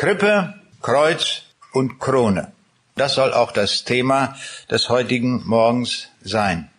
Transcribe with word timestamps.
Krippe, 0.00 0.54
Kreuz 0.80 1.42
und 1.72 2.00
Krone. 2.00 2.52
Das 2.96 3.16
soll 3.16 3.34
auch 3.34 3.52
das 3.52 3.84
Thema 3.84 4.34
des 4.70 4.88
heutigen 4.88 5.46
Morgens 5.46 6.08
sein. 6.22 6.70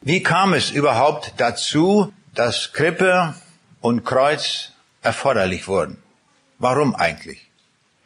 Wie 0.00 0.22
kam 0.22 0.54
es 0.54 0.70
überhaupt 0.70 1.34
dazu, 1.36 2.10
dass 2.34 2.72
Krippe 2.72 3.34
und 3.82 4.06
Kreuz 4.06 4.72
erforderlich 5.02 5.68
wurden? 5.68 6.02
Warum 6.58 6.94
eigentlich? 6.94 7.50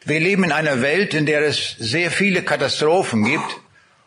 Wir 0.03 0.19
leben 0.19 0.43
in 0.43 0.51
einer 0.51 0.81
Welt, 0.81 1.13
in 1.13 1.25
der 1.25 1.43
es 1.43 1.77
sehr 1.79 2.11
viele 2.11 2.43
Katastrophen 2.43 3.23
gibt. 3.23 3.61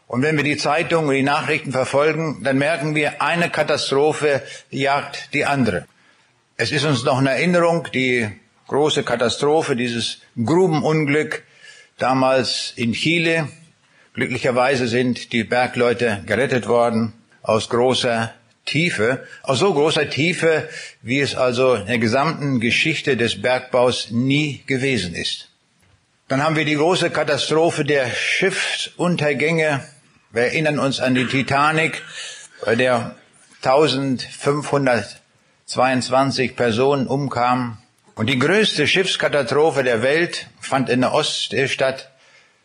Und 0.06 0.20
wenn 0.20 0.36
wir 0.36 0.44
die 0.44 0.58
Zeitungen 0.58 1.08
und 1.08 1.14
die 1.14 1.22
Nachrichten 1.22 1.72
verfolgen, 1.72 2.42
dann 2.44 2.58
merken 2.58 2.94
wir, 2.94 3.22
eine 3.22 3.48
Katastrophe 3.48 4.42
jagt 4.68 5.32
die 5.32 5.46
andere. 5.46 5.86
Es 6.58 6.72
ist 6.72 6.84
uns 6.84 7.04
noch 7.04 7.20
in 7.20 7.26
Erinnerung 7.26 7.88
die 7.94 8.30
große 8.68 9.02
Katastrophe, 9.02 9.74
dieses 9.74 10.20
Grubenunglück 10.36 11.42
damals 11.98 12.72
in 12.76 12.92
Chile. 12.92 13.48
Glücklicherweise 14.14 14.86
sind 14.86 15.32
die 15.32 15.42
Bergleute 15.44 16.22
gerettet 16.26 16.68
worden 16.68 17.12
aus 17.42 17.68
großer 17.68 18.32
Tiefe, 18.64 19.26
aus 19.42 19.58
so 19.60 19.72
großer 19.72 20.10
Tiefe, 20.10 20.68
wie 21.02 21.20
es 21.20 21.34
also 21.34 21.74
in 21.74 21.86
der 21.86 21.98
gesamten 21.98 22.60
Geschichte 22.60 23.16
des 23.16 23.40
Bergbaus 23.40 24.10
nie 24.10 24.62
gewesen 24.66 25.14
ist. 25.14 25.48
Dann 26.28 26.44
haben 26.44 26.56
wir 26.56 26.66
die 26.66 26.76
große 26.76 27.10
Katastrophe 27.10 27.86
der 27.86 28.10
Schiffsuntergänge. 28.10 29.80
Wir 30.30 30.42
erinnern 30.42 30.78
uns 30.78 31.00
an 31.00 31.14
die 31.14 31.26
Titanic, 31.26 32.02
bei 32.62 32.76
der 32.76 33.14
1522 33.62 36.54
Personen 36.54 37.06
umkamen. 37.06 37.78
Und 38.18 38.26
die 38.26 38.40
größte 38.40 38.88
Schiffskatastrophe 38.88 39.84
der 39.84 40.02
Welt 40.02 40.48
fand 40.60 40.90
in 40.90 41.02
der 41.02 41.14
Ostsee 41.14 41.68
statt, 41.68 42.10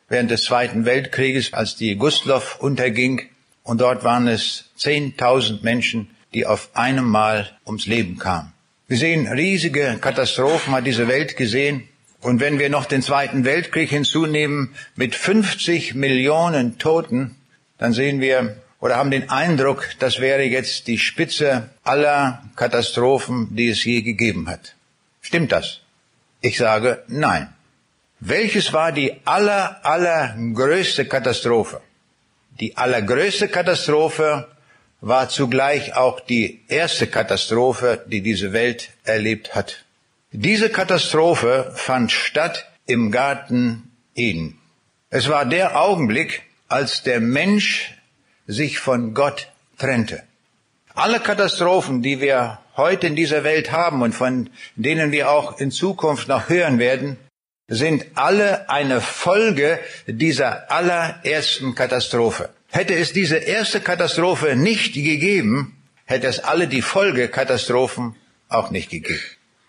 während 0.10 0.32
des 0.32 0.46
Zweiten 0.46 0.86
Weltkrieges, 0.86 1.54
als 1.54 1.76
die 1.76 1.96
Gustloff 1.96 2.60
unterging. 2.60 3.30
Und 3.62 3.80
dort 3.80 4.04
waren 4.04 4.28
es 4.28 4.72
10.000 4.80 5.62
Menschen, 5.62 6.10
die 6.34 6.48
auf 6.48 6.72
einem 6.74 7.06
Mal 7.06 7.52
ums 7.68 7.86
Leben 7.86 8.18
kamen. 8.18 8.52
Wir 8.88 8.98
sehen 8.98 9.28
riesige 9.28 10.00
Katastrophen, 10.02 10.74
hat 10.74 10.88
diese 10.88 11.08
Welt 11.08 11.38
gesehen. 11.38 11.88
Und 12.20 12.40
wenn 12.40 12.58
wir 12.58 12.72
noch 12.72 12.86
den 12.86 13.04
Zweiten 13.04 13.46
Weltkrieg 13.46 13.92
hinzunehmen 13.92 14.74
mit 14.96 15.14
50 15.14 15.94
Millionen 15.94 16.80
Toten, 16.80 17.36
dann 17.78 17.94
sehen 17.94 18.22
wir 18.22 18.58
oder 18.80 18.96
haben 18.96 19.12
den 19.12 19.30
Eindruck, 19.30 19.88
das 20.00 20.20
wäre 20.20 20.42
jetzt 20.42 20.88
die 20.88 20.98
Spitze 20.98 21.70
aller 21.84 22.44
Katastrophen, 22.56 23.56
die 23.56 23.70
es 23.70 23.84
je 23.86 24.02
gegeben 24.02 24.50
hat. 24.50 24.74
Stimmt 25.34 25.52
das? 25.52 25.80
Ich 26.42 26.58
sage 26.60 27.04
nein. 27.08 27.52
Welches 28.20 28.72
war 28.72 28.92
die 28.92 29.16
aller, 29.26 29.84
allergrößte 29.84 31.06
Katastrophe? 31.06 31.82
Die 32.60 32.78
allergrößte 32.78 33.48
Katastrophe 33.48 34.48
war 35.02 35.30
zugleich 35.30 35.96
auch 35.96 36.20
die 36.20 36.62
erste 36.68 37.08
Katastrophe, 37.08 38.06
die 38.06 38.22
diese 38.22 38.54
Welt 38.54 38.92
erlebt 39.06 39.56
hat. 39.56 39.86
Diese 40.32 40.70
Katastrophe 40.70 41.72
fand 41.74 42.12
statt 42.12 42.68
im 42.86 43.10
Garten 43.10 43.92
Eden. 44.14 44.60
Es 45.10 45.30
war 45.30 45.46
der 45.48 45.82
Augenblick, 45.82 46.44
als 46.68 47.02
der 47.02 47.20
Mensch 47.20 47.96
sich 48.46 48.78
von 48.78 49.16
Gott 49.16 49.48
trennte. 49.80 50.22
Alle 50.96 51.20
Katastrophen, 51.20 52.04
die 52.04 52.22
wir 52.22 52.60
heute 52.78 53.08
in 53.08 53.16
dieser 53.16 53.44
Welt 53.44 53.72
haben 53.72 54.04
und 54.04 54.14
von 54.14 54.50
denen 54.76 55.12
wir 55.12 55.32
auch 55.32 55.60
in 55.60 55.72
Zukunft 55.72 56.28
noch 56.28 56.50
hören 56.50 56.78
werden, 56.78 57.18
sind 57.68 58.06
alle 58.14 58.70
eine 58.70 59.02
Folge 59.02 59.80
dieser 60.06 60.72
allerersten 60.72 61.74
Katastrophe. 61.74 62.50
Hätte 62.70 62.94
es 62.94 63.12
diese 63.12 63.38
erste 63.38 63.82
Katastrophe 63.82 64.56
nicht 64.56 64.94
gegeben, 64.94 65.82
hätte 66.06 66.28
es 66.28 66.40
alle 66.40 66.68
die 66.68 66.82
Folgekatastrophen 66.82 68.16
auch 68.50 68.70
nicht 68.70 68.92
gegeben. 68.92 69.20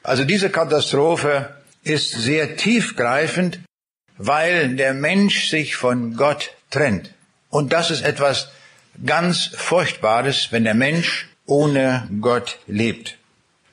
Also 0.03 0.25
diese 0.25 0.51
Katastrophe 0.51 1.55
ist 1.83 2.11
sehr 2.11 2.57
tiefgreifend, 2.57 3.61
weil 4.19 4.77
der 4.77 4.93
Mensch 4.93 5.49
sich 5.49 5.77
von 5.77 6.17
Gott 6.17 6.53
trennt. 6.71 7.15
Und 7.49 7.73
das 7.73 7.91
ist 7.91 8.03
etwas 8.03 8.51
ganz 9.05 9.51
Furchtbares, 9.57 10.49
wenn 10.51 10.65
der 10.65 10.75
Mensch 10.75 11.29
ohne 11.47 12.09
Gott 12.21 12.59
lebt. 12.67 13.19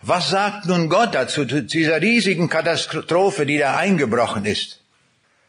Was 0.02 0.30
sagt 0.30 0.66
nun 0.66 0.90
Gott 0.90 1.14
dazu, 1.14 1.46
zu 1.46 1.62
dieser 1.62 2.02
riesigen 2.02 2.50
Katastrophe, 2.50 3.46
die 3.46 3.60
da 3.60 3.78
eingebrochen 3.78 4.46
ist? 4.46 4.82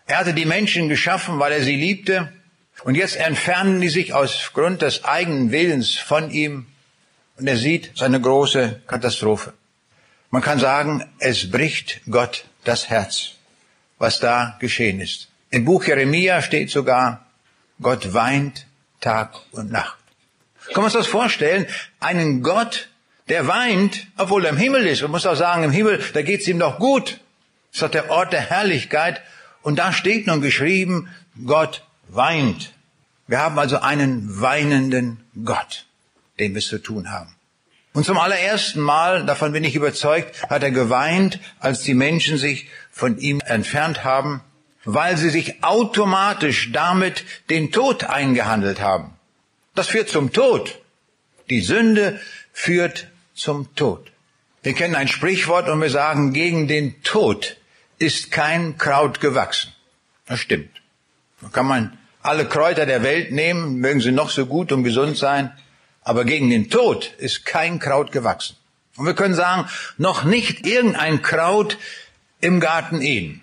Er 0.06 0.18
hatte 0.18 0.34
die 0.34 0.44
Menschen 0.44 0.88
geschaffen, 0.88 1.38
weil 1.38 1.52
er 1.52 1.62
sie 1.62 1.76
liebte, 1.76 2.32
und 2.84 2.96
jetzt 2.96 3.16
entfernen 3.16 3.80
die 3.80 3.88
sich 3.88 4.12
aus 4.12 4.50
Grund 4.52 4.82
des 4.82 5.04
eigenen 5.04 5.52
Willens 5.52 5.94
von 5.94 6.30
ihm, 6.30 6.66
und 7.38 7.46
er 7.46 7.56
sieht 7.56 7.92
seine 7.94 8.20
große 8.20 8.82
Katastrophe. 8.86 9.54
Man 10.30 10.42
kann 10.42 10.58
sagen, 10.58 11.04
es 11.18 11.50
bricht 11.50 12.00
Gott 12.10 12.44
das 12.64 12.90
Herz, 12.90 13.32
was 13.98 14.20
da 14.20 14.56
geschehen 14.60 15.00
ist. 15.00 15.28
Im 15.50 15.64
Buch 15.64 15.84
Jeremia 15.84 16.42
steht 16.42 16.70
sogar, 16.70 17.26
Gott 17.80 18.12
weint 18.14 18.66
Tag 19.02 19.34
und 19.50 19.70
Nacht. 19.70 19.98
Können 20.68 20.78
wir 20.78 20.84
uns 20.84 20.94
das 20.94 21.06
vorstellen? 21.06 21.66
Einen 22.00 22.42
Gott, 22.42 22.88
der 23.28 23.46
weint, 23.46 24.06
obwohl 24.16 24.44
er 24.44 24.50
im 24.50 24.56
Himmel 24.56 24.86
ist. 24.86 25.02
Man 25.02 25.10
muss 25.10 25.26
auch 25.26 25.36
sagen, 25.36 25.64
im 25.64 25.72
Himmel, 25.72 26.02
da 26.14 26.22
geht's 26.22 26.48
ihm 26.48 26.58
doch 26.58 26.78
gut. 26.78 27.20
Das 27.70 27.74
ist 27.74 27.82
doch 27.82 27.90
der 27.90 28.10
Ort 28.10 28.32
der 28.32 28.40
Herrlichkeit. 28.40 29.20
Und 29.62 29.78
da 29.78 29.92
steht 29.92 30.26
nun 30.26 30.40
geschrieben, 30.40 31.08
Gott 31.44 31.84
weint. 32.08 32.72
Wir 33.26 33.40
haben 33.40 33.58
also 33.58 33.80
einen 33.80 34.40
weinenden 34.40 35.24
Gott, 35.44 35.86
dem 36.38 36.54
wir 36.54 36.62
zu 36.62 36.78
tun 36.78 37.10
haben. 37.10 37.34
Und 37.92 38.06
zum 38.06 38.18
allerersten 38.18 38.80
Mal, 38.80 39.26
davon 39.26 39.52
bin 39.52 39.64
ich 39.64 39.74
überzeugt, 39.74 40.48
hat 40.48 40.62
er 40.62 40.70
geweint, 40.70 41.38
als 41.60 41.82
die 41.82 41.94
Menschen 41.94 42.38
sich 42.38 42.68
von 42.90 43.18
ihm 43.18 43.40
entfernt 43.44 44.04
haben, 44.04 44.40
weil 44.84 45.16
sie 45.16 45.30
sich 45.30 45.62
automatisch 45.62 46.70
damit 46.72 47.24
den 47.50 47.72
Tod 47.72 48.04
eingehandelt 48.04 48.80
haben. 48.80 49.14
Das 49.74 49.88
führt 49.88 50.08
zum 50.08 50.32
Tod. 50.32 50.78
Die 51.50 51.60
Sünde 51.60 52.20
führt 52.52 53.08
zum 53.34 53.74
Tod. 53.74 54.10
Wir 54.62 54.74
kennen 54.74 54.94
ein 54.94 55.08
Sprichwort 55.08 55.68
und 55.68 55.80
wir 55.80 55.90
sagen, 55.90 56.32
gegen 56.32 56.68
den 56.68 57.02
Tod 57.02 57.56
ist 57.98 58.30
kein 58.30 58.78
Kraut 58.78 59.20
gewachsen. 59.20 59.72
Das 60.26 60.40
stimmt. 60.40 60.70
Da 61.40 61.48
kann 61.48 61.66
man 61.66 61.98
alle 62.20 62.46
Kräuter 62.46 62.86
der 62.86 63.02
Welt 63.02 63.32
nehmen, 63.32 63.76
mögen 63.76 64.00
sie 64.00 64.12
noch 64.12 64.30
so 64.30 64.46
gut 64.46 64.70
und 64.70 64.84
gesund 64.84 65.16
sein, 65.16 65.52
aber 66.02 66.24
gegen 66.24 66.50
den 66.50 66.70
Tod 66.70 67.12
ist 67.18 67.44
kein 67.44 67.78
Kraut 67.80 68.12
gewachsen. 68.12 68.56
Und 68.96 69.06
wir 69.06 69.14
können 69.14 69.34
sagen, 69.34 69.68
noch 69.98 70.24
nicht 70.24 70.66
irgendein 70.66 71.22
Kraut 71.22 71.78
im 72.40 72.60
Garten 72.60 73.00
Eden 73.00 73.41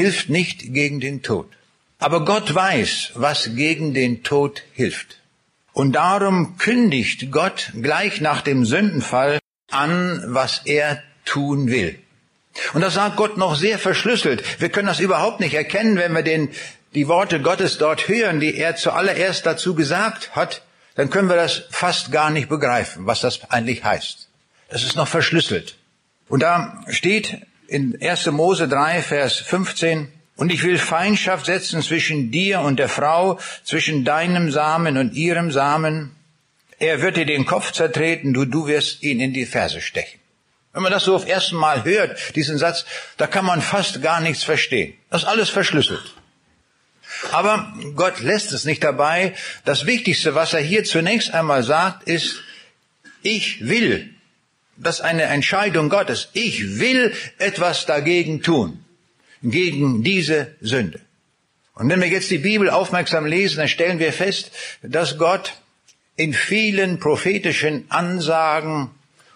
hilft 0.00 0.28
nicht 0.28 0.58
gegen 0.78 1.00
den 1.00 1.22
Tod. 1.22 1.48
Aber 1.98 2.26
Gott 2.32 2.54
weiß, 2.54 3.12
was 3.14 3.38
gegen 3.62 3.94
den 3.94 4.22
Tod 4.22 4.62
hilft. 4.74 5.10
Und 5.72 5.92
darum 5.92 6.58
kündigt 6.58 7.32
Gott 7.32 7.72
gleich 7.80 8.20
nach 8.20 8.42
dem 8.42 8.66
Sündenfall 8.66 9.38
an, 9.70 10.22
was 10.26 10.60
er 10.66 11.02
tun 11.24 11.68
will. 11.68 11.98
Und 12.74 12.82
das 12.82 12.94
sagt 12.94 13.16
Gott 13.16 13.38
noch 13.38 13.54
sehr 13.56 13.78
verschlüsselt. 13.78 14.60
Wir 14.60 14.68
können 14.68 14.86
das 14.86 15.00
überhaupt 15.00 15.40
nicht 15.40 15.54
erkennen, 15.54 15.96
wenn 15.96 16.12
wir 16.12 16.22
den, 16.22 16.50
die 16.94 17.08
Worte 17.08 17.40
Gottes 17.40 17.78
dort 17.78 18.06
hören, 18.06 18.38
die 18.38 18.54
er 18.54 18.76
zuallererst 18.76 19.46
dazu 19.46 19.74
gesagt 19.74 20.36
hat, 20.36 20.62
dann 20.94 21.08
können 21.08 21.30
wir 21.30 21.36
das 21.36 21.62
fast 21.70 22.12
gar 22.12 22.30
nicht 22.30 22.50
begreifen, 22.50 23.06
was 23.06 23.22
das 23.22 23.50
eigentlich 23.50 23.82
heißt. 23.82 24.28
Das 24.68 24.82
ist 24.82 24.96
noch 24.96 25.08
verschlüsselt. 25.08 25.76
Und 26.28 26.40
da 26.40 26.84
steht 26.88 27.46
in 27.68 28.00
1. 28.00 28.26
Mose 28.26 28.68
3, 28.68 29.02
Vers 29.02 29.36
15, 29.36 30.08
und 30.36 30.52
ich 30.52 30.62
will 30.62 30.78
Feindschaft 30.78 31.46
setzen 31.46 31.82
zwischen 31.82 32.30
dir 32.30 32.60
und 32.60 32.78
der 32.78 32.88
Frau, 32.88 33.40
zwischen 33.64 34.04
deinem 34.04 34.50
Samen 34.50 34.98
und 34.98 35.14
ihrem 35.14 35.50
Samen. 35.50 36.14
Er 36.78 37.00
wird 37.00 37.16
dir 37.16 37.26
den 37.26 37.46
Kopf 37.46 37.72
zertreten, 37.72 38.34
du, 38.34 38.44
du 38.44 38.66
wirst 38.66 39.02
ihn 39.02 39.20
in 39.20 39.32
die 39.32 39.46
Ferse 39.46 39.80
stechen. 39.80 40.20
Wenn 40.74 40.82
man 40.82 40.92
das 40.92 41.04
so 41.04 41.16
auf 41.16 41.26
ersten 41.26 41.56
Mal 41.56 41.84
hört, 41.84 42.36
diesen 42.36 42.58
Satz, 42.58 42.84
da 43.16 43.26
kann 43.26 43.46
man 43.46 43.62
fast 43.62 44.02
gar 44.02 44.20
nichts 44.20 44.44
verstehen. 44.44 44.92
Das 45.08 45.22
ist 45.22 45.28
alles 45.28 45.48
verschlüsselt. 45.48 46.14
Aber 47.32 47.72
Gott 47.94 48.20
lässt 48.20 48.52
es 48.52 48.66
nicht 48.66 48.84
dabei. 48.84 49.34
Das 49.64 49.86
Wichtigste, 49.86 50.34
was 50.34 50.52
er 50.52 50.60
hier 50.60 50.84
zunächst 50.84 51.32
einmal 51.32 51.62
sagt, 51.62 52.06
ist, 52.06 52.42
ich 53.22 53.66
will. 53.66 54.15
Das 54.76 54.96
ist 54.96 55.04
eine 55.04 55.22
Entscheidung 55.22 55.88
Gottes. 55.88 56.28
Ich 56.32 56.78
will 56.78 57.12
etwas 57.38 57.86
dagegen 57.86 58.42
tun 58.42 58.84
gegen 59.42 60.02
diese 60.02 60.54
Sünde. 60.60 61.00
Und 61.74 61.90
wenn 61.90 62.00
wir 62.00 62.08
jetzt 62.08 62.30
die 62.30 62.38
Bibel 62.38 62.70
aufmerksam 62.70 63.26
lesen, 63.26 63.58
dann 63.58 63.68
stellen 63.68 63.98
wir 63.98 64.12
fest, 64.12 64.50
dass 64.82 65.18
Gott 65.18 65.54
in 66.16 66.32
vielen 66.32 66.98
prophetischen 66.98 67.84
Ansagen, 67.90 68.90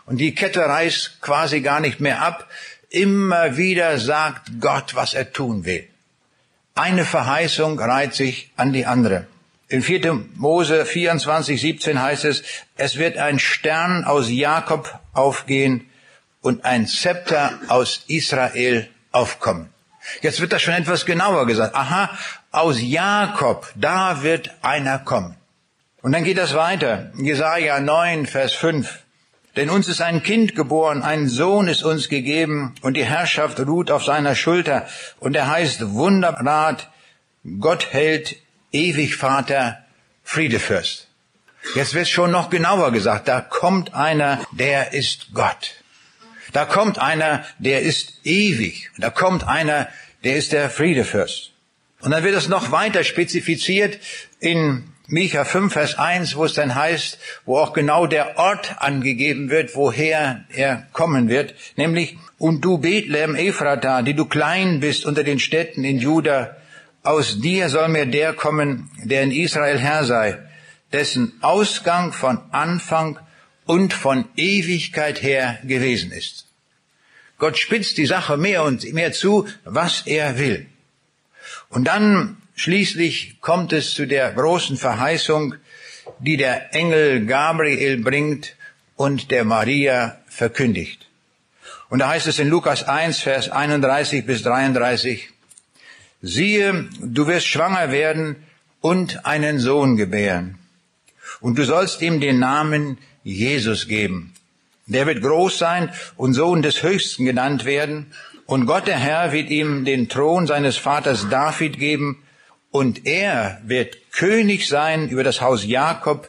und 0.07 0.17
die 0.17 0.35
Kette 0.35 0.61
reißt 0.61 1.21
quasi 1.21 1.61
gar 1.61 1.81
nicht 1.81 2.01
mehr 2.01 2.23
ab, 2.23 2.51
immer 2.89 3.57
wieder 3.57 3.99
sagt 3.99 4.51
Gott, 4.59 4.95
was 4.95 5.15
er 5.15 5.33
tun 5.33 5.65
will. 5.65 5.87
Eine 6.75 7.05
Verheißung 7.05 7.79
reiht 7.79 8.15
sich 8.15 8.51
an 8.57 8.73
die 8.73 8.87
andere. 8.87 9.27
In 9.71 9.83
4. 9.83 10.27
Mose 10.35 10.85
24, 10.85 11.61
17 11.61 12.03
heißt 12.03 12.25
es, 12.25 12.43
es 12.77 12.99
wird 12.99 13.17
ein 13.17 13.39
Stern 13.39 14.05
aus 14.05 14.29
Jakob 14.29 14.99
aufgehen 15.13 15.89
und 16.41 16.65
ein 16.65 16.89
Zepter 16.89 17.53
aus 17.69 18.05
Israel 18.09 18.89
aufkommen. 19.13 19.71
Jetzt 20.23 20.41
wird 20.41 20.53
das 20.53 20.63
schon 20.63 20.75
etwas 20.75 21.07
genauer 21.07 21.47
gesagt. 21.47 21.77
Aha, 21.77 22.11
aus 22.51 22.81
Jakob, 22.81 23.73
da 23.77 24.25
wird 24.25 24.51
einer 24.63 24.99
kommen. 24.99 25.37
Und 26.03 26.13
dann 26.13 26.25
geht 26.25 26.39
das 26.39 26.55
weiter. 26.55 27.13
Jesaja 27.17 27.79
9, 27.79 28.27
Vers 28.27 28.55
5. 28.55 29.05
Denn 29.55 29.71
uns 29.71 29.87
ist 29.87 30.03
ein 30.03 30.25
Kind 30.25 30.57
geboren, 30.57 31.03
ein 31.03 31.29
Sohn 31.29 31.69
ist 31.69 31.85
uns 31.85 32.09
gegeben 32.09 32.75
und 32.83 32.97
die 32.97 33.05
Herrschaft 33.05 33.61
ruht 33.61 33.93
auf 33.93 34.05
seiner 34.05 34.35
Schulter 34.35 34.89
und 35.21 35.37
er 35.37 35.49
heißt 35.49 35.93
Wunderrat, 35.93 36.89
Gott 37.61 37.93
hält, 37.93 38.37
ewig 38.73 39.17
Vater, 39.17 39.85
Friedefürst. 40.25 41.09
Jetzt 41.75 41.95
wird 41.95 42.09
schon 42.09 42.31
noch 42.31 42.51
genauer 42.51 42.93
gesagt, 42.93 43.29
da 43.29 43.41
kommt 43.41 43.95
einer, 43.95 44.41
der 44.53 44.93
ist 44.93 45.29
Gott. 45.35 45.75
Da 46.53 46.65
kommt 46.65 46.99
einer, 46.99 47.45
der 47.59 47.83
ist 47.83 48.25
ewig. 48.25 48.91
Da 48.99 49.11
kommt 49.11 49.47
einer, 49.47 49.89
der 50.25 50.37
ist 50.37 50.53
der 50.53 50.71
Friedefürst. 50.71 51.53
Und 52.01 52.13
dann 52.13 52.25
wird 52.25 52.35
es 52.35 52.49
noch 52.49 52.73
weiter 52.73 53.05
spezifiziert 53.05 53.99
in 54.41 54.85
Micha 55.07 55.45
5, 55.45 55.73
Vers 55.73 55.99
1, 55.99 56.37
wo 56.37 56.45
es 56.45 56.55
dann 56.55 56.75
heißt, 56.75 57.19
wo 57.45 57.59
auch 57.59 57.73
genau 57.73 58.07
der 58.07 58.39
Ort 58.39 58.77
angegeben 58.81 59.51
wird, 59.51 59.75
woher 59.75 60.45
er 60.51 60.87
kommen 60.93 61.29
wird, 61.29 61.55
nämlich, 61.77 62.17
und 62.39 62.65
du 62.65 62.79
Bethlehem 62.79 63.35
Ephrata, 63.35 64.03
die 64.03 64.15
du 64.15 64.25
klein 64.25 64.81
bist 64.81 65.05
unter 65.05 65.25
den 65.25 65.41
Städten 65.41 65.83
in 65.85 65.99
Juda, 65.99 66.57
aus 67.03 67.41
dir 67.41 67.69
soll 67.69 67.89
mir 67.89 68.07
der 68.07 68.33
kommen, 68.33 68.91
der 69.05 69.23
in 69.23 69.33
Israel 69.33 69.79
Herr 69.79 70.05
sei, 70.05 70.39
dessen 70.93 71.33
Ausgang 71.41 72.13
von 72.13 72.39
Anfang 72.51 73.19
und 73.65 73.93
von 73.93 74.25
Ewigkeit 74.37 75.23
her 75.23 75.59
gewesen 75.65 76.13
ist. 76.13 76.47
Gott 77.39 77.59
spitzt 77.59 77.97
die 77.97 78.07
Sache 78.07 78.37
mehr 78.37 78.65
und 78.65 78.93
mehr 78.93 79.13
zu, 79.13 79.49
was 79.65 80.07
er 80.07 80.39
will. 80.39 80.67
Und 81.71 81.85
dann 81.85 82.37
Schließlich 82.63 83.41
kommt 83.41 83.73
es 83.73 83.95
zu 83.95 84.07
der 84.07 84.33
großen 84.33 84.77
Verheißung, 84.77 85.55
die 86.19 86.37
der 86.37 86.75
Engel 86.75 87.25
Gabriel 87.25 87.97
bringt 87.97 88.55
und 88.97 89.31
der 89.31 89.45
Maria 89.45 90.19
verkündigt. 90.29 91.09
Und 91.89 92.01
da 92.01 92.09
heißt 92.09 92.27
es 92.27 92.39
in 92.39 92.51
Lukas 92.51 92.87
1, 92.87 93.21
Vers 93.21 93.49
31 93.49 94.27
bis 94.27 94.43
33, 94.43 95.31
siehe, 96.23 96.89
du 97.01 97.27
wirst 97.27 97.47
schwanger 97.47 97.93
werden 97.93 98.37
und 98.81 99.27
einen 99.27 99.59
Sohn 99.59 99.97
gebären. 99.97 100.59
Und 101.41 101.59
du 101.59 101.65
sollst 101.65 102.03
ihm 102.03 102.21
den 102.21 102.39
Namen 102.39 102.99
Jesus 103.23 103.89
geben. 103.89 104.35
Der 104.87 105.07
wird 105.07 105.23
groß 105.23 105.59
sein 105.59 105.91
und 106.17 106.35
Sohn 106.35 106.63
des 106.63 106.83
Höchsten 106.83 107.25
genannt 107.25 107.65
werden. 107.65 108.13
Und 108.47 108.67
Gott 108.67 108.87
der 108.87 108.99
Herr 108.99 109.33
wird 109.33 109.51
ihm 109.51 109.85
den 109.85 110.09
Thron 110.09 110.47
seines 110.47 110.77
Vaters 110.77 111.29
David 111.29 111.79
geben 111.79 112.23
und 112.71 113.07
er 113.07 113.61
wird 113.65 113.97
König 114.13 114.69
sein 114.69 115.09
über 115.09 115.25
das 115.25 115.41
Haus 115.41 115.65
Jakob 115.65 116.29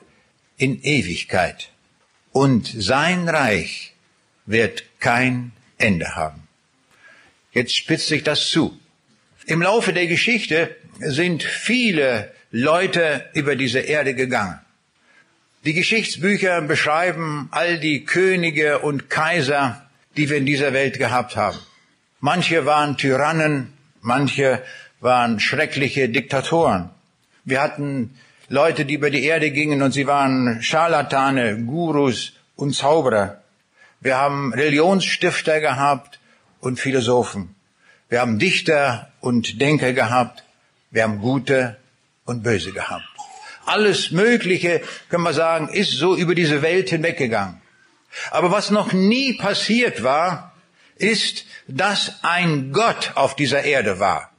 in 0.58 0.82
Ewigkeit. 0.84 1.70
Und 2.32 2.68
sein 2.68 3.28
Reich 3.28 3.94
wird 4.46 4.84
kein 5.00 5.52
Ende 5.78 6.16
haben. 6.16 6.48
Jetzt 7.52 7.76
spitzt 7.76 8.08
sich 8.08 8.24
das 8.24 8.50
zu. 8.50 8.78
Im 9.52 9.62
Laufe 9.62 9.92
der 9.92 10.08
Geschichte 10.08 10.78
sind 11.00 11.44
viele 11.44 12.32
Leute 12.52 13.26
über 13.34 13.58
diese 13.58 13.80
Erde 13.80 14.14
gegangen. 14.14 14.58
Die 15.66 15.74
Geschichtsbücher 15.74 16.62
beschreiben 16.62 17.50
all 17.52 17.78
die 17.78 18.06
Könige 18.06 18.80
und 18.80 19.10
Kaiser, 19.10 19.86
die 20.16 20.30
wir 20.30 20.38
in 20.38 20.46
dieser 20.46 20.72
Welt 20.72 20.98
gehabt 21.00 21.36
haben. 21.36 21.58
Manche 22.22 22.66
waren 22.66 22.96
Tyrannen, 22.96 23.74
manche 24.00 24.64
waren 25.02 25.42
schreckliche 25.42 26.08
Diktatoren. 26.08 26.90
Wir 27.44 27.60
hatten 27.60 28.16
Leute, 28.48 28.86
die 28.86 28.94
über 28.94 29.10
die 29.10 29.26
Erde 29.26 29.52
gingen 29.52 29.82
und 29.82 29.92
sie 29.92 30.08
waren 30.08 30.62
Scharlatane, 30.62 31.58
Gurus 31.66 32.32
und 32.56 32.74
Zauberer. 32.74 33.42
Wir 34.00 34.16
haben 34.16 34.54
Religionsstifter 34.54 35.60
gehabt 35.60 36.22
und 36.62 36.80
Philosophen. 36.80 37.54
Wir 38.08 38.22
haben 38.22 38.40
Dichter 38.40 39.11
und 39.22 39.62
Denker 39.62 39.94
gehabt. 39.94 40.44
Wir 40.92 41.04
haben 41.04 41.20
Gute 41.20 41.78
und 42.26 42.44
Böse 42.44 42.74
gehabt. 42.74 43.06
Alles 43.66 44.12
Mögliche, 44.12 44.82
können 45.10 45.24
wir 45.24 45.34
sagen, 45.34 45.70
ist 45.70 45.92
so 45.92 46.16
über 46.16 46.36
diese 46.36 46.62
Welt 46.62 46.90
hinweggegangen. 46.90 47.62
Aber 48.32 48.52
was 48.52 48.72
noch 48.72 48.92
nie 48.92 49.34
passiert 49.34 50.04
war, 50.04 50.54
ist, 50.98 51.46
dass 51.68 52.16
ein 52.24 52.74
Gott 52.74 53.14
auf 53.16 53.36
dieser 53.36 53.64
Erde 53.64 54.00
war 54.00 54.32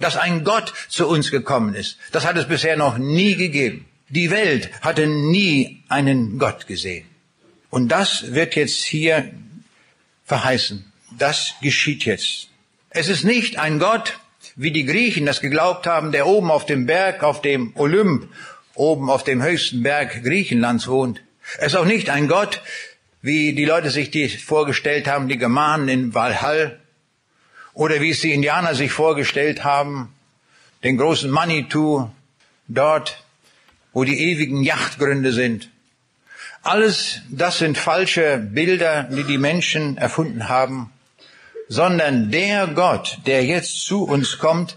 dass 0.00 0.16
ein 0.16 0.42
Gott 0.44 0.72
zu 0.88 1.06
uns 1.06 1.30
gekommen 1.30 1.74
ist. 1.74 1.98
Das 2.10 2.26
hat 2.26 2.36
es 2.36 2.48
bisher 2.48 2.76
noch 2.76 2.98
nie 2.98 3.36
gegeben. 3.36 3.86
Die 4.08 4.30
Welt 4.30 4.70
hatte 4.80 5.06
nie 5.06 5.84
einen 5.88 6.38
Gott 6.38 6.66
gesehen. 6.66 7.06
Und 7.68 7.88
das 7.88 8.34
wird 8.34 8.56
jetzt 8.56 8.82
hier 8.82 9.30
verheißen. 10.24 10.90
Das 11.16 11.54
geschieht 11.60 12.04
jetzt. 12.04 12.48
Es 12.88 13.08
ist 13.08 13.22
nicht 13.22 13.58
ein 13.58 13.78
Gott, 13.78 14.18
wie 14.60 14.72
die 14.72 14.84
Griechen 14.84 15.24
das 15.24 15.40
geglaubt 15.40 15.86
haben, 15.86 16.12
der 16.12 16.26
oben 16.26 16.50
auf 16.50 16.66
dem 16.66 16.84
Berg, 16.84 17.22
auf 17.22 17.40
dem 17.40 17.72
Olymp, 17.76 18.28
oben 18.74 19.08
auf 19.08 19.24
dem 19.24 19.42
höchsten 19.42 19.82
Berg 19.82 20.22
Griechenlands 20.22 20.86
wohnt. 20.86 21.22
Es 21.56 21.68
ist 21.68 21.76
auch 21.76 21.86
nicht 21.86 22.10
ein 22.10 22.28
Gott, 22.28 22.60
wie 23.22 23.54
die 23.54 23.64
Leute 23.64 23.88
sich 23.88 24.10
die 24.10 24.28
vorgestellt 24.28 25.06
haben, 25.06 25.28
die 25.28 25.38
Germanen 25.38 25.88
in 25.88 26.14
Valhall, 26.14 26.78
oder 27.72 28.02
wie 28.02 28.10
es 28.10 28.20
die 28.20 28.34
Indianer 28.34 28.74
sich 28.74 28.92
vorgestellt 28.92 29.64
haben, 29.64 30.12
den 30.84 30.98
großen 30.98 31.30
Manitou 31.30 32.10
dort, 32.68 33.24
wo 33.94 34.04
die 34.04 34.30
ewigen 34.30 34.62
Yachtgründe 34.62 35.32
sind. 35.32 35.70
Alles 36.62 37.22
das 37.30 37.60
sind 37.60 37.78
falsche 37.78 38.36
Bilder, 38.36 39.04
die 39.04 39.24
die 39.24 39.38
Menschen 39.38 39.96
erfunden 39.96 40.50
haben, 40.50 40.92
sondern 41.70 42.32
der 42.32 42.66
Gott, 42.66 43.18
der 43.26 43.44
jetzt 43.44 43.84
zu 43.86 44.02
uns 44.02 44.38
kommt, 44.38 44.76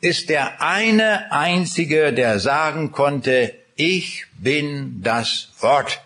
ist 0.00 0.30
der 0.30 0.62
eine 0.62 1.30
einzige, 1.30 2.14
der 2.14 2.40
sagen 2.40 2.90
konnte, 2.90 3.54
ich 3.76 4.24
bin 4.38 5.02
das 5.02 5.50
Wort. 5.60 6.00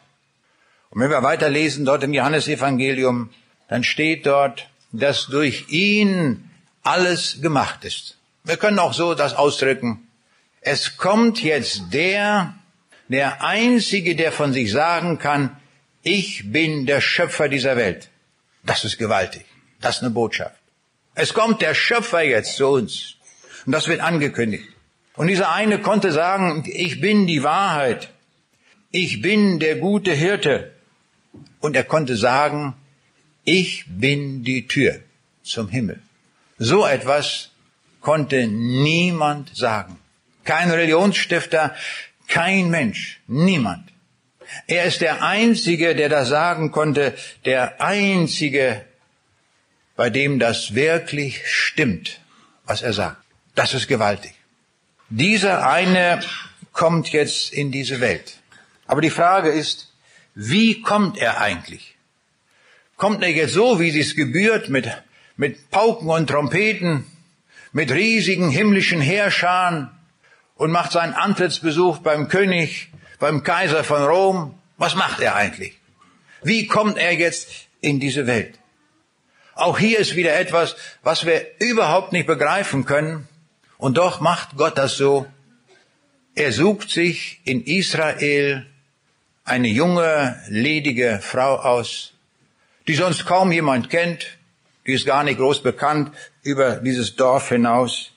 Und 0.91 1.01
wenn 1.01 1.11
wir 1.11 1.23
weiterlesen 1.23 1.85
dort 1.85 2.03
im 2.03 2.13
Johannesevangelium, 2.13 3.31
dann 3.69 3.85
steht 3.85 4.27
dort, 4.27 4.69
dass 4.91 5.29
durch 5.29 5.69
ihn 5.69 6.51
alles 6.83 7.41
gemacht 7.41 7.85
ist. 7.85 8.19
Wir 8.43 8.57
können 8.57 8.81
auch 8.81 8.95
so 8.95 9.15
das 9.15 9.33
ausdrücken. 9.35 10.09
Es 10.61 10.97
kommt 10.97 11.41
jetzt 11.41 11.93
der, 11.93 12.55
der 13.07 13.45
Einzige, 13.45 14.17
der 14.17 14.33
von 14.33 14.53
sich 14.53 14.73
sagen 14.73 15.21
kann, 15.21 15.57
ich 16.03 16.51
bin 16.51 16.85
der 16.85 17.01
Schöpfer 17.01 17.49
dieser 17.49 17.77
Welt. 17.77 18.09
Das 18.65 18.85
ist 18.85 18.99
gewaltig. 18.99 19.47
Das 19.81 19.97
ist 19.97 20.03
eine 20.03 20.11
Botschaft. 20.11 20.57
Es 21.15 21.33
kommt 21.33 21.63
der 21.63 21.75
Schöpfer 21.75 22.23
jetzt 22.23 22.57
zu 22.57 22.67
uns. 22.67 23.17
Und 23.65 23.73
das 23.73 23.89
wird 23.89 24.01
angekündigt. 24.01 24.69
Und 25.15 25.29
dieser 25.29 25.51
eine 25.53 25.81
konnte 25.81 26.13
sagen, 26.13 26.65
ich 26.67 27.01
bin 27.01 27.27
die 27.27 27.43
Wahrheit. 27.43 28.11
Ich 28.91 29.23
bin 29.23 29.59
der 29.59 29.77
gute 29.77 30.13
Hirte. 30.13 30.73
Und 31.61 31.75
er 31.75 31.85
konnte 31.85 32.17
sagen, 32.17 32.75
ich 33.45 33.85
bin 33.87 34.45
die 34.45 34.67
Tür 34.67 35.01
zum 35.43 35.69
Himmel. 35.69 36.01
So 36.59 36.87
etwas 36.87 37.51
konnte 38.01 38.47
niemand 38.47 39.57
sagen. 39.57 39.99
Kein 40.45 40.71
Religionsstifter, 40.71 41.75
kein 42.29 42.71
Mensch, 42.71 43.21
niemand. 43.27 43.89
Er 44.67 44.85
ist 44.85 45.01
der 45.01 45.23
Einzige, 45.23 45.95
der 45.95 46.09
das 46.09 46.29
sagen 46.29 46.71
konnte, 46.71 47.15
der 47.45 47.81
Einzige, 47.81 48.85
bei 49.97 50.11
dem 50.11 50.39
das 50.39 50.75
wirklich 50.75 51.43
stimmt, 51.47 52.21
was 52.65 52.83
er 52.83 52.93
sagt. 52.93 53.23
Das 53.55 53.75
ist 53.75 53.89
gewaltig. 53.89 54.35
Dieser 55.09 55.67
eine 55.67 56.21
kommt 56.73 57.11
jetzt 57.13 57.53
in 57.53 57.73
diese 57.73 58.01
Welt. 58.01 58.39
Aber 58.87 59.01
die 59.01 59.11
Frage 59.11 59.51
ist, 59.51 59.93
wie 60.35 60.83
kommt 60.83 61.17
er 61.17 61.41
eigentlich? 61.41 61.97
kommt 62.97 63.23
er 63.23 63.31
jetzt 63.31 63.53
so, 63.53 63.79
wie 63.79 63.99
es 63.99 64.17
gebührt, 64.17 64.69
mit, 64.69 64.91
mit 65.37 65.71
Pauken 65.71 66.09
und 66.09 66.29
Trompeten, 66.29 67.07
mit 67.73 67.91
riesigen 67.91 68.51
himmlischen 68.51 69.01
Heerscharen 69.01 69.91
und 70.57 70.71
macht 70.71 70.93
seinen 70.93 71.15
Antrittsbesuch 71.15 71.99
beim 71.99 72.29
König, 72.29 72.91
beim 73.19 73.43
Kaiser 73.43 73.85
von 73.85 74.03
Rom. 74.03 74.55
Was 74.79 74.95
macht 74.95 75.21
er 75.21 75.35
eigentlich? 75.35 75.79
Wie 76.43 76.67
kommt 76.67 76.99
er 76.99 77.13
jetzt 77.13 77.49
in 77.81 78.01
diese 78.01 78.27
Welt? 78.27 78.59
Auch 79.57 79.79
hier 79.79 79.99
ist 79.99 80.17
wieder 80.17 80.39
etwas, 80.39 80.77
was 81.03 81.25
wir 81.25 81.47
überhaupt 81.59 82.13
nicht 82.13 82.27
begreifen 82.27 82.85
können. 82.85 83.27
Und 83.79 83.97
doch 83.97 84.21
macht 84.21 84.57
Gott 84.57 84.77
das 84.77 84.97
so. 84.97 85.27
Er 86.35 86.53
sucht 86.53 86.91
sich 86.91 87.41
in 87.45 87.65
Israel 87.65 88.67
eine 89.45 89.69
junge, 89.69 90.39
ledige 90.49 91.21
Frau 91.23 91.57
aus, 91.57 92.13
die 92.87 92.95
sonst 92.95 93.25
kaum 93.25 93.51
jemand 93.51 93.89
kennt, 93.89 94.27
die 94.87 94.93
ist 94.93 95.07
gar 95.07 95.25
nicht 95.25 95.39
groß 95.39 95.63
bekannt 95.63 96.15
über 96.43 96.77
dieses 96.77 97.17
Dorf 97.17 97.49
hinaus. 97.49 98.13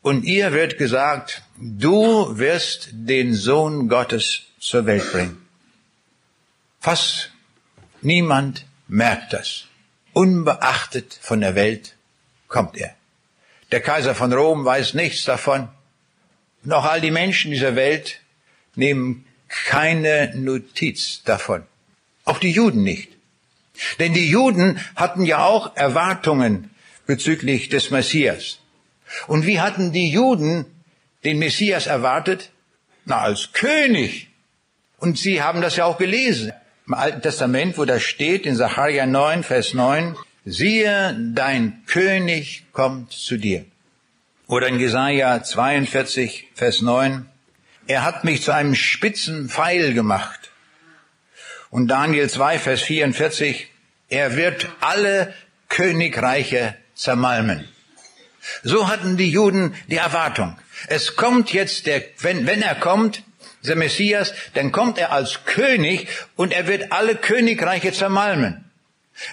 Und 0.00 0.24
ihr 0.24 0.52
wird 0.52 0.78
gesagt, 0.78 1.42
du 1.58 2.38
wirst 2.38 2.88
den 2.92 3.34
Sohn 3.34 3.88
Gottes 3.88 4.44
zur 4.58 4.86
Welt 4.86 5.12
bringen. 5.12 5.46
Fast 6.80 7.30
niemand 8.00 8.64
merkt 8.88 9.34
das. 9.34 9.66
Unbeachtet 10.16 11.18
von 11.20 11.42
der 11.42 11.54
Welt 11.54 11.94
kommt 12.48 12.78
er. 12.78 12.94
Der 13.70 13.82
Kaiser 13.82 14.14
von 14.14 14.32
Rom 14.32 14.64
weiß 14.64 14.94
nichts 14.94 15.26
davon. 15.26 15.68
Auch 16.70 16.86
all 16.86 17.02
die 17.02 17.10
Menschen 17.10 17.50
dieser 17.50 17.76
Welt 17.76 18.20
nehmen 18.76 19.26
keine 19.50 20.32
Notiz 20.34 21.22
davon. 21.22 21.64
Auch 22.24 22.38
die 22.38 22.50
Juden 22.50 22.82
nicht. 22.82 23.10
Denn 23.98 24.14
die 24.14 24.30
Juden 24.30 24.80
hatten 24.94 25.26
ja 25.26 25.44
auch 25.44 25.76
Erwartungen 25.76 26.70
bezüglich 27.06 27.68
des 27.68 27.90
Messias. 27.90 28.60
Und 29.26 29.44
wie 29.44 29.60
hatten 29.60 29.92
die 29.92 30.08
Juden 30.08 30.64
den 31.24 31.38
Messias 31.38 31.86
erwartet? 31.88 32.48
Na, 33.04 33.18
als 33.18 33.52
König. 33.52 34.28
Und 34.96 35.18
sie 35.18 35.42
haben 35.42 35.60
das 35.60 35.76
ja 35.76 35.84
auch 35.84 35.98
gelesen. 35.98 36.54
Im 36.86 36.94
Alten 36.94 37.20
Testament, 37.20 37.78
wo 37.78 37.84
das 37.84 38.04
steht, 38.04 38.46
in 38.46 38.54
Sacharja 38.54 39.06
9, 39.06 39.42
Vers 39.42 39.74
9, 39.74 40.16
siehe, 40.44 41.18
dein 41.34 41.82
König 41.86 42.64
kommt 42.72 43.12
zu 43.12 43.38
dir. 43.38 43.64
Oder 44.46 44.68
in 44.68 44.78
Jesaja 44.78 45.42
42, 45.42 46.46
Vers 46.54 46.82
9, 46.82 47.28
er 47.88 48.04
hat 48.04 48.22
mich 48.22 48.44
zu 48.44 48.54
einem 48.54 48.76
spitzen 48.76 49.48
Pfeil 49.48 49.94
gemacht. 49.94 50.52
Und 51.70 51.88
Daniel 51.88 52.30
2, 52.30 52.60
Vers 52.60 52.82
44, 52.82 53.68
er 54.08 54.36
wird 54.36 54.68
alle 54.80 55.34
Königreiche 55.68 56.76
zermalmen. 56.94 57.66
So 58.62 58.86
hatten 58.86 59.16
die 59.16 59.30
Juden 59.30 59.74
die 59.88 59.96
Erwartung. 59.96 60.56
Es 60.86 61.16
kommt 61.16 61.52
jetzt 61.52 61.86
der, 61.86 62.04
wenn, 62.20 62.46
wenn 62.46 62.62
er 62.62 62.76
kommt, 62.76 63.24
der 63.62 63.76
Messias, 63.76 64.32
dann 64.54 64.72
kommt 64.72 64.98
er 64.98 65.12
als 65.12 65.44
König 65.44 66.08
und 66.36 66.52
er 66.52 66.66
wird 66.66 66.92
alle 66.92 67.16
Königreiche 67.16 67.92
zermalmen. 67.92 68.64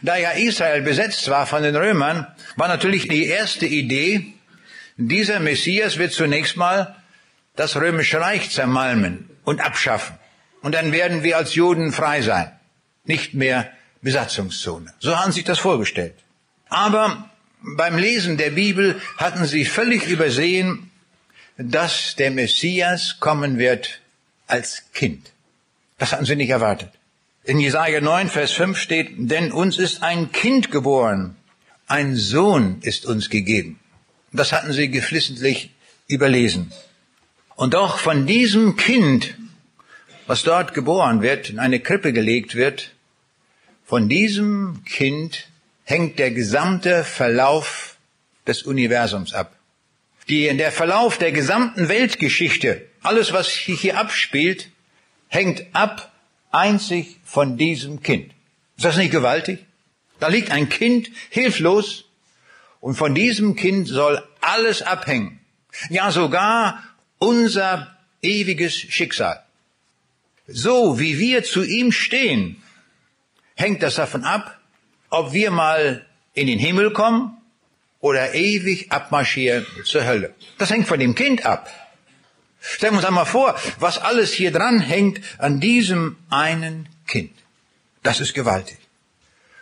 Da 0.02 0.16
ja 0.16 0.32
Israel 0.32 0.82
besetzt 0.82 1.30
war 1.30 1.46
von 1.46 1.64
den 1.64 1.76
Römern, 1.76 2.28
war 2.56 2.68
natürlich 2.68 3.08
die 3.08 3.26
erste 3.26 3.66
Idee, 3.66 4.34
dieser 4.98 5.40
Messias 5.40 5.98
wird 5.98 6.14
zunächst 6.14 6.56
mal 6.56 6.96
das 7.56 7.76
römische 7.76 8.20
Reich 8.20 8.52
zermalmen 8.52 9.30
und 9.44 9.62
abschaffen. 9.62 10.18
Und 10.62 10.76
dann 10.76 10.92
werden 10.92 11.24
wir 11.24 11.38
als 11.38 11.56
Juden 11.56 11.92
frei 11.92 12.22
sein. 12.22 12.52
Nicht 13.04 13.34
mehr 13.34 13.70
Besatzungszone. 14.02 14.94
So 15.00 15.20
haben 15.20 15.32
sich 15.32 15.44
das 15.44 15.60
vorgestellt. 15.60 16.16
Aber 16.70 17.30
beim 17.62 17.98
Lesen 17.98 18.38
der 18.38 18.52
Bibel 18.52 19.02
hatten 19.18 19.46
sie 19.46 19.66
völlig 19.66 20.08
übersehen, 20.08 20.92
dass 21.58 22.16
der 22.16 22.32
Messias 22.32 23.18
kommen 23.20 23.58
wird 23.58 24.02
als 24.54 24.84
Kind. 24.94 25.32
Das 25.98 26.12
hatten 26.12 26.26
sie 26.26 26.36
nicht 26.36 26.52
erwartet. 26.52 26.92
In 27.44 27.60
Jesaja 27.60 28.00
9, 28.00 28.30
Vers 28.30 28.52
5 28.52 28.78
steht, 28.78 29.10
denn 29.18 29.52
uns 29.52 29.80
ist 29.80 30.04
ein 30.04 30.32
Kind 30.32 30.70
geboren, 30.70 31.36
ein 31.88 32.16
Sohn 32.16 32.78
ist 32.82 33.08
uns 33.08 33.32
gegeben. 33.32 33.80
Das 34.32 34.54
hatten 34.54 34.72
sie 34.72 34.90
geflissentlich 34.90 35.72
überlesen. 36.08 36.72
Und 37.56 37.74
doch 37.74 37.98
von 37.98 38.28
diesem 38.28 38.78
Kind, 38.78 39.36
was 40.28 40.44
dort 40.44 40.76
geboren 40.76 41.24
wird, 41.24 41.50
in 41.50 41.58
eine 41.58 41.80
Krippe 41.80 42.14
gelegt 42.14 42.54
wird, 42.54 42.92
von 43.86 44.08
diesem 44.08 44.84
Kind 44.86 45.48
hängt 45.84 46.20
der 46.20 46.30
gesamte 46.30 47.04
Verlauf 47.04 47.98
des 48.46 48.62
Universums 48.64 49.34
ab. 49.34 49.56
Die, 50.30 50.56
der 50.56 50.72
Verlauf 50.72 51.18
der 51.18 51.32
gesamten 51.32 51.90
Weltgeschichte, 51.90 52.86
alles 53.04 53.34
was 53.34 53.50
hier 53.50 53.98
abspielt, 53.98 54.70
hängt 55.28 55.66
ab 55.74 56.12
einzig 56.52 57.18
von 57.24 57.58
diesem 57.58 58.02
Kind. 58.02 58.32
Ist 58.78 58.86
das 58.86 58.98
nicht 58.98 59.12
gewaltig? 59.12 59.66
Da 60.20 60.28
liegt 60.28 60.52
ein 60.52 60.70
Kind 60.70 61.10
hilflos 61.30 62.06
und 62.80 62.96
von 62.96 63.16
diesem 63.16 63.56
Kind 63.56 63.88
soll 63.88 64.24
alles 64.42 64.82
abhängen. 64.82 65.40
Ja, 65.90 66.12
sogar 66.12 66.84
unser 67.18 67.98
ewiges 68.22 68.76
Schicksal. 68.76 69.44
So 70.48 71.00
wie 71.00 71.18
wir 71.20 71.44
zu 71.44 71.64
ihm 71.64 71.92
stehen, 71.92 72.62
hängt 73.56 73.82
das 73.82 73.96
davon 73.96 74.24
ab, 74.24 74.60
ob 75.10 75.34
wir 75.34 75.52
mal 75.52 76.06
in 76.34 76.48
den 76.48 76.60
Himmel 76.60 76.92
kommen 76.92 77.38
oder 78.00 78.34
ewig 78.34 78.92
abmarschieren 78.92 79.66
zur 79.86 80.06
Hölle. 80.06 80.34
Das 80.58 80.70
hängt 80.70 80.88
von 80.88 81.00
dem 81.00 81.16
Kind 81.16 81.46
ab. 81.46 81.70
Stellen 82.66 82.94
wir 82.94 83.00
uns 83.00 83.06
einmal 83.06 83.26
vor, 83.26 83.60
was 83.80 83.98
alles 83.98 84.32
hier 84.32 84.52
dran 84.52 84.80
hängt 84.80 85.20
an 85.38 85.60
diesem 85.60 86.16
einen 86.30 86.88
Kind. 87.08 87.32
Das 88.04 88.22
ist 88.22 88.34
gewaltig. 88.34 88.78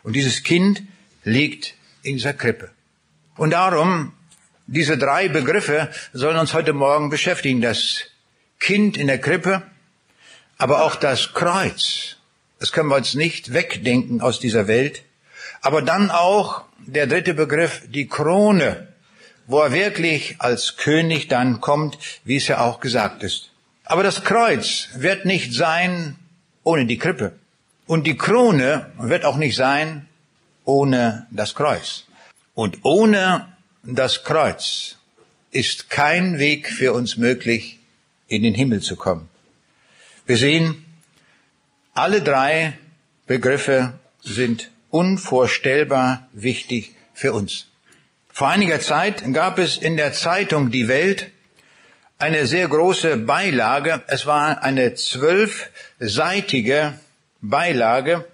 Und 0.04 0.14
dieses 0.14 0.44
Kind 0.44 0.84
liegt 1.24 1.74
in 2.04 2.14
dieser 2.14 2.34
Krippe. 2.34 2.70
Und 3.36 3.52
darum 3.52 4.14
diese 4.68 4.98
drei 4.98 5.28
Begriffe 5.28 5.90
sollen 6.14 6.38
uns 6.38 6.54
heute 6.54 6.74
Morgen 6.74 7.10
beschäftigen. 7.10 7.60
Das 7.62 8.04
Kind 8.60 8.98
in 8.98 9.08
der 9.08 9.20
Krippe, 9.20 9.64
aber 10.58 10.84
auch 10.84 10.96
das 10.96 11.34
Kreuz. 11.34 12.18
Das 12.60 12.72
können 12.72 12.90
wir 12.90 12.96
uns 12.98 13.16
nicht 13.16 13.54
wegdenken 13.54 14.22
aus 14.22 14.40
dieser 14.40 14.68
Welt. 14.68 15.04
Aber 15.62 15.82
dann 15.82 16.12
auch 16.12 16.64
der 16.78 17.08
dritte 17.08 17.34
Begriff, 17.34 17.82
die 17.88 18.08
Krone, 18.08 18.88
wo 19.52 19.60
er 19.60 19.74
wirklich 19.74 20.36
als 20.40 20.78
König 20.78 21.28
dann 21.28 21.60
kommt, 21.60 21.98
wie 22.24 22.38
es 22.38 22.48
ja 22.48 22.62
auch 22.62 22.80
gesagt 22.80 23.22
ist. 23.22 23.50
Aber 23.84 24.02
das 24.02 24.24
Kreuz 24.24 24.90
wird 24.96 25.26
nicht 25.26 25.54
sein 25.54 26.16
ohne 26.64 26.86
die 26.86 26.98
Krippe. 26.98 27.34
Und 27.86 28.08
die 28.08 28.16
Krone 28.16 28.90
wird 28.98 29.26
auch 29.26 29.36
nicht 29.36 29.58
sein 29.58 30.08
ohne 30.64 31.28
das 31.32 31.54
Kreuz. 31.54 32.06
Und 32.54 32.80
ohne 32.84 33.52
das 33.84 34.24
Kreuz 34.24 34.98
ist 35.52 35.90
kein 35.90 36.40
Weg 36.40 36.70
für 36.70 36.94
uns 36.94 37.18
möglich, 37.18 37.80
in 38.28 38.44
den 38.44 38.54
Himmel 38.54 38.82
zu 38.82 38.96
kommen. 38.96 39.28
Wir 40.26 40.38
sehen, 40.38 40.86
alle 41.94 42.22
drei 42.22 42.78
Begriffe 43.28 44.00
sind 44.22 44.72
unvorstellbar 44.90 46.30
wichtig 46.32 46.96
für 47.14 47.34
uns. 47.34 47.71
Vor 48.34 48.48
einiger 48.50 48.80
Zeit 48.80 49.24
gab 49.34 49.60
es 49.60 49.78
in 49.78 49.98
der 49.98 50.14
Zeitung 50.14 50.72
Die 50.72 50.88
Welt 50.88 51.32
eine 52.18 52.48
sehr 52.48 52.68
große 52.68 53.18
Beilage. 53.18 54.02
Es 54.08 54.26
war 54.26 54.64
eine 54.64 54.94
zwölfseitige 54.96 56.94
Beilage, 57.42 58.26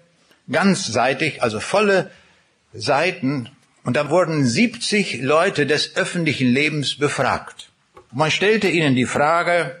ganzseitig, 0.50 1.42
also 1.42 1.58
volle 1.58 2.10
Seiten 2.72 3.50
und 3.84 3.96
da 3.96 4.10
wurden 4.10 4.44
70 4.44 5.22
Leute 5.22 5.66
des 5.66 5.96
öffentlichen 5.96 6.48
Lebens 6.48 6.96
befragt. 6.96 7.70
Man 8.12 8.30
stellte 8.30 8.68
ihnen 8.68 8.94
die 8.94 9.06
Frage, 9.06 9.80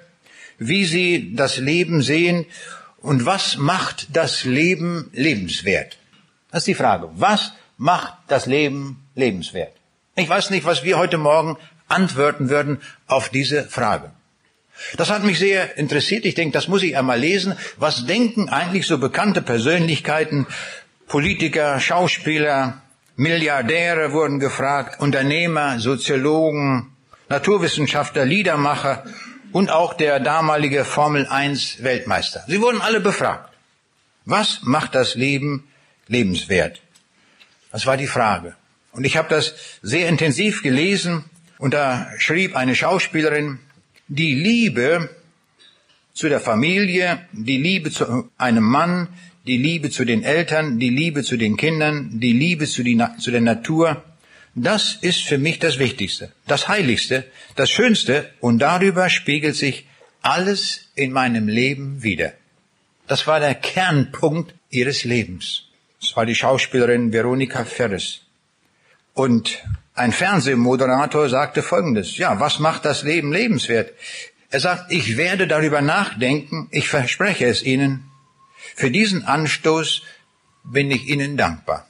wie 0.58 0.84
sie 0.84 1.34
das 1.36 1.58
Leben 1.58 2.02
sehen 2.02 2.46
und 3.02 3.26
was 3.26 3.56
macht 3.56 4.08
das 4.14 4.44
Leben 4.44 5.10
lebenswert. 5.12 5.98
Das 6.50 6.62
ist 6.62 6.68
die 6.68 6.74
Frage. 6.74 7.10
Was 7.14 7.52
macht 7.76 8.14
das 8.28 8.46
Leben 8.46 9.06
lebenswert? 9.14 9.77
Ich 10.18 10.28
weiß 10.28 10.50
nicht, 10.50 10.66
was 10.66 10.82
wir 10.82 10.98
heute 10.98 11.16
Morgen 11.16 11.56
antworten 11.86 12.48
würden 12.48 12.80
auf 13.06 13.28
diese 13.28 13.64
Frage. 13.64 14.10
Das 14.96 15.10
hat 15.10 15.22
mich 15.22 15.38
sehr 15.38 15.78
interessiert. 15.78 16.24
Ich 16.24 16.34
denke, 16.34 16.52
das 16.52 16.66
muss 16.66 16.82
ich 16.82 16.96
einmal 16.96 17.20
lesen. 17.20 17.56
Was 17.76 18.04
denken 18.04 18.48
eigentlich 18.48 18.86
so 18.86 18.98
bekannte 18.98 19.42
Persönlichkeiten, 19.42 20.46
Politiker, 21.06 21.78
Schauspieler, 21.78 22.82
Milliardäre 23.14 24.12
wurden 24.12 24.40
gefragt, 24.40 25.00
Unternehmer, 25.00 25.78
Soziologen, 25.78 26.92
Naturwissenschaftler, 27.28 28.24
Liedermacher 28.24 29.04
und 29.52 29.70
auch 29.70 29.94
der 29.94 30.18
damalige 30.18 30.84
Formel 30.84 31.26
1 31.26 31.82
Weltmeister. 31.84 32.42
Sie 32.48 32.60
wurden 32.60 32.80
alle 32.80 33.00
befragt. 33.00 33.52
Was 34.24 34.62
macht 34.62 34.96
das 34.96 35.14
Leben 35.14 35.68
lebenswert? 36.08 36.80
Das 37.70 37.86
war 37.86 37.96
die 37.96 38.06
Frage. 38.08 38.56
Und 38.92 39.04
ich 39.04 39.16
habe 39.16 39.28
das 39.28 39.54
sehr 39.82 40.08
intensiv 40.08 40.62
gelesen 40.62 41.24
und 41.58 41.74
da 41.74 42.10
schrieb 42.18 42.56
eine 42.56 42.74
Schauspielerin, 42.74 43.58
die 44.08 44.34
Liebe 44.34 45.10
zu 46.14 46.28
der 46.28 46.40
Familie, 46.40 47.26
die 47.32 47.58
Liebe 47.58 47.90
zu 47.90 48.30
einem 48.38 48.64
Mann, 48.64 49.08
die 49.46 49.56
Liebe 49.56 49.90
zu 49.90 50.04
den 50.04 50.22
Eltern, 50.22 50.78
die 50.78 50.90
Liebe 50.90 51.22
zu 51.22 51.36
den 51.36 51.56
Kindern, 51.56 52.20
die 52.20 52.32
Liebe 52.32 52.66
zu, 52.66 52.82
die, 52.82 53.00
zu 53.18 53.30
der 53.30 53.40
Natur. 53.40 54.02
Das 54.54 54.94
ist 55.00 55.22
für 55.22 55.38
mich 55.38 55.58
das 55.58 55.78
Wichtigste, 55.78 56.32
das 56.46 56.68
Heiligste, 56.68 57.24
das 57.54 57.70
Schönste 57.70 58.30
und 58.40 58.58
darüber 58.58 59.08
spiegelt 59.08 59.54
sich 59.54 59.86
alles 60.22 60.88
in 60.94 61.12
meinem 61.12 61.48
Leben 61.48 62.02
wieder. 62.02 62.32
Das 63.06 63.26
war 63.26 63.40
der 63.40 63.54
Kernpunkt 63.54 64.54
ihres 64.70 65.04
Lebens. 65.04 65.64
Das 66.00 66.16
war 66.16 66.26
die 66.26 66.34
Schauspielerin 66.34 67.12
Veronika 67.12 67.64
Ferres. 67.64 68.22
Und 69.18 69.64
ein 69.94 70.12
Fernsehmoderator 70.12 71.28
sagte 71.28 71.64
Folgendes, 71.64 72.18
ja, 72.18 72.38
was 72.38 72.60
macht 72.60 72.84
das 72.84 73.02
Leben 73.02 73.32
lebenswert? 73.32 73.92
Er 74.48 74.60
sagt, 74.60 74.92
ich 74.92 75.16
werde 75.16 75.48
darüber 75.48 75.80
nachdenken, 75.80 76.68
ich 76.70 76.88
verspreche 76.88 77.46
es 77.46 77.64
Ihnen, 77.64 78.04
für 78.76 78.92
diesen 78.92 79.24
Anstoß 79.24 80.02
bin 80.62 80.92
ich 80.92 81.08
Ihnen 81.08 81.36
dankbar. 81.36 81.88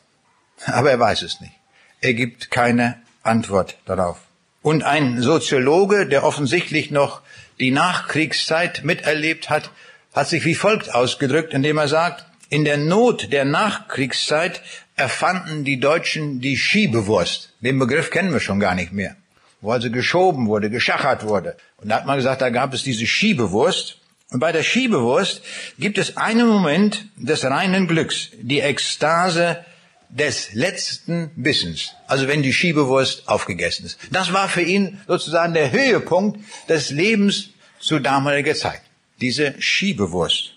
Aber 0.65 0.91
er 0.91 0.99
weiß 0.99 1.21
es 1.21 1.39
nicht. 1.43 1.53
Er 2.01 2.15
gibt 2.15 2.51
keine 2.51 2.99
Antwort 3.23 3.77
darauf. 3.85 4.17
Und 4.63 4.83
ein 4.85 5.21
Soziologe, 5.21 6.07
der 6.07 6.25
offensichtlich 6.25 6.91
noch 6.91 7.21
die 7.61 7.73
Nachkriegszeit 7.73 8.85
miterlebt 8.85 9.51
hat, 9.51 9.71
hat 10.15 10.29
sich 10.29 10.47
wie 10.47 10.55
folgt 10.55 10.95
ausgedrückt, 10.95 11.53
indem 11.53 11.77
er 11.77 11.89
sagt, 11.89 12.25
in 12.49 12.65
der 12.65 12.79
Not 12.79 13.33
der 13.33 13.45
Nachkriegszeit 13.45 14.63
erfanden 14.97 15.65
die 15.65 15.81
Deutschen 15.81 16.41
die 16.41 16.57
Schiebewurst. 16.57 17.53
Den 17.61 17.79
Begriff 17.79 18.11
kennen 18.11 18.33
wir 18.33 18.41
schon 18.41 18.61
gar 18.61 18.75
nicht 18.75 18.93
mehr. 18.93 19.17
Wo 19.61 19.73
also 19.73 19.91
geschoben 19.91 20.47
wurde, 20.47 20.71
geschachert 20.71 21.25
wurde. 21.25 21.57
Und 21.79 21.89
da 21.89 21.97
hat 21.97 22.07
man 22.07 22.17
gesagt, 22.17 22.41
da 22.41 22.51
gab 22.51 22.75
es 22.75 22.83
diese 22.83 23.07
Schiebewurst. 23.07 23.99
Und 24.31 24.41
bei 24.41 24.53
der 24.53 24.63
Schiebewurst 24.63 25.43
gibt 25.79 25.99
es 25.99 26.17
einen 26.17 26.47
Moment 26.47 27.07
des 27.17 27.45
reinen 27.45 27.87
Glücks, 27.87 28.31
die 28.41 28.61
Ekstase 28.61 29.65
des 30.09 30.55
letzten 30.55 31.31
Bissens. 31.37 31.93
Also 32.07 32.29
wenn 32.29 32.43
die 32.43 32.53
Schiebewurst 32.53 33.29
aufgegessen 33.29 33.87
ist. 33.87 33.99
Das 34.11 34.33
war 34.33 34.49
für 34.49 34.63
ihn 34.63 35.01
sozusagen 35.07 35.55
der 35.55 35.71
Höhepunkt 35.73 36.41
des 36.69 36.91
Lebens 36.91 37.51
zu 37.79 37.99
damaliger 37.99 38.55
Zeit. 38.55 38.81
Diese 39.21 39.55
Schiebewurst. 39.61 40.55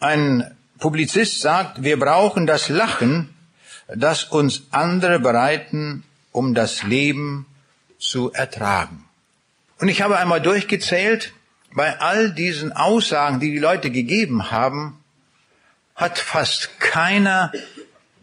Ein 0.00 0.54
Publizist 0.78 1.40
sagt, 1.40 1.82
wir 1.82 1.98
brauchen 1.98 2.46
das 2.46 2.68
Lachen, 2.68 3.34
das 3.88 4.24
uns 4.24 4.64
andere 4.70 5.20
bereiten, 5.20 6.04
um 6.32 6.54
das 6.54 6.82
Leben 6.82 7.46
zu 7.98 8.32
ertragen. 8.32 9.04
Und 9.78 9.88
ich 9.88 10.02
habe 10.02 10.18
einmal 10.18 10.40
durchgezählt, 10.40 11.32
bei 11.74 11.98
all 12.00 12.32
diesen 12.32 12.72
Aussagen, 12.72 13.40
die 13.40 13.50
die 13.50 13.58
Leute 13.58 13.90
gegeben 13.90 14.50
haben, 14.50 14.98
hat 15.94 16.18
fast 16.18 16.80
keiner 16.80 17.52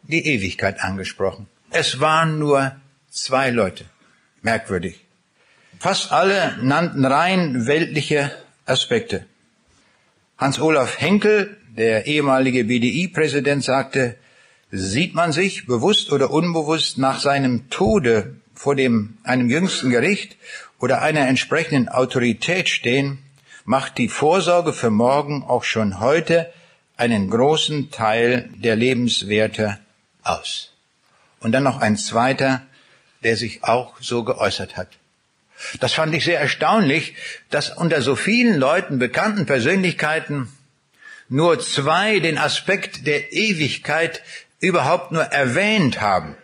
die 0.04 0.26
Ewigkeit 0.26 0.82
angesprochen. 0.82 1.48
Es 1.70 2.00
waren 2.00 2.40
nur 2.40 2.76
zwei 3.10 3.50
Leute. 3.50 3.86
Merkwürdig. 4.42 5.06
Fast 5.80 6.12
alle 6.12 6.58
nannten 6.62 7.06
rein 7.06 7.68
weltliche 7.68 8.32
Aspekte. 8.66 9.26
Hans-Olaf 10.38 11.00
Henkel, 11.00 11.58
der 11.78 12.06
ehemalige 12.06 12.66
BDI-Präsident, 12.66 13.64
sagte, 13.64 14.16
sieht 14.72 15.16
man 15.16 15.32
sich 15.32 15.66
bewusst 15.66 16.12
oder 16.12 16.32
unbewusst 16.32 16.98
nach 16.98 17.20
seinem 17.20 17.70
Tode 17.70 18.36
vor 18.54 18.76
dem, 18.76 19.18
einem 19.24 19.50
jüngsten 19.50 19.90
Gericht 19.90 20.38
oder 20.80 21.02
einer 21.02 21.28
entsprechenden 21.28 21.90
Autorität 21.90 22.70
stehen, 22.70 23.20
macht 23.66 23.98
die 23.98 24.10
Vorsorge 24.10 24.74
für 24.74 24.90
morgen 24.90 25.44
auch 25.44 25.64
schon 25.64 26.00
heute 26.00 26.52
einen 26.98 27.30
großen 27.30 27.92
Teil 27.92 28.50
der 28.56 28.76
Lebenswerte 28.76 29.80
aus. 30.24 30.74
Und 31.40 31.52
dann 31.54 31.64
noch 31.64 31.82
ein 31.82 31.98
zweiter, 31.98 32.62
der 33.24 33.38
sich 33.38 33.64
auch 33.64 33.96
so 34.00 34.24
geäußert 34.24 34.78
hat. 34.78 34.90
Das 35.80 35.94
fand 35.94 36.14
ich 36.14 36.26
sehr 36.26 36.40
erstaunlich, 36.40 37.16
dass 37.50 37.76
unter 37.76 38.02
so 38.02 38.16
vielen 38.16 38.58
Leuten, 38.58 39.00
bekannten 39.00 39.46
Persönlichkeiten, 39.46 40.50
nur 41.32 41.62
zwei 41.62 42.20
den 42.20 42.38
Aspekt 42.38 43.08
der 43.08 43.32
Ewigkeit 43.32 44.22
überhaupt 44.60 45.14
nur 45.14 45.24
erwähnt 45.24 46.02
haben. 46.02 46.36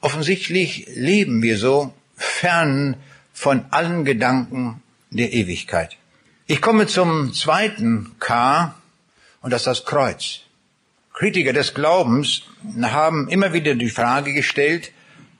Offensichtlich 0.00 0.86
leben 0.94 1.42
wir 1.42 1.58
so 1.58 1.92
fern 2.16 2.96
von 3.34 3.66
allen 3.70 4.06
Gedanken 4.06 4.82
der 5.10 5.34
Ewigkeit. 5.34 5.98
Ich 6.46 6.62
komme 6.62 6.86
zum 6.86 7.34
zweiten 7.34 8.16
K 8.20 8.74
und 9.42 9.52
das 9.52 9.62
ist 9.62 9.66
das 9.66 9.84
Kreuz. 9.84 10.40
Kritiker 11.12 11.52
des 11.52 11.74
Glaubens 11.74 12.44
haben 12.80 13.28
immer 13.28 13.52
wieder 13.52 13.74
die 13.74 13.90
Frage 13.90 14.32
gestellt, 14.32 14.92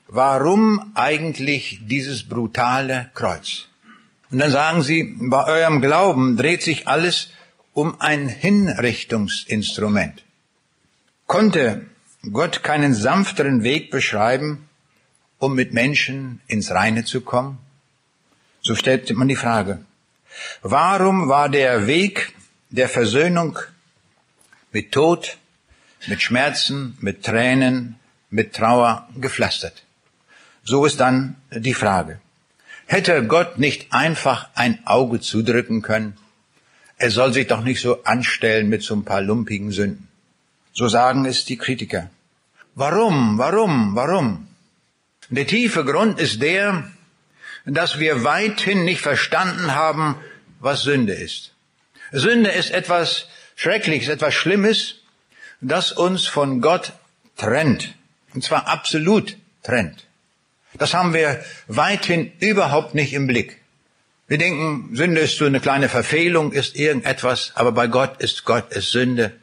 warum 0.07 0.91
eigentlich 0.93 1.79
dieses 1.81 2.29
brutale 2.29 3.09
Kreuz? 3.15 3.69
Und 4.29 4.37
dann 4.37 4.51
sagen 4.51 4.83
sie, 4.83 5.15
bei 5.19 5.45
eurem 5.45 5.81
Glauben 5.81 6.37
dreht 6.37 6.61
sich 6.61 6.87
alles 6.87 7.31
um 7.75 7.99
ein 7.99 8.29
Hinrichtungsinstrument. 8.29 10.23
Konnte 11.27 11.85
Gott 12.31 12.63
keinen 12.63 12.93
sanfteren 12.93 13.63
Weg 13.63 13.91
beschreiben, 13.91 14.69
um 15.39 15.55
mit 15.55 15.73
Menschen 15.73 16.39
ins 16.47 16.71
Reine 16.71 17.03
zu 17.03 17.19
kommen? 17.19 17.57
So 18.61 18.75
stellt 18.75 19.13
man 19.13 19.27
die 19.27 19.35
Frage. 19.35 19.83
Warum 20.61 21.27
war 21.27 21.49
der 21.49 21.85
Weg 21.85 22.33
der 22.69 22.87
Versöhnung 22.87 23.59
mit 24.71 24.93
Tod, 24.93 25.37
mit 26.07 26.21
Schmerzen, 26.21 26.97
mit 27.01 27.23
Tränen, 27.23 27.99
mit 28.29 28.53
Trauer 28.53 29.09
gepflastert? 29.17 29.83
So 30.63 30.85
ist 30.85 31.01
dann 31.01 31.35
die 31.51 31.73
Frage. 31.73 32.21
Hätte 32.85 33.25
Gott 33.25 33.59
nicht 33.59 33.91
einfach 33.91 34.47
ein 34.55 34.79
Auge 34.87 35.19
zudrücken 35.19 35.81
können? 35.81 36.17
Er 36.97 37.11
soll 37.11 37.33
sich 37.33 37.47
doch 37.47 37.63
nicht 37.63 37.81
so 37.81 38.03
anstellen 38.03 38.69
mit 38.69 38.83
so 38.83 38.95
ein 38.95 39.03
paar 39.03 39.21
lumpigen 39.21 39.71
Sünden. 39.71 40.07
So 40.73 40.87
sagen 40.87 41.25
es 41.25 41.45
die 41.45 41.57
Kritiker. 41.57 42.09
Warum, 42.73 43.37
warum, 43.37 43.95
warum? 43.95 44.47
Der 45.29 45.47
tiefe 45.47 45.85
Grund 45.85 46.19
ist 46.19 46.41
der, 46.41 46.89
dass 47.65 47.99
wir 47.99 48.23
weithin 48.23 48.85
nicht 48.85 49.01
verstanden 49.01 49.73
haben, 49.73 50.15
was 50.59 50.83
Sünde 50.83 51.13
ist. 51.13 51.53
Sünde 52.11 52.51
ist 52.51 52.71
etwas 52.71 53.27
Schreckliches, 53.55 54.09
etwas 54.09 54.33
Schlimmes, 54.33 54.95
das 55.61 55.91
uns 55.91 56.27
von 56.27 56.61
Gott 56.61 56.93
trennt. 57.37 57.93
Und 58.33 58.43
zwar 58.43 58.67
absolut 58.67 59.37
trennt. 59.63 60.05
Das 60.77 60.93
haben 60.93 61.13
wir 61.13 61.43
weithin 61.67 62.31
überhaupt 62.39 62.95
nicht 62.95 63.13
im 63.13 63.27
Blick. 63.27 63.61
Wir 64.27 64.39
denken, 64.39 64.95
Sünde 64.95 65.21
ist 65.21 65.37
so 65.37 65.45
eine 65.45 65.59
kleine 65.59 65.87
Verfehlung, 65.87 66.51
ist 66.51 66.75
irgendetwas, 66.75 67.51
aber 67.53 67.71
bei 67.71 67.85
Gott 67.85 68.19
ist 68.21 68.43
Gott 68.43 68.71
ist 68.71 68.89
Sünde. 68.89 69.33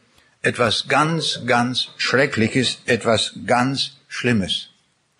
Etwas 0.43 0.89
ganz, 0.89 1.43
ganz 1.47 1.91
Schreckliches, 1.99 2.83
etwas 2.87 3.35
ganz 3.47 3.93
Schlimmes. 4.09 4.71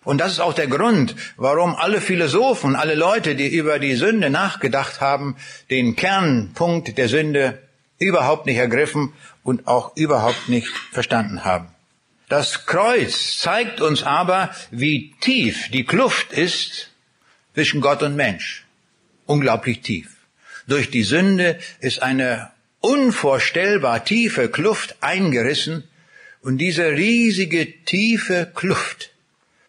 Und 0.03 0.17
das 0.17 0.33
ist 0.33 0.41
auch 0.41 0.53
der 0.53 0.67
Grund, 0.67 1.15
warum 1.37 1.75
alle 1.75 2.01
Philosophen, 2.01 2.75
alle 2.75 2.95
Leute, 2.95 3.35
die 3.35 3.47
über 3.47 3.79
die 3.79 3.95
Sünde 3.95 4.29
nachgedacht 4.29 4.99
haben, 4.99 5.37
den 5.69 5.95
Kernpunkt 5.95 6.97
der 6.97 7.07
Sünde 7.07 7.61
überhaupt 7.99 8.45
nicht 8.45 8.57
ergriffen 8.57 9.13
und 9.43 9.65
auch 9.65 9.95
überhaupt 9.95 10.49
nicht 10.49 10.67
verstanden 10.91 11.45
haben. 11.45 11.69
Das 12.27 12.65
Kreuz 12.65 13.37
zeigt 13.37 13.79
uns 13.79 14.03
aber, 14.03 14.49
wie 14.71 15.15
tief 15.21 15.69
die 15.71 15.85
Kluft 15.85 16.33
ist 16.33 16.89
zwischen 17.53 17.79
Gott 17.79 18.03
und 18.03 18.17
Mensch. 18.17 18.62
Unglaublich 19.33 19.81
tief. 19.81 20.09
Durch 20.67 20.91
die 20.91 21.01
Sünde 21.01 21.57
ist 21.79 22.03
eine 22.03 22.51
unvorstellbar 22.81 24.05
tiefe 24.05 24.47
Kluft 24.47 24.97
eingerissen 25.01 25.83
und 26.43 26.59
diese 26.59 26.91
riesige 26.91 27.83
tiefe 27.83 28.51
Kluft 28.53 29.09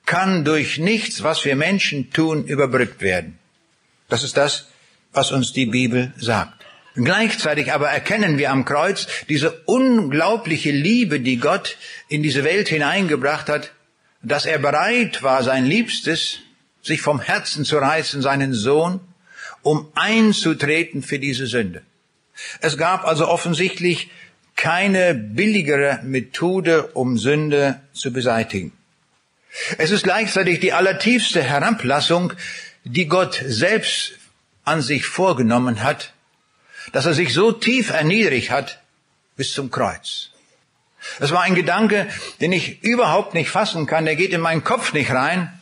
kann 0.04 0.44
durch 0.44 0.76
nichts, 0.76 1.22
was 1.22 1.46
wir 1.46 1.56
Menschen 1.56 2.12
tun, 2.12 2.44
überbrückt 2.44 3.00
werden. 3.00 3.38
Das 4.10 4.22
ist 4.22 4.36
das, 4.36 4.66
was 5.14 5.32
uns 5.32 5.54
die 5.54 5.64
Bibel 5.64 6.12
sagt. 6.18 6.62
Gleichzeitig 6.94 7.72
aber 7.72 7.88
erkennen 7.88 8.36
wir 8.36 8.50
am 8.50 8.66
Kreuz 8.66 9.06
diese 9.30 9.50
unglaubliche 9.64 10.72
Liebe, 10.72 11.20
die 11.20 11.38
Gott 11.38 11.78
in 12.08 12.22
diese 12.22 12.44
Welt 12.44 12.68
hineingebracht 12.68 13.48
hat, 13.48 13.72
dass 14.22 14.44
er 14.44 14.58
bereit 14.58 15.22
war, 15.22 15.42
sein 15.42 15.64
Liebstes, 15.64 16.40
sich 16.82 17.00
vom 17.00 17.18
Herzen 17.18 17.64
zu 17.64 17.78
reißen, 17.78 18.20
seinen 18.20 18.52
Sohn, 18.52 19.00
um 19.64 19.88
einzutreten 19.94 21.02
für 21.02 21.18
diese 21.18 21.46
Sünde. 21.46 21.82
Es 22.60 22.76
gab 22.76 23.04
also 23.04 23.28
offensichtlich 23.28 24.10
keine 24.56 25.14
billigere 25.14 26.00
Methode, 26.04 26.88
um 26.88 27.18
Sünde 27.18 27.80
zu 27.92 28.12
beseitigen. 28.12 28.72
Es 29.78 29.90
ist 29.90 30.04
gleichzeitig 30.04 30.60
die 30.60 30.72
allertiefste 30.72 31.42
Herablassung, 31.42 32.32
die 32.84 33.06
Gott 33.06 33.42
selbst 33.46 34.12
an 34.64 34.82
sich 34.82 35.06
vorgenommen 35.06 35.82
hat, 35.82 36.12
dass 36.92 37.06
er 37.06 37.14
sich 37.14 37.32
so 37.32 37.52
tief 37.52 37.90
erniedrigt 37.90 38.50
hat 38.50 38.80
bis 39.36 39.52
zum 39.52 39.70
Kreuz. 39.70 40.30
Es 41.20 41.32
war 41.32 41.42
ein 41.42 41.54
Gedanke, 41.54 42.08
den 42.40 42.52
ich 42.52 42.82
überhaupt 42.82 43.34
nicht 43.34 43.50
fassen 43.50 43.86
kann, 43.86 44.04
der 44.04 44.16
geht 44.16 44.32
in 44.32 44.40
meinen 44.40 44.64
Kopf 44.64 44.92
nicht 44.92 45.10
rein. 45.10 45.52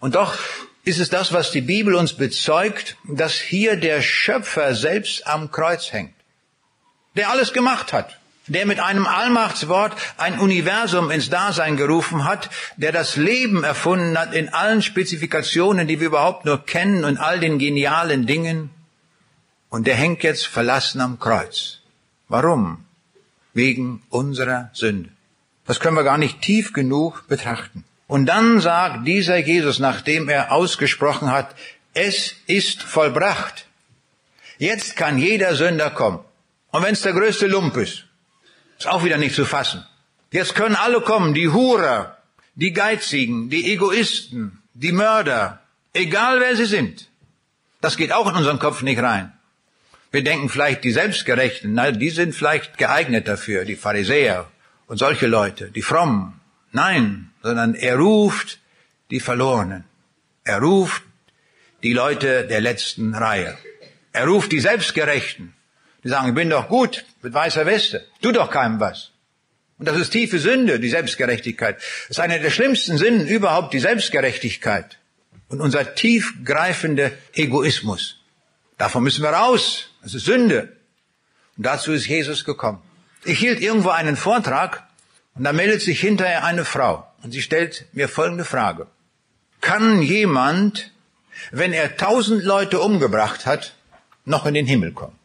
Und 0.00 0.14
doch 0.14 0.34
ist 0.84 0.98
es 0.98 1.08
das, 1.08 1.32
was 1.32 1.50
die 1.50 1.62
Bibel 1.62 1.94
uns 1.94 2.12
bezeugt, 2.12 2.96
dass 3.04 3.34
hier 3.34 3.76
der 3.76 4.02
Schöpfer 4.02 4.74
selbst 4.74 5.26
am 5.26 5.50
Kreuz 5.50 5.92
hängt, 5.92 6.14
der 7.16 7.30
alles 7.30 7.52
gemacht 7.52 7.92
hat, 7.92 8.18
der 8.46 8.66
mit 8.66 8.80
einem 8.80 9.06
Allmachtswort 9.06 9.96
ein 10.18 10.38
Universum 10.38 11.10
ins 11.10 11.30
Dasein 11.30 11.76
gerufen 11.76 12.24
hat, 12.24 12.50
der 12.76 12.92
das 12.92 13.16
Leben 13.16 13.64
erfunden 13.64 14.18
hat 14.18 14.34
in 14.34 14.50
allen 14.50 14.82
Spezifikationen, 14.82 15.88
die 15.88 16.00
wir 16.00 16.08
überhaupt 16.08 16.44
nur 16.44 16.64
kennen 16.64 17.04
und 17.04 17.16
all 17.16 17.40
den 17.40 17.58
genialen 17.58 18.26
Dingen. 18.26 18.70
Und 19.70 19.86
der 19.86 19.96
hängt 19.96 20.22
jetzt 20.22 20.46
verlassen 20.46 21.00
am 21.00 21.18
Kreuz. 21.18 21.80
Warum? 22.28 22.84
Wegen 23.54 24.02
unserer 24.10 24.70
Sünde. 24.74 25.10
Das 25.66 25.80
können 25.80 25.96
wir 25.96 26.04
gar 26.04 26.18
nicht 26.18 26.42
tief 26.42 26.74
genug 26.74 27.26
betrachten. 27.26 27.84
Und 28.06 28.26
dann 28.26 28.60
sagt 28.60 29.06
dieser 29.06 29.38
Jesus, 29.38 29.78
nachdem 29.78 30.28
er 30.28 30.52
ausgesprochen 30.52 31.30
hat, 31.30 31.54
es 31.94 32.34
ist 32.46 32.82
vollbracht. 32.82 33.66
Jetzt 34.58 34.96
kann 34.96 35.18
jeder 35.18 35.54
Sünder 35.54 35.90
kommen. 35.90 36.20
Und 36.70 36.82
wenn 36.82 36.92
es 36.92 37.02
der 37.02 37.12
größte 37.12 37.46
Lump 37.46 37.76
ist, 37.76 38.04
ist 38.78 38.88
auch 38.88 39.04
wieder 39.04 39.16
nicht 39.16 39.34
zu 39.34 39.44
fassen. 39.44 39.84
Jetzt 40.30 40.54
können 40.54 40.74
alle 40.74 41.00
kommen, 41.00 41.32
die 41.34 41.48
Hurer, 41.48 42.18
die 42.56 42.72
Geizigen, 42.72 43.50
die 43.50 43.72
Egoisten, 43.72 44.62
die 44.74 44.92
Mörder, 44.92 45.60
egal 45.92 46.40
wer 46.40 46.56
sie 46.56 46.64
sind. 46.66 47.08
Das 47.80 47.96
geht 47.96 48.12
auch 48.12 48.28
in 48.28 48.36
unseren 48.36 48.58
Kopf 48.58 48.82
nicht 48.82 49.00
rein. 49.00 49.32
Wir 50.10 50.22
denken 50.22 50.48
vielleicht 50.48 50.84
die 50.84 50.92
Selbstgerechten, 50.92 51.74
na, 51.74 51.90
die 51.90 52.10
sind 52.10 52.34
vielleicht 52.34 52.78
geeignet 52.78 53.26
dafür, 53.26 53.64
die 53.64 53.76
Pharisäer 53.76 54.46
und 54.86 54.98
solche 54.98 55.26
Leute, 55.26 55.70
die 55.70 55.82
Frommen. 55.82 56.40
Nein, 56.74 57.30
sondern 57.40 57.76
er 57.76 57.96
ruft 57.96 58.58
die 59.10 59.20
Verlorenen. 59.20 59.84
Er 60.42 60.58
ruft 60.58 61.02
die 61.84 61.92
Leute 61.92 62.48
der 62.48 62.60
letzten 62.60 63.14
Reihe. 63.14 63.56
Er 64.12 64.26
ruft 64.26 64.50
die 64.50 64.58
Selbstgerechten. 64.58 65.54
Die 66.02 66.08
sagen, 66.08 66.28
ich 66.28 66.34
bin 66.34 66.50
doch 66.50 66.68
gut 66.68 67.04
mit 67.22 67.32
weißer 67.32 67.64
Weste. 67.64 68.04
Tu 68.20 68.32
doch 68.32 68.50
keinem 68.50 68.80
was. 68.80 69.12
Und 69.78 69.86
das 69.86 69.96
ist 69.96 70.10
tiefe 70.10 70.40
Sünde, 70.40 70.80
die 70.80 70.88
Selbstgerechtigkeit. 70.88 71.76
Das 71.76 72.10
ist 72.10 72.20
eine 72.20 72.40
der 72.40 72.50
schlimmsten 72.50 72.98
Sünden 72.98 73.28
überhaupt, 73.28 73.72
die 73.72 73.78
Selbstgerechtigkeit. 73.78 74.98
Und 75.46 75.60
unser 75.60 75.94
tiefgreifender 75.94 77.12
Egoismus. 77.34 78.16
Davon 78.78 79.04
müssen 79.04 79.22
wir 79.22 79.30
raus. 79.30 79.90
Das 80.02 80.14
ist 80.14 80.24
Sünde. 80.24 80.76
Und 81.56 81.66
dazu 81.66 81.92
ist 81.92 82.08
Jesus 82.08 82.44
gekommen. 82.44 82.82
Ich 83.24 83.38
hielt 83.38 83.60
irgendwo 83.60 83.90
einen 83.90 84.16
Vortrag 84.16 84.82
und 85.34 85.44
da 85.44 85.52
meldet 85.52 85.82
sich 85.82 86.00
hinterher 86.00 86.44
eine 86.44 86.64
Frau. 86.64 87.06
Und 87.22 87.32
sie 87.32 87.42
stellt 87.42 87.86
mir 87.92 88.08
folgende 88.08 88.44
Frage. 88.44 88.86
Kann 89.60 90.02
jemand, 90.02 90.92
wenn 91.50 91.72
er 91.72 91.96
tausend 91.96 92.44
Leute 92.44 92.80
umgebracht 92.80 93.46
hat, 93.46 93.74
noch 94.24 94.46
in 94.46 94.54
den 94.54 94.66
Himmel 94.66 94.92
kommen? 94.92 95.18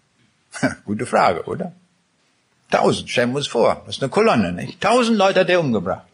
Gute 0.85 1.05
Frage, 1.05 1.43
oder? 1.43 1.73
Tausend, 2.71 3.09
stellen 3.09 3.31
wir 3.31 3.37
uns 3.37 3.47
vor. 3.47 3.83
Das 3.85 3.97
ist 3.97 4.03
eine 4.03 4.09
Kolonne, 4.09 4.51
nicht? 4.51 4.79
Tausend 4.81 5.17
Leute 5.17 5.41
hat 5.41 5.49
er 5.49 5.59
umgebracht. 5.59 6.05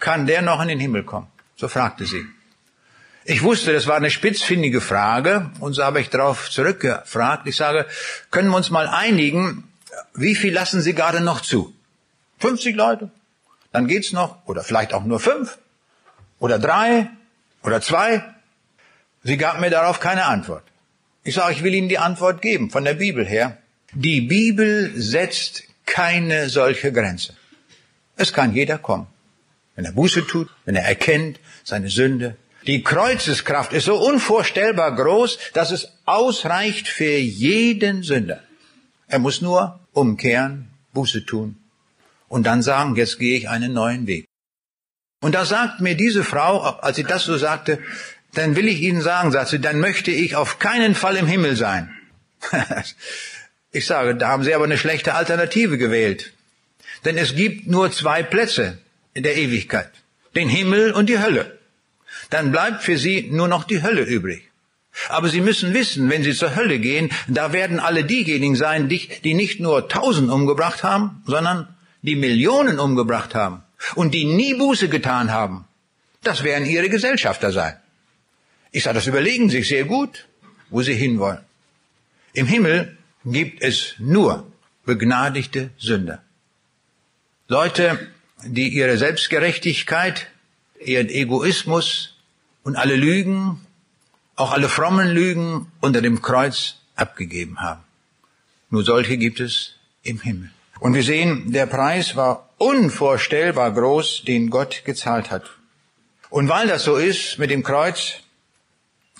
Kann 0.00 0.26
der 0.26 0.42
noch 0.42 0.60
in 0.60 0.68
den 0.68 0.80
Himmel 0.80 1.04
kommen? 1.04 1.28
So 1.56 1.68
fragte 1.68 2.06
sie. 2.06 2.24
Ich 3.24 3.42
wusste, 3.42 3.72
das 3.74 3.86
war 3.86 3.96
eine 3.96 4.10
spitzfindige 4.10 4.80
Frage 4.80 5.50
und 5.60 5.74
so 5.74 5.84
habe 5.84 6.00
ich 6.00 6.08
darauf 6.08 6.50
zurückgefragt. 6.50 7.46
Ich 7.46 7.56
sage, 7.56 7.86
können 8.30 8.48
wir 8.48 8.56
uns 8.56 8.70
mal 8.70 8.88
einigen, 8.88 9.64
wie 10.14 10.34
viel 10.34 10.54
lassen 10.54 10.80
Sie 10.80 10.94
gerade 10.94 11.20
noch 11.20 11.42
zu? 11.42 11.74
50 12.38 12.76
Leute? 12.76 13.10
dann 13.72 13.86
geht's 13.86 14.12
noch, 14.12 14.46
oder 14.46 14.62
vielleicht 14.62 14.94
auch 14.94 15.04
nur 15.04 15.20
fünf, 15.20 15.58
oder 16.38 16.58
drei, 16.58 17.10
oder 17.62 17.80
zwei. 17.80 18.22
Sie 19.22 19.36
gab 19.36 19.60
mir 19.60 19.70
darauf 19.70 20.00
keine 20.00 20.24
Antwort. 20.24 20.64
Ich 21.24 21.34
sage, 21.34 21.52
ich 21.52 21.62
will 21.62 21.74
Ihnen 21.74 21.88
die 21.88 21.98
Antwort 21.98 22.40
geben, 22.40 22.70
von 22.70 22.84
der 22.84 22.94
Bibel 22.94 23.26
her. 23.26 23.58
Die 23.92 24.20
Bibel 24.20 24.92
setzt 24.96 25.64
keine 25.86 26.48
solche 26.48 26.92
Grenze. 26.92 27.34
Es 28.16 28.32
kann 28.32 28.54
jeder 28.54 28.78
kommen. 28.78 29.06
Wenn 29.74 29.84
er 29.84 29.92
Buße 29.92 30.26
tut, 30.26 30.48
wenn 30.64 30.74
er 30.74 30.84
erkennt 30.84 31.38
seine 31.64 31.88
Sünde. 31.88 32.36
Die 32.66 32.82
Kreuzeskraft 32.82 33.72
ist 33.72 33.84
so 33.84 33.96
unvorstellbar 33.96 34.94
groß, 34.94 35.38
dass 35.54 35.70
es 35.70 35.92
ausreicht 36.04 36.88
für 36.88 37.16
jeden 37.16 38.02
Sünder. 38.02 38.42
Er 39.06 39.20
muss 39.20 39.40
nur 39.40 39.78
umkehren, 39.92 40.68
Buße 40.92 41.24
tun 41.24 41.56
und 42.28 42.44
dann 42.44 42.62
sagen, 42.62 42.96
jetzt 42.96 43.18
gehe 43.18 43.36
ich 43.36 43.48
einen 43.48 43.72
neuen 43.72 44.06
Weg. 44.06 44.26
Und 45.20 45.34
da 45.34 45.44
sagt 45.44 45.80
mir 45.80 45.96
diese 45.96 46.22
Frau, 46.22 46.60
als 46.60 46.96
sie 46.96 47.04
das 47.04 47.24
so 47.24 47.36
sagte, 47.36 47.80
dann 48.34 48.56
will 48.56 48.68
ich 48.68 48.80
Ihnen 48.80 49.00
sagen, 49.00 49.32
sagt 49.32 49.48
sie, 49.48 49.58
dann 49.58 49.80
möchte 49.80 50.10
ich 50.10 50.36
auf 50.36 50.58
keinen 50.58 50.94
Fall 50.94 51.16
im 51.16 51.26
Himmel 51.26 51.56
sein. 51.56 51.90
ich 53.72 53.86
sage, 53.86 54.14
da 54.14 54.28
haben 54.28 54.44
Sie 54.44 54.54
aber 54.54 54.64
eine 54.64 54.78
schlechte 54.78 55.14
Alternative 55.14 55.78
gewählt. 55.78 56.32
Denn 57.04 57.16
es 57.16 57.34
gibt 57.34 57.66
nur 57.66 57.90
zwei 57.90 58.22
Plätze 58.22 58.78
in 59.14 59.22
der 59.22 59.36
Ewigkeit. 59.36 59.90
Den 60.36 60.48
Himmel 60.48 60.92
und 60.92 61.08
die 61.08 61.18
Hölle. 61.18 61.58
Dann 62.30 62.52
bleibt 62.52 62.82
für 62.82 62.98
Sie 62.98 63.28
nur 63.30 63.48
noch 63.48 63.64
die 63.64 63.82
Hölle 63.82 64.02
übrig. 64.02 64.42
Aber 65.08 65.28
Sie 65.28 65.40
müssen 65.40 65.74
wissen, 65.74 66.10
wenn 66.10 66.22
Sie 66.22 66.34
zur 66.34 66.54
Hölle 66.54 66.78
gehen, 66.78 67.10
da 67.28 67.52
werden 67.52 67.80
alle 67.80 68.04
diejenigen 68.04 68.56
sein, 68.56 68.88
die 68.88 69.34
nicht 69.34 69.60
nur 69.60 69.88
tausend 69.88 70.30
umgebracht 70.30 70.82
haben, 70.82 71.22
sondern 71.26 71.68
die 72.02 72.16
Millionen 72.16 72.78
umgebracht 72.78 73.34
haben 73.34 73.62
und 73.94 74.14
die 74.14 74.24
nie 74.24 74.54
Buße 74.54 74.88
getan 74.88 75.32
haben, 75.32 75.64
das 76.22 76.42
werden 76.42 76.66
ihre 76.66 76.88
Gesellschafter 76.88 77.52
sein. 77.52 77.76
Ich 78.70 78.82
sage, 78.84 78.96
das 78.96 79.06
überlegen 79.06 79.50
sich 79.50 79.68
sehr 79.68 79.84
gut, 79.84 80.26
wo 80.70 80.82
sie 80.82 80.94
hinwollen. 80.94 81.40
Im 82.32 82.46
Himmel 82.46 82.96
gibt 83.24 83.62
es 83.62 83.94
nur 83.98 84.50
begnadigte 84.84 85.70
Sünder. 85.78 86.22
Leute, 87.48 88.08
die 88.44 88.68
ihre 88.68 88.98
Selbstgerechtigkeit, 88.98 90.28
ihren 90.84 91.08
Egoismus 91.08 92.14
und 92.62 92.76
alle 92.76 92.96
Lügen, 92.96 93.60
auch 94.36 94.52
alle 94.52 94.68
frommen 94.68 95.08
Lügen 95.08 95.72
unter 95.80 96.02
dem 96.02 96.22
Kreuz 96.22 96.76
abgegeben 96.94 97.60
haben. 97.60 97.82
Nur 98.70 98.84
solche 98.84 99.16
gibt 99.16 99.40
es 99.40 99.74
im 100.02 100.20
Himmel. 100.20 100.50
Und 100.80 100.94
wir 100.94 101.02
sehen, 101.02 101.52
der 101.52 101.66
Preis 101.66 102.16
war 102.16 102.50
unvorstellbar 102.58 103.72
groß, 103.72 104.24
den 104.26 104.50
Gott 104.50 104.82
gezahlt 104.84 105.30
hat. 105.30 105.44
Und 106.30 106.48
weil 106.48 106.68
das 106.68 106.84
so 106.84 106.96
ist 106.96 107.38
mit 107.38 107.50
dem 107.50 107.62
Kreuz, 107.62 108.20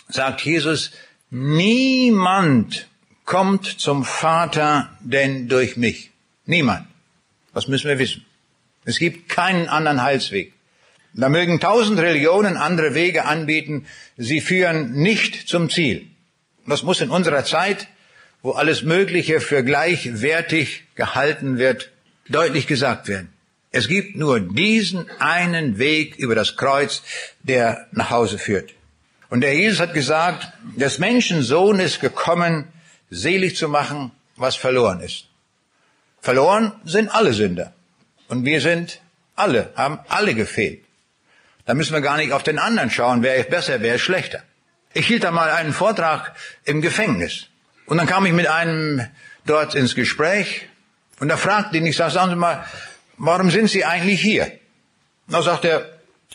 sagt 0.09 0.43
Jesus, 0.43 0.93
niemand 1.31 2.89
kommt 3.25 3.67
zum 3.67 4.05
Vater 4.05 4.91
denn 5.01 5.49
durch 5.49 5.77
mich. 5.77 6.11
Niemand. 6.47 6.87
Das 7.55 7.69
müssen 7.69 7.89
wir 7.89 7.99
wissen. 7.99 8.25
Es 8.85 8.99
gibt 8.99 9.29
keinen 9.29 9.69
anderen 9.69 10.03
Heilsweg. 10.03 10.55
Da 11.15 11.29
mögen 11.29 11.61
tausend 11.61 11.99
Religionen 11.99 12.57
andere 12.57 12.95
Wege 12.95 13.25
anbieten, 13.25 13.87
sie 14.17 14.41
führen 14.41 14.93
nicht 14.93 15.49
zum 15.49 15.69
Ziel. 15.69 16.07
Das 16.67 16.83
muss 16.83 17.01
in 17.01 17.11
unserer 17.11 17.45
Zeit 17.45 17.89
wo 18.49 18.53
alles 18.53 18.83
Mögliche 18.83 19.43
für 19.43 19.63
gleichwertig 19.63 20.85
gehalten 20.95 21.59
wird, 21.59 21.91
deutlich 22.31 22.67
gesagt 22.67 23.07
werden. 23.07 23.31
Es 23.73 23.89
gibt 23.89 24.17
nur 24.17 24.41
diesen 24.41 25.11
einen 25.21 25.77
Weg 25.77 26.17
über 26.17 26.35
das 26.35 26.57
Kreuz, 26.57 27.03
der 27.43 27.89
nach 27.93 28.09
Hause 28.09 28.39
führt. 28.39 28.71
Und 29.29 29.43
der 29.43 29.55
Jesus 29.55 29.81
hat 29.81 29.93
gesagt, 29.93 30.51
des 30.77 30.99
Menschen 30.99 31.43
Sohn 31.43 31.79
ist 31.79 32.01
gekommen, 32.01 32.69
selig 33.11 33.55
zu 33.55 33.69
machen, 33.69 34.13
was 34.37 34.57
verloren 34.57 35.01
ist. 35.01 35.27
Verloren 36.23 36.73
sind 36.87 37.15
alle 37.15 37.35
Sünder. 37.35 37.75
Und 38.29 38.47
wir 38.47 38.63
sind 38.63 39.03
alle, 39.37 39.73
haben 39.77 39.99
alle 40.09 40.35
gefehlt. 40.35 40.83
Da 41.67 41.75
müssen 41.75 41.93
wir 41.93 42.01
gar 42.01 42.17
nicht 42.17 42.33
auf 42.33 42.45
den 42.45 42.59
anderen 42.59 42.91
schauen, 42.91 43.23
wer 43.23 43.37
ist 43.37 43.51
besser, 43.51 43.83
wer 43.83 43.97
ist 43.97 44.01
schlechter. 44.09 44.43
Ich 44.95 45.07
hielt 45.07 45.25
da 45.25 45.33
mal 45.33 45.51
einen 45.51 45.75
Vortrag 45.75 46.33
im 46.65 46.81
Gefängnis. 46.81 47.49
Und 47.89 47.97
dann 47.97 48.07
kam 48.07 48.27
ich 48.27 48.33
mit 48.33 48.47
einem 48.47 49.07
dort 49.47 49.75
ins 49.75 49.95
Gespräch 49.95 50.69
und 51.21 51.29
da 51.29 51.37
fragte 51.37 51.79
ihn, 51.79 51.87
ich 51.87 51.97
sag, 51.97 52.11
sagen 52.13 52.31
Sie 52.31 52.37
mal, 52.37 52.65
warum 53.17 53.51
sind 53.51 53.69
Sie 53.71 53.85
eigentlich 53.85 54.21
hier? 54.21 54.53
Da 55.27 55.43
sagt 55.43 55.65
er, 55.65 55.89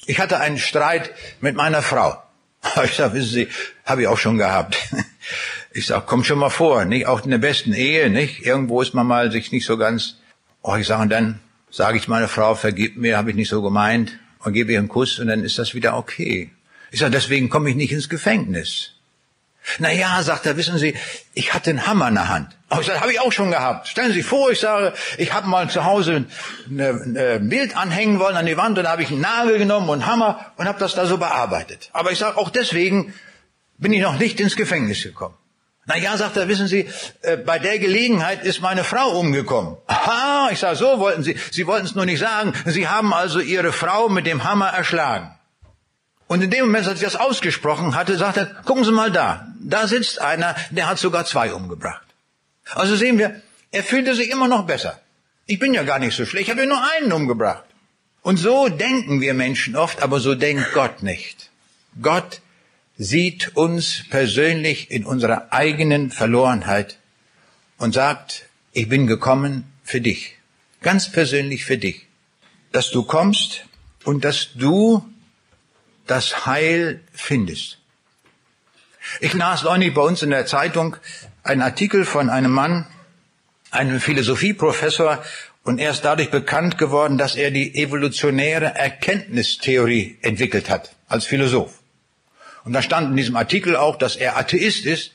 ich 0.07 0.19
hatte 0.19 0.39
einen 0.39 0.57
Streit 0.57 1.11
mit 1.39 1.55
meiner 1.55 1.81
Frau. 1.81 2.21
Ich 2.85 2.95
sag, 2.95 3.13
wissen 3.13 3.29
Sie, 3.29 3.47
habe 3.85 4.01
ich 4.01 4.07
auch 4.07 4.17
schon 4.17 4.37
gehabt. 4.37 4.77
Ich 5.75 5.87
sag, 5.87 6.05
kommt 6.05 6.27
schon 6.27 6.37
mal 6.37 6.51
vor, 6.51 6.85
nicht? 6.85 7.07
Auch 7.07 7.23
in 7.23 7.31
der 7.31 7.39
besten 7.39 7.73
Ehe, 7.73 8.11
nicht? 8.11 8.45
Irgendwo 8.45 8.81
ist 8.83 8.93
man 8.93 9.07
mal 9.07 9.31
sich 9.31 9.51
nicht 9.51 9.65
so 9.65 9.75
ganz. 9.75 10.17
Oh, 10.61 10.75
ich 10.75 10.85
sage, 10.85 11.01
und 11.01 11.09
dann 11.09 11.39
sage 11.71 11.97
ich 11.97 12.07
meiner 12.07 12.27
Frau, 12.27 12.53
vergib 12.53 12.95
mir, 12.95 13.17
habe 13.17 13.31
ich 13.31 13.35
nicht 13.35 13.49
so 13.49 13.63
gemeint, 13.63 14.19
und 14.43 14.53
gebe 14.53 14.71
ihr 14.71 14.79
einen 14.79 14.87
Kuss 14.87 15.17
und 15.17 15.27
dann 15.27 15.43
ist 15.43 15.57
das 15.57 15.73
wieder 15.73 15.97
okay. 15.97 16.51
Ich 16.91 16.99
sage, 16.99 17.11
deswegen 17.11 17.49
komme 17.49 17.71
ich 17.71 17.75
nicht 17.75 17.91
ins 17.91 18.07
Gefängnis. 18.07 18.92
Na 19.79 19.91
ja, 19.91 20.21
sagt 20.23 20.45
er, 20.45 20.57
wissen 20.57 20.77
Sie, 20.77 20.95
ich 21.33 21.53
hatte 21.53 21.69
einen 21.69 21.87
Hammer 21.87 22.09
in 22.09 22.15
der 22.15 22.29
Hand. 22.29 22.49
Aber 22.69 22.81
ich 22.81 22.87
sage, 22.87 23.01
habe 23.01 23.11
ich 23.11 23.19
auch 23.19 23.31
schon 23.31 23.51
gehabt. 23.51 23.87
Stellen 23.87 24.09
Sie 24.09 24.19
sich 24.19 24.25
vor, 24.25 24.51
ich 24.51 24.59
sage, 24.59 24.93
ich 25.17 25.31
habe 25.33 25.47
mal 25.47 25.69
zu 25.69 25.85
Hause 25.85 26.25
ein 26.69 27.49
Bild 27.49 27.77
anhängen 27.77 28.19
wollen 28.19 28.35
an 28.35 28.45
die 28.45 28.57
Wand 28.57 28.77
und 28.77 28.83
da 28.83 28.91
habe 28.91 29.03
ich 29.03 29.09
einen 29.09 29.21
Nagel 29.21 29.57
genommen 29.57 29.89
und 29.89 30.01
einen 30.01 30.11
Hammer 30.11 30.51
und 30.57 30.67
habe 30.67 30.79
das 30.79 30.95
da 30.95 31.05
so 31.05 31.17
bearbeitet. 31.17 31.89
Aber 31.93 32.11
ich 32.11 32.19
sage, 32.19 32.37
auch 32.37 32.49
deswegen 32.49 33.13
bin 33.77 33.93
ich 33.93 34.01
noch 34.01 34.17
nicht 34.17 34.39
ins 34.39 34.55
Gefängnis 34.55 35.03
gekommen. 35.03 35.35
Na 35.85 35.97
ja, 35.97 36.15
sagt 36.15 36.37
er, 36.37 36.47
wissen 36.47 36.67
Sie, 36.67 36.89
äh, 37.23 37.35
bei 37.35 37.59
der 37.59 37.77
Gelegenheit 37.77 38.43
ist 38.45 38.61
meine 38.61 38.85
Frau 38.85 39.19
umgekommen. 39.19 39.75
Aha, 39.87 40.49
ich 40.51 40.59
sage, 40.59 40.77
so 40.77 40.99
wollten 40.99 41.23
Sie, 41.23 41.37
Sie 41.51 41.67
wollten 41.67 41.85
es 41.85 41.93
nur 41.93 42.05
nicht 42.05 42.19
sagen. 42.19 42.53
Sie 42.65 42.87
haben 42.87 43.13
also 43.13 43.39
Ihre 43.39 43.73
Frau 43.73 44.07
mit 44.07 44.25
dem 44.25 44.45
Hammer 44.45 44.69
erschlagen. 44.69 45.37
Und 46.27 46.41
in 46.41 46.49
dem 46.49 46.65
Moment, 46.65 46.87
als 46.87 46.99
ich 46.99 47.05
das 47.05 47.15
ausgesprochen 47.15 47.95
hatte, 47.95 48.17
sagt 48.17 48.37
er, 48.37 48.45
gucken 48.65 48.83
Sie 48.83 48.91
mal 48.91 49.11
da, 49.11 49.47
da 49.59 49.87
sitzt 49.87 50.19
einer, 50.21 50.55
der 50.71 50.87
hat 50.87 50.97
sogar 50.97 51.25
zwei 51.25 51.53
umgebracht. 51.53 52.05
Also 52.73 52.95
sehen 52.95 53.17
wir, 53.17 53.41
er 53.71 53.83
fühlte 53.83 54.15
sich 54.15 54.29
immer 54.29 54.47
noch 54.47 54.65
besser. 54.65 54.99
Ich 55.45 55.59
bin 55.59 55.73
ja 55.73 55.83
gar 55.83 55.99
nicht 55.99 56.15
so 56.15 56.25
schlecht, 56.25 56.45
ich 56.45 56.51
habe 56.51 56.61
ja 56.61 56.67
nur 56.67 56.81
einen 56.95 57.11
umgebracht. 57.11 57.65
Und 58.21 58.37
so 58.37 58.69
denken 58.69 59.19
wir 59.19 59.33
Menschen 59.33 59.75
oft, 59.75 60.01
aber 60.01 60.19
so 60.21 60.33
denkt 60.33 60.71
Gott 60.73 61.03
nicht. 61.03 61.51
Gott 62.01 62.41
sieht 62.97 63.55
uns 63.55 64.03
persönlich 64.09 64.91
in 64.91 65.05
unserer 65.05 65.51
eigenen 65.51 66.09
Verlorenheit 66.09 66.97
und 67.77 67.93
sagt, 67.93 68.45
ich 68.71 68.87
bin 68.87 69.07
gekommen 69.07 69.65
für 69.83 69.99
dich, 69.99 70.37
ganz 70.81 71.11
persönlich 71.11 71.65
für 71.65 71.77
dich, 71.77 72.07
dass 72.71 72.91
du 72.91 73.03
kommst 73.03 73.65
und 74.05 74.23
dass 74.23 74.53
du 74.55 75.03
das 76.07 76.45
Heil 76.45 77.01
findest. 77.13 77.79
Ich 79.19 79.33
las 79.33 79.63
neulich 79.63 79.93
bei 79.93 80.01
uns 80.01 80.21
in 80.21 80.29
der 80.29 80.45
Zeitung 80.45 80.95
einen 81.43 81.61
Artikel 81.61 82.05
von 82.05 82.29
einem 82.29 82.51
Mann, 82.51 82.87
einem 83.71 83.99
Philosophieprofessor, 83.99 85.23
und 85.63 85.79
er 85.79 85.91
ist 85.91 86.03
dadurch 86.03 86.29
bekannt 86.29 86.77
geworden, 86.77 87.17
dass 87.17 87.35
er 87.35 87.49
die 87.49 87.75
evolutionäre 87.75 88.75
Erkenntnistheorie 88.75 90.17
entwickelt 90.21 90.69
hat 90.69 90.93
als 91.07 91.25
Philosoph. 91.25 91.79
Und 92.65 92.73
da 92.73 92.81
stand 92.81 93.11
in 93.11 93.17
diesem 93.17 93.37
Artikel 93.37 93.75
auch, 93.77 93.97
dass 93.97 94.17
er 94.17 94.37
Atheist 94.37 94.85
ist. 94.85 95.11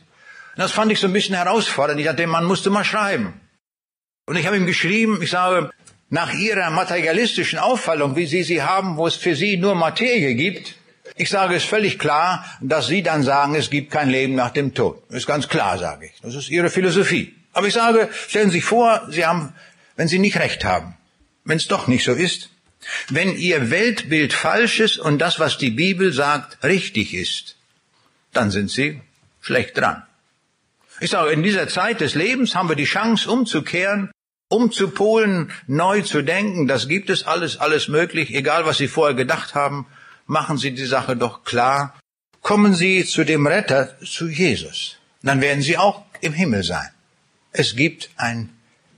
Und 0.57 0.63
das 0.63 0.73
fand 0.73 0.91
ich 0.91 1.01
so 1.01 1.07
ein 1.07 1.13
bisschen 1.13 1.35
herausfordernd. 1.35 2.01
Ich 2.01 2.07
dachte, 2.07 2.27
man 2.27 2.45
musste 2.45 2.71
mal 2.71 2.85
schreiben. 2.85 3.39
Und 4.27 4.37
ich 4.37 4.47
habe 4.47 4.57
ihm 4.57 4.67
geschrieben, 4.67 5.21
ich 5.23 5.31
sage, 5.31 5.71
nach 6.11 6.33
Ihrer 6.33 6.71
materialistischen 6.71 7.59
Auffallung, 7.59 8.17
wie 8.17 8.27
Sie 8.27 8.43
sie 8.43 8.63
haben, 8.63 8.97
wo 8.97 9.07
es 9.07 9.15
für 9.15 9.35
Sie 9.35 9.59
nur 9.59 9.75
Materie 9.75 10.35
gibt, 10.35 10.75
ich 11.19 11.31
sage 11.31 11.55
es 11.55 11.65
völlig 11.65 11.99
klar, 11.99 12.45
dass 12.61 12.87
Sie 12.87 13.03
dann 13.03 13.23
sagen, 13.23 13.55
es 13.55 13.71
gibt 13.71 13.91
kein 13.91 14.09
Leben 14.09 14.35
nach 14.35 14.51
dem 14.51 14.75
Tod. 14.75 15.03
Ist 15.11 15.27
ganz 15.27 15.49
klar, 15.49 15.79
sage 15.79 16.07
ich. 16.07 16.13
Das 16.23 16.35
ist 16.35 16.49
Ihre 16.49 16.71
Philosophie. 16.71 17.35
Aber 17.53 17.67
ich 17.67 17.75
sage, 17.75 18.09
stellen 18.29 18.51
Sie 18.51 18.59
sich 18.59 18.65
vor, 18.65 19.07
Sie 19.11 19.27
haben, 19.27 19.53
wenn 19.97 20.09
Sie 20.09 20.19
nicht 20.19 20.39
recht 20.39 20.65
haben, 20.65 20.95
wenn 21.45 21.57
es 21.57 21.67
doch 21.67 21.89
nicht 21.89 22.05
so 22.05 22.13
ist, 22.13 22.51
wenn 23.09 23.37
Ihr 23.37 23.71
Weltbild 23.71 24.33
falsch 24.33 24.81
ist 24.81 24.99
und 24.99 25.19
das, 25.19 25.41
was 25.41 25.59
die 25.59 25.71
Bibel 25.71 26.13
sagt, 26.13 26.63
richtig 26.65 27.15
ist, 27.15 27.57
dann 28.33 28.51
sind 28.51 28.71
Sie 28.71 29.01
schlecht 29.41 29.77
dran. 29.77 30.03
Ich 31.01 31.11
sage, 31.11 31.31
in 31.31 31.43
dieser 31.43 31.69
Zeit 31.69 32.01
des 32.01 32.15
Lebens 32.15 32.55
haben 32.55 32.69
wir 32.69 32.77
die 32.77 32.85
Chance 32.85 33.31
umzukehren, 33.31 34.11
umzupolen, 34.49 35.53
neu 35.67 36.03
zu 36.03 36.23
denken. 36.23 36.67
Das 36.67 36.89
gibt 36.89 37.11
es 37.11 37.25
alles, 37.25 37.59
alles 37.59 37.89
möglich, 37.89 38.35
egal 38.35 38.67
was 38.67 38.79
Sie 38.79 38.89
vorher 38.89 39.15
gedacht 39.15 39.55
haben. 39.55 39.87
Machen 40.29 40.59
Sie 40.59 40.73
die 40.73 40.85
Sache 40.85 41.17
doch 41.17 41.43
klar. 41.43 41.99
Kommen 42.43 42.75
Sie 42.75 43.05
zu 43.05 43.25
dem 43.25 43.47
Retter, 43.47 43.99
zu 44.05 44.29
Jesus. 44.29 44.99
Dann 45.23 45.41
werden 45.41 45.63
Sie 45.63 45.79
auch 45.79 46.05
im 46.21 46.35
Himmel 46.35 46.63
sein. 46.63 46.91
Es 47.53 47.75
gibt 47.75 48.11
ein 48.17 48.51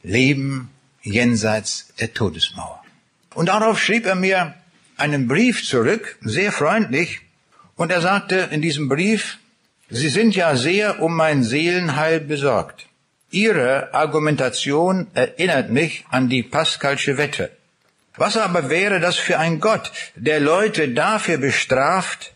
Leben 0.03 0.71
jenseits 1.03 1.95
der 2.01 2.12
Todesmauer. 2.12 2.83
Und 3.35 3.47
darauf 3.47 3.81
schrieb 3.81 4.07
er 4.07 4.16
mir 4.16 4.55
einen 4.97 5.29
Brief 5.29 5.64
zurück, 5.64 6.19
sehr 6.21 6.51
freundlich, 6.51 7.21
und 7.77 7.93
er 7.93 8.01
sagte 8.01 8.49
in 8.51 8.61
diesem 8.61 8.88
Brief, 8.88 9.38
Sie 9.88 10.09
sind 10.09 10.35
ja 10.35 10.57
sehr 10.57 11.01
um 11.01 11.14
mein 11.14 11.45
Seelenheil 11.45 12.21
besorgt. 12.21 12.87
Ihre 13.31 13.95
Argumentation 13.95 15.07
erinnert 15.14 15.71
mich 15.71 16.05
an 16.11 16.29
die 16.29 16.43
Pascalsche 16.43 17.16
Wette. 17.19 17.51
Was 18.16 18.37
aber 18.37 18.70
wäre 18.70 19.01
das 19.01 19.16
für 19.16 19.38
ein 19.38 19.61
Gott, 19.61 19.92
der 20.14 20.40
Leute 20.40 20.88
dafür 20.88 21.38
bestraft, 21.38 22.33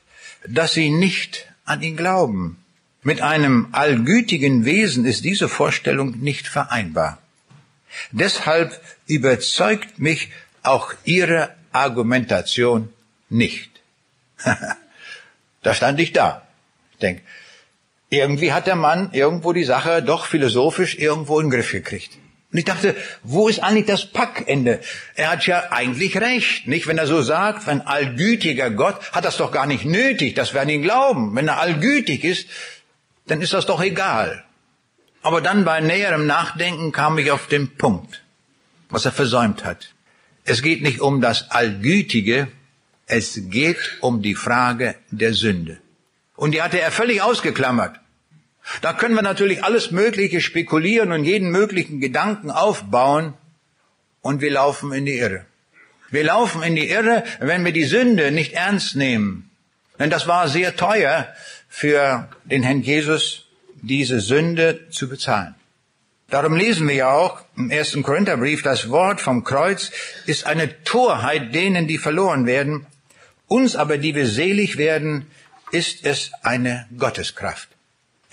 dass 0.47 0.75
sie 0.75 0.91
nicht 0.91 1.47
an 1.65 1.83
ihn 1.83 1.97
glauben? 1.97 2.59
Mit 3.03 3.21
einem 3.21 3.69
allgütigen 3.73 4.65
Wesen 4.65 5.05
ist 5.05 5.25
diese 5.25 5.49
Vorstellung 5.49 6.21
nicht 6.21 6.49
vereinbar. 6.49 7.19
Deshalb 8.13 8.81
überzeugt 9.07 9.99
mich 9.99 10.31
auch 10.63 10.95
Ihre 11.05 11.55
Argumentation 11.73 12.89
nicht. 13.29 13.71
da 15.63 15.75
stand 15.75 16.01
ich 16.01 16.13
da. 16.13 16.47
Ich 16.93 16.99
denke, 16.99 17.23
irgendwie 18.09 18.53
hat 18.53 18.67
der 18.67 18.77
Mann 18.77 19.11
irgendwo 19.13 19.53
die 19.53 19.65
Sache 19.65 20.03
doch 20.03 20.27
philosophisch 20.27 20.97
irgendwo 20.97 21.41
in 21.41 21.47
den 21.47 21.51
Griff 21.51 21.73
gekriegt. 21.73 22.17
Und 22.55 22.59
ich 22.59 22.67
dachte, 22.67 22.95
wo 23.25 23.49
ist 23.49 23.65
eigentlich 23.65 23.87
das 23.87 24.07
Packende? 24.07 24.79
Er 25.17 25.33
hat 25.33 25.45
ja 25.45 25.73
eigentlich 25.73 26.17
recht, 26.19 26.69
nicht? 26.69 26.87
Wenn 26.87 26.99
er 26.99 27.09
so 27.09 27.21
sagt, 27.21 27.67
ein 27.67 27.85
allgütiger 27.85 28.71
Gott 28.71 29.11
hat 29.11 29.25
das 29.25 29.39
doch 29.39 29.51
gar 29.51 29.67
nicht 29.67 29.85
nötig, 29.85 30.37
dass 30.37 30.55
wir 30.55 30.61
an 30.61 30.69
ihn 30.69 30.83
glauben. 30.83 31.35
Wenn 31.35 31.49
er 31.49 31.59
allgütig 31.59 32.23
ist, 32.23 32.47
dann 33.27 33.43
ist 33.43 33.55
das 33.55 33.67
doch 33.67 33.83
egal. 33.83 34.45
Aber 35.21 35.41
dann 35.41 35.65
bei 35.65 35.81
näherem 35.81 36.29
Nachdenken 36.29 36.93
kam 36.93 37.19
ich 37.19 37.33
auf 37.33 37.49
den 37.49 37.75
Punkt, 37.77 38.23
was 38.89 39.05
er 39.05 39.11
versäumt 39.11 39.65
hat. 39.65 39.93
Es 40.45 40.63
geht 40.63 40.81
nicht 40.81 41.01
um 41.01 41.21
das 41.21 41.51
Allgütige, 41.51 42.47
es 43.07 43.37
geht 43.51 43.97
um 44.01 44.23
die 44.23 44.37
Frage 44.37 44.95
der 45.11 45.35
Sünde. 45.35 45.79
Und 46.37 46.53
die 46.53 46.63
hatte 46.63 46.81
er 46.81 46.93
völlig 46.93 47.21
ausgeklammert. 47.21 47.99
Da 48.81 48.93
können 48.93 49.15
wir 49.15 49.23
natürlich 49.23 49.63
alles 49.63 49.91
Mögliche 49.91 50.41
spekulieren 50.41 51.13
und 51.13 51.25
jeden 51.25 51.51
möglichen 51.51 52.01
Gedanken 52.01 52.51
aufbauen 52.51 53.35
und 54.21 54.41
wir 54.41 54.51
laufen 54.51 54.93
in 54.93 55.05
die 55.05 55.19
Irre. 55.19 55.45
Wir 56.11 56.25
laufen 56.25 56.63
in 56.63 56.77
die 56.77 56.89
Irre, 56.89 57.25
wenn 57.41 57.65
wir 57.65 57.73
die 57.73 57.85
Sünde 57.85 58.31
nicht 58.31 58.55
ernst 58.55 58.97
nehmen. 58.97 59.51
Denn 59.99 60.11
das 60.11 60.27
war 60.27 60.49
sehr 60.49 60.77
teuer 60.77 61.29
für 61.69 62.29
den 62.45 62.63
Herrn 62.63 62.83
Jesus, 62.83 63.47
diese 63.83 64.21
Sünde 64.21 64.89
zu 64.91 65.09
bezahlen. 65.09 65.55
Darum 66.31 66.57
lesen 66.57 66.89
wir 66.89 66.95
ja 66.95 67.13
auch 67.13 67.41
im 67.57 67.71
ersten 67.71 68.03
Korintherbrief, 68.03 68.63
das 68.63 68.89
Wort 68.89 69.21
vom 69.21 69.45
Kreuz 69.45 69.91
ist 70.27 70.47
eine 70.47 70.83
Torheit 70.85 71.55
denen, 71.55 71.87
die 71.87 71.99
verloren 71.99 72.47
werden. 72.47 72.87
Uns 73.47 73.77
aber, 73.77 73.99
die 73.99 74.15
wir 74.15 74.27
selig 74.27 74.79
werden, 74.79 75.27
ist 75.71 76.07
es 76.07 76.33
eine 76.43 76.87
Gotteskraft. 76.97 77.69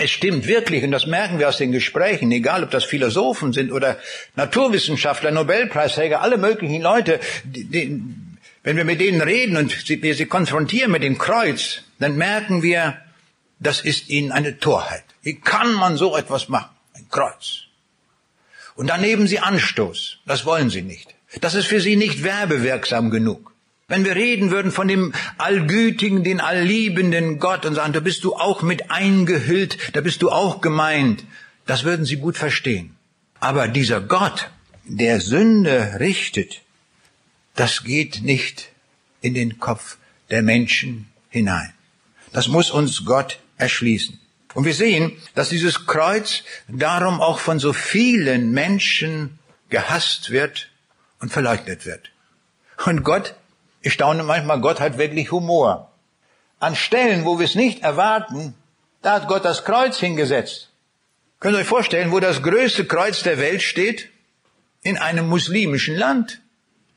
Es 0.04 0.10
stimmt 0.10 0.48
wirklich, 0.48 0.84
und 0.84 0.90
das 0.90 1.06
merken 1.06 1.38
wir 1.38 1.48
aus 1.48 1.58
den 1.58 1.72
Gesprächen, 1.72 2.32
egal 2.32 2.64
ob 2.64 2.72
das 2.72 2.86
Philosophen 2.86 3.54
sind 3.54 3.72
oder 3.72 4.00
Naturwissenschaftler, 4.36 5.30
Nobelpreisträger, 5.30 6.22
alle 6.22 6.40
möglichen 6.40 6.82
Leute, 6.82 7.20
die, 7.44 7.66
die, 7.66 8.02
wenn 8.64 8.78
wir 8.78 8.84
mit 8.84 9.00
denen 9.00 9.22
reden 9.22 9.58
und 9.58 9.72
sie, 9.72 10.02
wir 10.02 10.16
sie 10.16 10.26
konfrontieren 10.26 10.92
mit 10.92 11.04
dem 11.04 11.20
Kreuz, 11.20 11.84
dann 12.00 12.16
merken 12.18 12.64
wir, 12.64 12.98
das 13.60 13.82
ist 13.82 14.10
ihnen 14.10 14.32
eine 14.32 14.58
Torheit. 14.58 15.04
Wie 15.22 15.40
kann 15.40 15.72
man 15.74 15.98
so 15.98 16.18
etwas 16.18 16.50
machen? 16.50 16.76
Ein 16.96 17.08
Kreuz. 17.12 17.66
Und 18.74 18.88
dann 18.88 19.02
nehmen 19.02 19.28
sie 19.28 19.38
Anstoß. 19.38 20.18
Das 20.26 20.46
wollen 20.46 20.72
sie 20.72 20.82
nicht. 20.82 21.14
Das 21.42 21.54
ist 21.54 21.68
für 21.68 21.80
sie 21.80 21.96
nicht 21.96 22.24
werbewirksam 22.24 23.12
genug. 23.12 23.51
Wenn 23.92 24.06
wir 24.06 24.16
reden 24.16 24.52
würden 24.52 24.72
von 24.72 24.88
dem 24.88 25.12
allgütigen, 25.38 26.24
den 26.24 26.40
allliebenden 26.40 27.40
Gott 27.40 27.66
und 27.66 27.76
sagen, 27.76 27.92
da 27.92 28.00
bist 28.00 28.24
du 28.24 28.36
auch 28.36 28.62
mit 28.62 28.90
eingehüllt, 28.90 29.78
da 29.92 30.00
bist 30.00 30.22
du 30.22 30.32
auch 30.32 30.62
gemeint, 30.62 31.26
das 31.66 31.84
würden 31.84 32.06
sie 32.06 32.16
gut 32.16 32.38
verstehen. 32.38 32.96
Aber 33.42 33.68
dieser 33.68 34.00
Gott, 34.00 34.50
der 34.86 35.20
Sünde 35.20 35.98
richtet, 36.00 36.62
das 37.58 37.84
geht 37.84 38.22
nicht 38.22 38.70
in 39.20 39.34
den 39.34 39.60
Kopf 39.60 39.98
der 40.30 40.42
Menschen 40.42 41.08
hinein. 41.30 41.74
Das 42.32 42.48
muss 42.48 42.72
uns 42.72 43.04
Gott 43.04 43.40
erschließen. 43.58 44.18
Und 44.54 44.64
wir 44.64 44.74
sehen, 44.74 45.12
dass 45.36 45.50
dieses 45.50 45.86
Kreuz 45.86 46.44
darum 46.70 47.20
auch 47.20 47.40
von 47.40 47.60
so 47.60 47.74
vielen 47.74 48.52
Menschen 48.52 49.38
gehasst 49.70 50.30
wird 50.30 50.70
und 51.20 51.34
verleugnet 51.34 51.86
wird. 51.86 52.10
Und 52.86 53.04
Gott, 53.04 53.36
ich 53.82 53.94
staune 53.94 54.24
manchmal, 54.24 54.62
Gott 54.62 54.80
hat 54.80 54.98
wirklich 54.98 55.32
Humor. 55.32 55.92
An 56.60 56.76
Stellen, 56.76 57.26
wo 57.26 57.40
wir 57.40 57.46
es 57.46 57.56
nicht 57.56 57.84
erwarten, 57.84 58.54
da 59.02 59.14
hat 59.14 59.28
Gott 59.28 59.46
das 59.46 59.66
Kreuz 59.66 59.98
hingesetzt. 60.00 60.70
Könnt 61.40 61.56
ihr 61.56 61.62
euch 61.62 61.68
vorstellen, 61.68 62.12
wo 62.12 62.20
das 62.20 62.44
größte 62.44 62.86
Kreuz 62.86 63.24
der 63.24 63.40
Welt 63.40 63.64
steht? 63.64 64.10
In 64.84 64.98
einem 64.98 65.28
muslimischen 65.28 65.96
Land. 65.96 66.42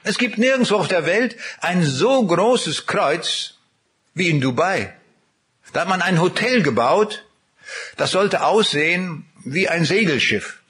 Es 0.02 0.18
gibt 0.18 0.38
nirgendwo 0.38 0.76
auf 0.76 0.88
der 0.88 1.06
Welt 1.06 1.36
ein 1.60 1.82
so 1.82 2.26
großes 2.26 2.86
Kreuz 2.86 3.54
wie 4.12 4.28
in 4.28 4.40
Dubai. 4.40 4.94
Da 5.72 5.82
hat 5.82 5.88
man 5.88 6.02
ein 6.02 6.20
Hotel 6.20 6.62
gebaut 6.62 7.24
Das 7.96 8.10
sollte 8.10 8.44
aussehen 8.44 9.26
wie 9.44 9.68
ein 9.68 9.84
Segelschiff. 9.84 10.60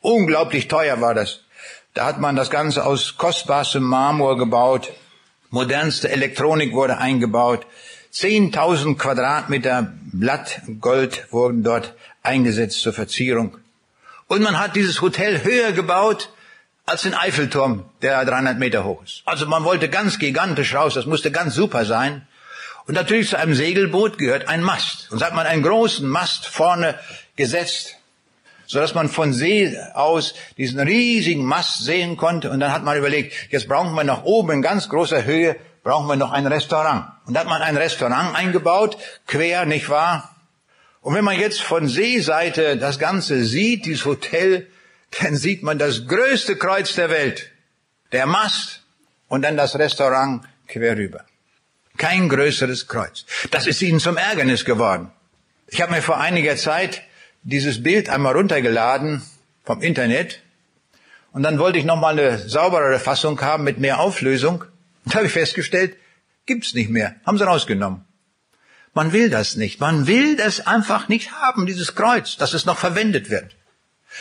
Unglaublich 0.00 0.68
teuer 0.68 1.00
war 1.00 1.14
das. 1.14 1.40
Da 1.94 2.06
hat 2.06 2.20
man 2.20 2.36
das 2.36 2.50
Ganze 2.50 2.84
aus 2.86 3.16
kostbarstem 3.16 3.82
Marmor 3.82 4.38
gebaut. 4.38 4.92
Modernste 5.50 6.08
Elektronik 6.10 6.72
wurde 6.72 6.98
eingebaut. 6.98 7.66
Zehntausend 8.10 8.98
Quadratmeter 8.98 9.92
Blattgold 10.12 11.26
wurden 11.32 11.62
dort 11.62 11.94
eingesetzt 12.22 12.80
zur 12.80 12.92
Verzierung. 12.92 13.56
Und 14.28 14.42
man 14.42 14.58
hat 14.58 14.76
dieses 14.76 15.00
Hotel 15.00 15.42
höher 15.42 15.72
gebaut 15.72 16.30
als 16.86 17.02
den 17.02 17.14
Eiffelturm, 17.14 17.84
der 18.02 18.24
300 18.24 18.58
Meter 18.58 18.84
hoch 18.84 19.02
ist. 19.02 19.22
Also 19.24 19.46
man 19.46 19.64
wollte 19.64 19.88
ganz 19.88 20.18
gigantisch 20.18 20.74
raus, 20.74 20.94
das 20.94 21.06
musste 21.06 21.30
ganz 21.32 21.54
super 21.54 21.84
sein. 21.84 22.26
Und 22.86 22.94
natürlich 22.94 23.28
zu 23.28 23.38
einem 23.38 23.54
Segelboot 23.54 24.18
gehört 24.18 24.48
ein 24.48 24.62
Mast. 24.62 25.10
Und 25.10 25.18
so 25.18 25.24
hat 25.24 25.34
man 25.34 25.46
einen 25.46 25.62
großen 25.62 26.08
Mast 26.08 26.46
vorne 26.46 26.98
gesetzt, 27.36 27.96
so 28.70 28.78
dass 28.78 28.94
man 28.94 29.08
von 29.08 29.32
See 29.32 29.76
aus 29.94 30.32
diesen 30.56 30.78
riesigen 30.78 31.44
Mast 31.44 31.82
sehen 31.84 32.16
konnte. 32.16 32.50
Und 32.50 32.60
dann 32.60 32.70
hat 32.70 32.84
man 32.84 32.96
überlegt, 32.96 33.34
jetzt 33.50 33.66
brauchen 33.66 33.96
wir 33.96 34.04
nach 34.04 34.22
oben 34.22 34.52
in 34.52 34.62
ganz 34.62 34.88
großer 34.88 35.24
Höhe, 35.24 35.56
brauchen 35.82 36.06
wir 36.06 36.14
noch 36.14 36.30
ein 36.30 36.46
Restaurant. 36.46 37.06
Und 37.26 37.34
da 37.34 37.40
hat 37.40 37.48
man 37.48 37.62
ein 37.62 37.76
Restaurant 37.76 38.36
eingebaut, 38.36 38.96
quer, 39.26 39.66
nicht 39.66 39.88
wahr? 39.88 40.36
Und 41.00 41.16
wenn 41.16 41.24
man 41.24 41.36
jetzt 41.36 41.60
von 41.60 41.88
Seeseite 41.88 42.76
das 42.76 43.00
Ganze 43.00 43.42
sieht, 43.42 43.86
dieses 43.86 44.04
Hotel, 44.04 44.68
dann 45.20 45.34
sieht 45.34 45.64
man 45.64 45.80
das 45.80 46.06
größte 46.06 46.54
Kreuz 46.54 46.94
der 46.94 47.10
Welt. 47.10 47.50
Der 48.12 48.26
Mast 48.26 48.84
und 49.26 49.42
dann 49.42 49.56
das 49.56 49.76
Restaurant 49.76 50.44
quer 50.68 50.96
rüber. 50.96 51.24
Kein 51.96 52.28
größeres 52.28 52.86
Kreuz. 52.86 53.24
Das 53.50 53.66
ist 53.66 53.82
ihnen 53.82 53.98
zum 53.98 54.16
Ärgernis 54.16 54.64
geworden. 54.64 55.10
Ich 55.66 55.82
habe 55.82 55.90
mir 55.90 56.02
vor 56.02 56.18
einiger 56.20 56.54
Zeit 56.54 57.02
dieses 57.42 57.82
Bild 57.82 58.08
einmal 58.08 58.36
runtergeladen 58.36 59.22
vom 59.64 59.82
Internet 59.82 60.40
und 61.32 61.42
dann 61.42 61.58
wollte 61.58 61.78
ich 61.78 61.84
nochmal 61.84 62.18
eine 62.18 62.38
sauberere 62.38 62.98
Fassung 62.98 63.40
haben 63.40 63.64
mit 63.64 63.78
mehr 63.78 64.00
Auflösung. 64.00 64.64
Und 65.04 65.14
da 65.14 65.18
habe 65.18 65.26
ich 65.26 65.32
festgestellt, 65.32 65.96
gibt's 66.46 66.74
nicht 66.74 66.90
mehr. 66.90 67.14
Haben 67.24 67.38
sie 67.38 67.46
rausgenommen. 67.46 68.04
Man 68.92 69.12
will 69.12 69.30
das 69.30 69.54
nicht. 69.54 69.78
Man 69.78 70.08
will 70.08 70.36
das 70.36 70.66
einfach 70.66 71.08
nicht 71.08 71.30
haben, 71.32 71.66
dieses 71.66 71.94
Kreuz, 71.94 72.36
dass 72.36 72.54
es 72.54 72.66
noch 72.66 72.78
verwendet 72.78 73.30
wird. 73.30 73.54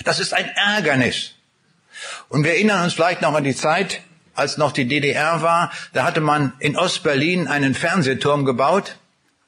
Das 0.03 0.19
ist 0.19 0.33
ein 0.33 0.47
Ärgernis. 0.55 1.31
Und 2.29 2.43
wir 2.43 2.51
erinnern 2.51 2.83
uns 2.83 2.93
vielleicht 2.93 3.23
noch 3.23 3.33
an 3.33 3.43
die 3.43 3.55
Zeit, 3.55 4.01
als 4.35 4.57
noch 4.57 4.71
die 4.71 4.87
DDR 4.87 5.41
war. 5.41 5.71
Da 5.93 6.03
hatte 6.03 6.21
man 6.21 6.53
in 6.59 6.77
Ostberlin 6.77 7.47
einen 7.47 7.73
Fernsehturm 7.73 8.45
gebaut 8.45 8.97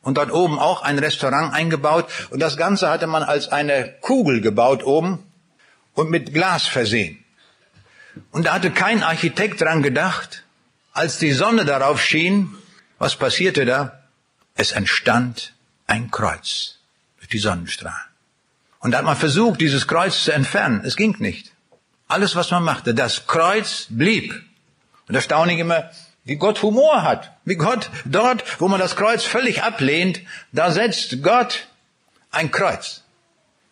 und 0.02 0.18
dort 0.18 0.32
oben 0.32 0.60
auch 0.60 0.82
ein 0.82 1.00
Restaurant 1.00 1.54
eingebaut. 1.54 2.10
Und 2.30 2.40
das 2.40 2.58
Ganze 2.58 2.90
hatte 2.90 3.08
man 3.08 3.24
als 3.24 3.50
eine 3.50 3.94
Kugel 4.02 4.42
gebaut 4.42 4.84
oben 4.84 5.24
und 5.94 6.10
mit 6.10 6.34
Glas 6.34 6.68
versehen. 6.68 7.24
Und 8.32 8.46
da 8.46 8.54
hatte 8.54 8.72
kein 8.72 9.04
Architekt 9.04 9.62
dran 9.62 9.84
gedacht, 9.84 10.44
als 10.94 11.18
die 11.18 11.32
Sonne 11.32 11.66
darauf 11.66 12.02
schien, 12.02 12.56
was 13.00 13.16
passierte 13.16 13.66
da? 13.66 14.04
Es 14.56 14.74
entstand 14.74 15.54
ein 15.88 16.12
Kreuz 16.12 16.80
durch 17.18 17.30
die 17.30 17.40
Sonnenstrahlen. 17.40 18.12
Und 18.80 18.92
da 18.92 18.98
hat 18.98 19.06
man 19.06 19.16
versucht, 19.16 19.62
dieses 19.62 19.88
Kreuz 19.88 20.24
zu 20.24 20.32
entfernen. 20.32 20.82
Es 20.84 20.96
ging 20.96 21.16
nicht. 21.20 21.52
Alles, 22.08 22.36
was 22.36 22.52
man 22.52 22.64
machte, 22.64 22.94
das 22.94 23.28
Kreuz 23.28 23.88
blieb. 23.90 24.34
Und 25.08 25.16
da 25.16 25.22
staune 25.22 25.54
ich 25.54 25.60
immer, 25.60 25.90
wie 26.24 26.36
Gott 26.36 26.62
Humor 26.62 27.04
hat. 27.04 27.32
Wie 27.46 27.56
Gott 27.56 27.90
dort, 28.06 28.44
wo 28.60 28.68
man 28.68 28.80
das 28.80 28.96
Kreuz 28.96 29.24
völlig 29.24 29.64
ablehnt, 29.64 30.22
da 30.52 30.72
setzt 30.72 31.24
Gott 31.24 31.68
ein 32.30 32.52
Kreuz. 32.52 33.04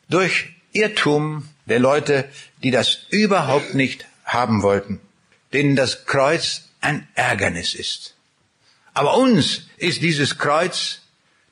Durch 0.09 0.49
Irrtum 0.71 1.47
der 1.65 1.79
Leute, 1.79 2.27
die 2.63 2.71
das 2.71 2.99
überhaupt 3.09 3.75
nicht 3.75 4.05
haben 4.25 4.61
wollten, 4.63 4.99
denen 5.53 5.75
das 5.75 6.05
Kreuz 6.05 6.69
ein 6.81 7.07
Ärgernis 7.15 7.73
ist. 7.73 8.15
Aber 8.93 9.17
uns 9.17 9.67
ist 9.77 10.01
dieses 10.01 10.37
Kreuz 10.37 11.01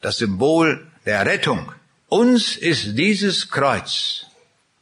das 0.02 0.18
Symbol 0.18 0.86
der 1.06 1.26
Rettung. 1.26 1.72
Uns 2.08 2.56
ist 2.56 2.98
dieses 2.98 3.50
Kreuz 3.50 4.26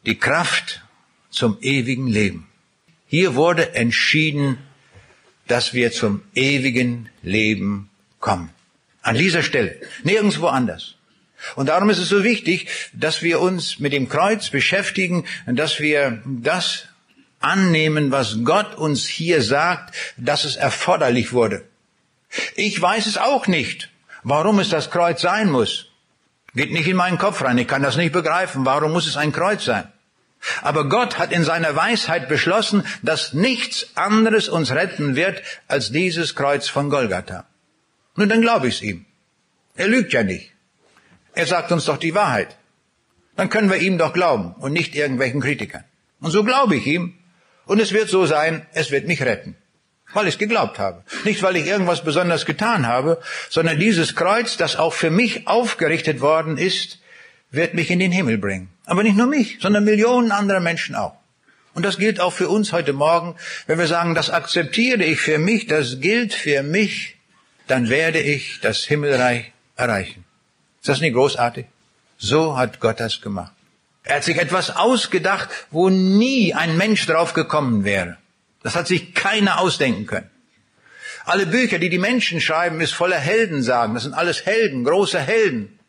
die 0.06 0.18
Kraft 0.18 0.82
zum 1.30 1.58
ewigen 1.62 2.08
Leben. 2.08 2.48
Hier 3.08 3.36
wurde 3.36 3.76
entschieden, 3.76 4.58
dass 5.48 5.74
wir 5.74 5.92
zum 5.92 6.22
ewigen 6.34 7.10
Leben 7.22 7.90
kommen. 8.20 8.50
An 9.02 9.16
dieser 9.16 9.44
Stelle, 9.44 9.80
nirgendwo 10.04 10.48
anders. 10.48 10.96
Und 11.56 11.68
darum 11.68 11.90
ist 11.90 12.00
es 12.00 12.10
so 12.10 12.24
wichtig, 12.24 12.68
dass 12.94 13.22
wir 13.22 13.40
uns 13.40 13.80
mit 13.80 13.94
dem 13.94 14.10
Kreuz 14.10 14.50
beschäftigen, 14.50 15.26
dass 15.46 15.80
wir 15.80 16.24
das 16.26 16.88
annehmen, 17.40 18.12
was 18.12 18.38
Gott 18.44 18.76
uns 18.76 19.06
hier 19.06 19.44
sagt, 19.44 19.96
dass 20.18 20.46
es 20.46 20.56
erforderlich 20.56 21.34
wurde. 21.34 21.64
Ich 22.56 22.82
weiß 22.82 23.06
es 23.06 23.18
auch 23.18 23.46
nicht, 23.48 23.90
warum 24.24 24.60
es 24.60 24.70
das 24.70 24.90
Kreuz 24.90 25.22
sein 25.22 25.52
muss. 25.52 25.92
Geht 26.56 26.72
nicht 26.72 26.88
in 26.88 26.96
meinen 26.96 27.18
Kopf 27.18 27.42
rein. 27.42 27.58
Ich 27.58 27.68
kann 27.68 27.84
das 27.84 27.98
nicht 27.98 28.14
begreifen. 28.14 28.66
Warum 28.66 28.92
muss 28.94 29.08
es 29.08 29.18
ein 29.18 29.32
Kreuz 29.32 29.66
sein? 29.66 29.88
Aber 30.62 30.90
Gott 30.90 31.18
hat 31.18 31.32
in 31.32 31.44
seiner 31.44 31.76
Weisheit 31.76 32.30
beschlossen, 32.30 32.86
dass 33.02 33.34
nichts 33.34 33.96
anderes 33.96 34.50
uns 34.50 34.72
retten 34.72 35.16
wird 35.16 35.42
als 35.68 35.92
dieses 35.92 36.36
Kreuz 36.36 36.68
von 36.68 36.90
Golgatha. 36.90 37.46
Nun, 38.16 38.30
dann 38.30 38.42
glaube 38.42 38.68
ich 38.68 38.76
es 38.76 38.82
ihm. 38.82 39.06
Er 39.76 39.88
lügt 39.88 40.14
ja 40.14 40.24
nicht. 40.24 40.52
Er 41.34 41.48
sagt 41.48 41.72
uns 41.72 41.86
doch 41.86 41.98
die 41.98 42.16
Wahrheit. 42.16 42.56
Dann 43.36 43.50
können 43.50 43.70
wir 43.70 43.78
ihm 43.78 43.98
doch 43.98 44.14
glauben 44.14 44.56
und 44.60 44.72
nicht 44.72 44.96
irgendwelchen 44.96 45.42
Kritikern. 45.42 45.84
Und 46.22 46.32
so 46.32 46.44
glaube 46.44 46.78
ich 46.78 46.88
ihm. 46.88 47.16
Und 47.66 47.82
es 47.82 47.92
wird 47.92 48.10
so 48.10 48.26
sein, 48.26 48.66
es 48.74 48.92
wird 48.92 49.08
mich 49.08 49.22
retten 49.22 49.56
weil 50.16 50.28
ich 50.28 50.38
geglaubt 50.38 50.80
habe. 50.80 51.04
Nicht, 51.26 51.44
weil 51.44 51.58
ich 51.58 51.68
irgendwas 51.68 52.04
besonders 52.04 52.46
getan 52.46 52.88
habe, 52.88 53.22
sondern 53.50 53.78
dieses 53.80 54.16
Kreuz, 54.16 54.58
das 54.58 54.78
auch 54.78 54.94
für 54.94 55.12
mich 55.12 55.48
aufgerichtet 55.48 56.22
worden 56.22 56.58
ist, 56.58 57.00
wird 57.52 57.74
mich 57.74 57.92
in 57.92 58.00
den 58.00 58.12
Himmel 58.12 58.38
bringen. 58.38 58.70
Aber 58.86 59.04
nicht 59.04 59.18
nur 59.18 59.28
mich, 59.28 59.58
sondern 59.62 59.84
Millionen 59.84 60.32
anderer 60.32 60.60
Menschen 60.60 60.96
auch. 60.96 61.18
Und 61.74 61.84
das 61.84 61.98
gilt 61.98 62.20
auch 62.20 62.32
für 62.32 62.48
uns 62.50 62.72
heute 62.72 62.94
Morgen. 62.94 63.36
Wenn 63.68 63.80
wir 63.80 63.88
sagen, 63.88 64.16
das 64.16 64.30
akzeptiere 64.30 65.04
ich 65.04 65.20
für 65.20 65.40
mich, 65.40 65.68
das 65.68 66.00
gilt 66.00 66.34
für 66.34 66.64
mich, 66.64 67.18
dann 67.68 67.90
werde 67.90 68.20
ich 68.20 68.60
das 68.62 68.84
Himmelreich 68.86 69.52
erreichen. 69.76 70.24
Ist 70.80 70.90
das 70.90 71.02
nicht 71.02 71.14
großartig? 71.14 71.66
So 72.18 72.58
hat 72.58 72.80
Gott 72.80 73.00
das 73.00 73.22
gemacht. 73.22 73.52
Er 74.04 74.18
hat 74.18 74.24
sich 74.24 74.38
etwas 74.38 74.76
ausgedacht, 74.76 75.50
wo 75.72 75.90
nie 75.90 76.54
ein 76.54 76.78
Mensch 76.78 77.06
drauf 77.08 77.34
gekommen 77.34 77.84
wäre. 77.84 78.18
Das 78.62 78.76
hat 78.76 78.88
sich 78.88 79.14
keiner 79.14 79.60
ausdenken 79.60 80.06
können. 80.06 80.30
Alle 81.26 81.48
Bücher, 81.48 81.80
die 81.80 81.90
die 81.90 81.98
Menschen 81.98 82.40
schreiben, 82.40 82.80
ist 82.82 82.94
voller 82.94 83.18
Heldensagen. 83.18 83.96
Das 83.96 84.04
sind 84.04 84.14
alles 84.14 84.46
Helden, 84.46 84.84
große 84.84 85.20
Helden. 85.20 85.80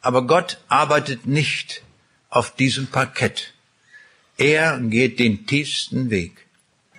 Aber 0.00 0.26
Gott 0.26 0.58
arbeitet 0.68 1.26
nicht 1.26 1.82
auf 2.28 2.54
diesem 2.54 2.86
Parkett. 2.86 3.54
Er 4.36 4.78
geht 4.78 5.18
den 5.18 5.46
tiefsten 5.46 6.10
Weg. 6.10 6.32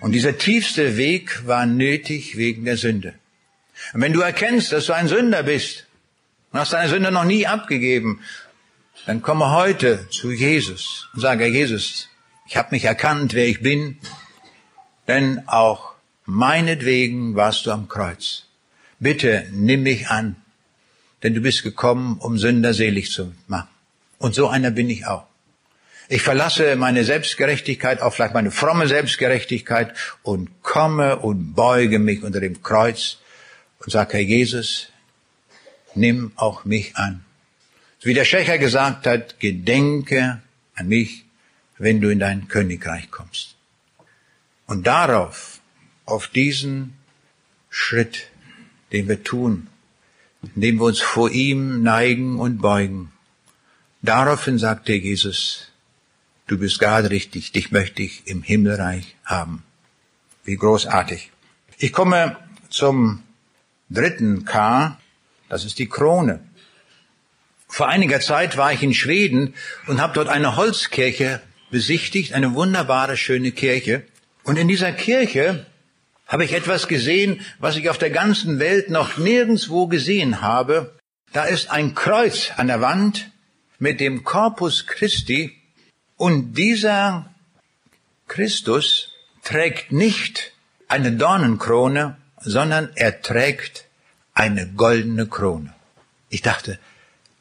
Und 0.00 0.12
dieser 0.12 0.38
tiefste 0.38 0.96
Weg 0.96 1.46
war 1.46 1.66
nötig 1.66 2.36
wegen 2.36 2.64
der 2.64 2.76
Sünde. 2.76 3.14
Und 3.92 4.00
wenn 4.00 4.12
du 4.12 4.20
erkennst, 4.20 4.72
dass 4.72 4.86
du 4.86 4.94
ein 4.94 5.08
Sünder 5.08 5.42
bist 5.42 5.86
und 6.52 6.60
hast 6.60 6.72
deine 6.72 6.88
Sünde 6.88 7.10
noch 7.10 7.24
nie 7.24 7.46
abgegeben, 7.46 8.20
dann 9.06 9.22
komme 9.22 9.52
heute 9.52 10.06
zu 10.10 10.30
Jesus 10.30 11.08
und 11.14 11.20
sage, 11.20 11.46
Jesus, 11.46 12.08
ich 12.46 12.56
habe 12.56 12.68
mich 12.72 12.84
erkannt, 12.84 13.34
wer 13.34 13.46
ich 13.46 13.60
bin 13.60 13.98
denn 15.10 15.48
auch 15.48 15.94
meinetwegen 16.24 17.34
warst 17.34 17.66
du 17.66 17.72
am 17.72 17.88
Kreuz. 17.88 18.44
Bitte 19.00 19.48
nimm 19.50 19.82
mich 19.82 20.08
an, 20.08 20.36
denn 21.22 21.34
du 21.34 21.40
bist 21.40 21.64
gekommen, 21.64 22.18
um 22.18 22.38
Sünder 22.38 22.74
selig 22.74 23.10
zu 23.10 23.32
machen. 23.48 23.69
Und 24.20 24.34
so 24.34 24.48
einer 24.48 24.70
bin 24.70 24.90
ich 24.90 25.06
auch. 25.06 25.26
Ich 26.08 26.22
verlasse 26.22 26.76
meine 26.76 27.04
Selbstgerechtigkeit, 27.04 28.02
auch 28.02 28.12
vielleicht 28.12 28.34
meine 28.34 28.50
fromme 28.50 28.86
Selbstgerechtigkeit 28.86 29.94
und 30.22 30.62
komme 30.62 31.20
und 31.20 31.54
beuge 31.54 31.98
mich 31.98 32.22
unter 32.22 32.40
dem 32.40 32.62
Kreuz 32.62 33.18
und 33.78 33.90
sage, 33.90 34.14
Herr 34.14 34.20
Jesus, 34.20 34.88
nimm 35.94 36.32
auch 36.36 36.66
mich 36.66 36.96
an. 36.96 37.24
Wie 38.02 38.12
der 38.12 38.26
Schächer 38.26 38.58
gesagt 38.58 39.06
hat, 39.06 39.40
gedenke 39.40 40.42
an 40.74 40.88
mich, 40.88 41.24
wenn 41.78 42.02
du 42.02 42.10
in 42.10 42.18
dein 42.18 42.46
Königreich 42.48 43.10
kommst. 43.10 43.56
Und 44.66 44.86
darauf, 44.86 45.60
auf 46.04 46.28
diesen 46.28 46.94
Schritt, 47.70 48.28
den 48.92 49.08
wir 49.08 49.22
tun, 49.22 49.68
indem 50.54 50.78
wir 50.78 50.84
uns 50.84 51.00
vor 51.00 51.30
ihm 51.30 51.82
neigen 51.82 52.38
und 52.38 52.60
beugen, 52.60 53.12
daraufhin 54.02 54.58
sagte 54.58 54.92
Jesus, 54.92 55.68
du 56.46 56.58
bist 56.58 56.78
gerade 56.78 57.10
richtig, 57.10 57.52
dich 57.52 57.70
möchte 57.70 58.02
ich 58.02 58.26
im 58.26 58.42
Himmelreich 58.42 59.16
haben. 59.24 59.62
Wie 60.44 60.56
großartig. 60.56 61.30
Ich 61.78 61.92
komme 61.92 62.36
zum 62.68 63.22
dritten 63.88 64.44
K, 64.44 64.98
das 65.48 65.64
ist 65.64 65.78
die 65.78 65.88
Krone. 65.88 66.40
Vor 67.68 67.88
einiger 67.88 68.20
Zeit 68.20 68.56
war 68.56 68.72
ich 68.72 68.82
in 68.82 68.94
Schweden 68.94 69.54
und 69.86 70.00
habe 70.00 70.14
dort 70.14 70.28
eine 70.28 70.56
Holzkirche 70.56 71.40
besichtigt, 71.70 72.32
eine 72.32 72.54
wunderbare, 72.54 73.16
schöne 73.16 73.52
Kirche. 73.52 74.02
Und 74.42 74.56
in 74.56 74.66
dieser 74.66 74.92
Kirche 74.92 75.66
habe 76.26 76.44
ich 76.44 76.52
etwas 76.52 76.88
gesehen, 76.88 77.40
was 77.58 77.76
ich 77.76 77.88
auf 77.88 77.98
der 77.98 78.10
ganzen 78.10 78.58
Welt 78.58 78.90
noch 78.90 79.18
nirgendswo 79.18 79.86
gesehen 79.86 80.40
habe. 80.40 80.96
Da 81.32 81.44
ist 81.44 81.70
ein 81.70 81.94
Kreuz 81.94 82.52
an 82.56 82.66
der 82.66 82.80
Wand 82.80 83.30
mit 83.80 83.98
dem 83.98 84.22
Corpus 84.22 84.86
Christi 84.86 85.56
und 86.16 86.54
dieser 86.54 87.28
Christus 88.28 89.08
trägt 89.42 89.90
nicht 89.90 90.52
eine 90.86 91.12
Dornenkrone, 91.12 92.16
sondern 92.40 92.90
er 92.94 93.22
trägt 93.22 93.86
eine 94.34 94.68
goldene 94.68 95.26
Krone. 95.26 95.74
Ich 96.28 96.42
dachte, 96.42 96.78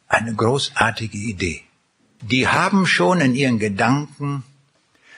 eine 0.07 0.33
großartige 0.33 1.17
Idee. 1.17 1.61
Die 2.21 2.47
haben 2.47 2.87
schon 2.87 3.21
in 3.21 3.35
ihren 3.35 3.59
Gedanken 3.59 4.43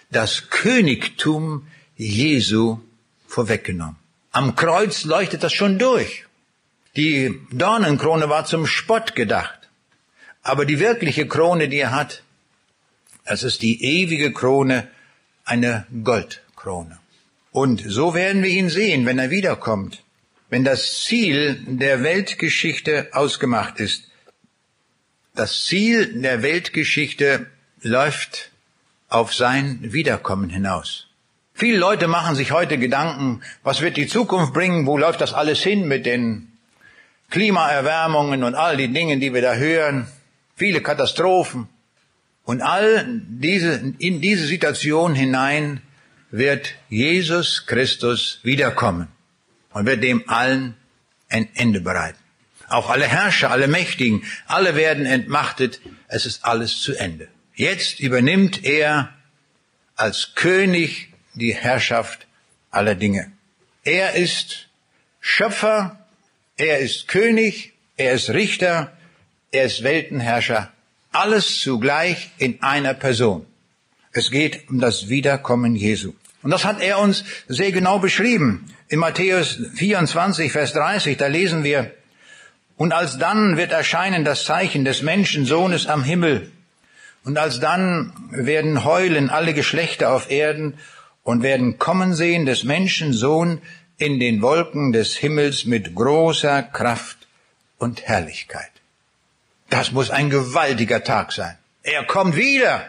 das 0.09 0.49
Königtum 0.49 1.67
Jesu 1.95 2.80
vorweggenommen. 3.28 3.95
Am 4.32 4.55
Kreuz 4.55 5.03
leuchtet 5.03 5.43
das 5.43 5.53
schon 5.53 5.78
durch. 5.78 6.26
Die 6.95 7.39
Dornenkrone 7.51 8.28
war 8.28 8.45
zum 8.45 8.65
Spott 8.65 9.15
gedacht. 9.15 9.61
Aber 10.44 10.66
die 10.66 10.80
wirkliche 10.80 11.28
Krone, 11.28 11.70
die 11.70 11.80
er 11.80 11.92
hat, 11.92 12.24
es 13.24 13.44
ist 13.44 13.62
die 13.62 13.84
ewige 13.84 14.34
Krone, 14.34 14.88
eine 15.46 15.86
Goldkrone. 16.04 16.98
Und 17.52 17.84
so 17.86 18.14
werden 18.14 18.44
wir 18.44 18.50
ihn 18.50 18.70
sehen, 18.70 19.06
wenn 19.06 19.20
er 19.20 19.30
wiederkommt, 19.30 20.04
wenn 20.50 20.64
das 20.64 21.04
Ziel 21.04 21.62
der 21.66 22.04
Weltgeschichte 22.04 23.10
ausgemacht 23.12 23.80
ist. 23.80 24.10
Das 25.36 25.66
Ziel 25.66 26.22
der 26.22 26.44
Weltgeschichte 26.44 27.48
läuft 27.82 28.52
auf 29.08 29.34
sein 29.34 29.80
Wiederkommen 29.82 30.50
hinaus. 30.50 31.08
Viele 31.54 31.78
Leute 31.78 32.08
machen 32.08 32.36
sich 32.36 32.52
heute 32.52 32.78
Gedanken, 32.78 33.42
was 33.64 33.82
wird 33.82 33.98
die 33.98 34.08
Zukunft 34.08 34.54
bringen, 34.54 34.88
wo 34.88 34.98
läuft 34.98 35.22
das 35.22 35.34
alles 35.34 35.62
hin 35.62 35.88
mit 35.88 36.06
den 36.06 36.52
Klimaerwärmungen 37.30 38.44
und 38.44 38.56
all 38.56 38.78
die 38.78 38.92
Dinge, 38.92 39.20
die 39.20 39.34
wir 39.34 39.42
da 39.42 39.56
hören, 39.56 40.08
viele 40.62 40.82
Katastrophen. 40.82 41.68
Und 42.43 42.62
all 42.62 43.03
diese, 43.28 43.95
in 43.97 44.22
diese 44.22 44.45
Situation 44.45 45.16
hinein 45.16 45.82
wird 46.30 46.76
Jesus 46.88 47.66
Christus 47.66 48.39
wiederkommen 48.43 49.07
und 49.74 49.88
wird 49.88 50.03
dem 50.03 50.30
allen 50.30 50.76
ein 51.30 51.49
Ende 51.55 51.82
bereiten. 51.82 52.20
Auch 52.68 52.91
alle 52.91 53.07
Herrscher, 53.07 53.49
alle 53.49 53.68
Mächtigen, 53.68 54.24
alle 54.45 54.76
werden 54.76 55.07
entmachtet. 55.07 55.82
Es 56.07 56.28
ist 56.28 56.45
alles 56.45 56.80
zu 56.80 56.93
Ende. 56.93 57.28
Jetzt 57.55 57.99
übernimmt 57.99 58.64
er 58.64 59.12
als 59.95 60.36
König 60.36 61.09
die 61.34 61.55
Herrschaft 61.55 62.28
aller 62.70 62.93
Dinge. 62.93 63.32
Er 63.84 64.14
ist 64.14 64.68
Schöpfer, 65.22 66.05
er 66.55 66.78
ist 66.78 67.07
König, 67.07 67.74
er 67.97 68.14
ist 68.14 68.30
Richter, 68.30 68.95
er 69.52 69.66
ist 69.66 69.84
Weltenherrscher. 69.84 70.72
Alles 71.12 71.60
zugleich 71.60 72.32
in 72.38 72.64
einer 72.64 72.93
Person. 72.93 73.45
Es 74.14 74.32
geht 74.32 74.70
um 74.70 74.80
das 74.80 75.10
Wiederkommen 75.10 75.76
Jesu. 75.76 76.14
Und 76.41 76.52
das 76.52 76.66
hat 76.66 76.82
er 76.82 76.99
uns 76.99 77.24
sehr 77.47 77.72
genau 77.72 77.99
beschrieben. 77.99 78.74
In 78.88 78.99
Matthäus 78.99 79.60
24, 79.76 80.52
Vers 80.52 80.74
30, 80.74 81.18
da 81.18 81.28
lesen 81.28 81.64
wir, 81.64 81.91
und 82.78 82.93
alsdann 82.93 83.58
wird 83.58 83.72
erscheinen 83.72 84.26
das 84.26 84.45
Zeichen 84.45 84.86
des 84.86 85.04
Menschensohnes 85.04 85.86
am 85.86 86.04
Himmel. 86.04 86.49
Und 87.24 87.38
alsdann 87.38 88.12
werden 88.32 88.84
heulen 88.84 89.30
alle 89.30 89.54
Geschlechter 89.54 90.12
auf 90.12 90.32
Erden 90.32 90.80
und 91.24 91.43
werden 91.43 91.78
kommen 91.78 92.16
sehen 92.16 92.47
des 92.47 92.64
Menschensohn 92.64 93.62
in 93.97 94.20
den 94.20 94.41
Wolken 94.41 94.93
des 94.93 95.16
Himmels 95.16 95.66
mit 95.66 95.93
großer 95.93 96.64
Kraft 96.64 97.28
und 97.78 98.02
Herrlichkeit. 98.02 98.80
Das 99.72 99.93
muss 99.93 100.09
ein 100.09 100.30
gewaltiger 100.30 101.01
Tag 101.03 101.32
sein. 101.32 101.57
Er 101.82 102.03
kommt 102.03 102.36
wieder. 102.36 102.86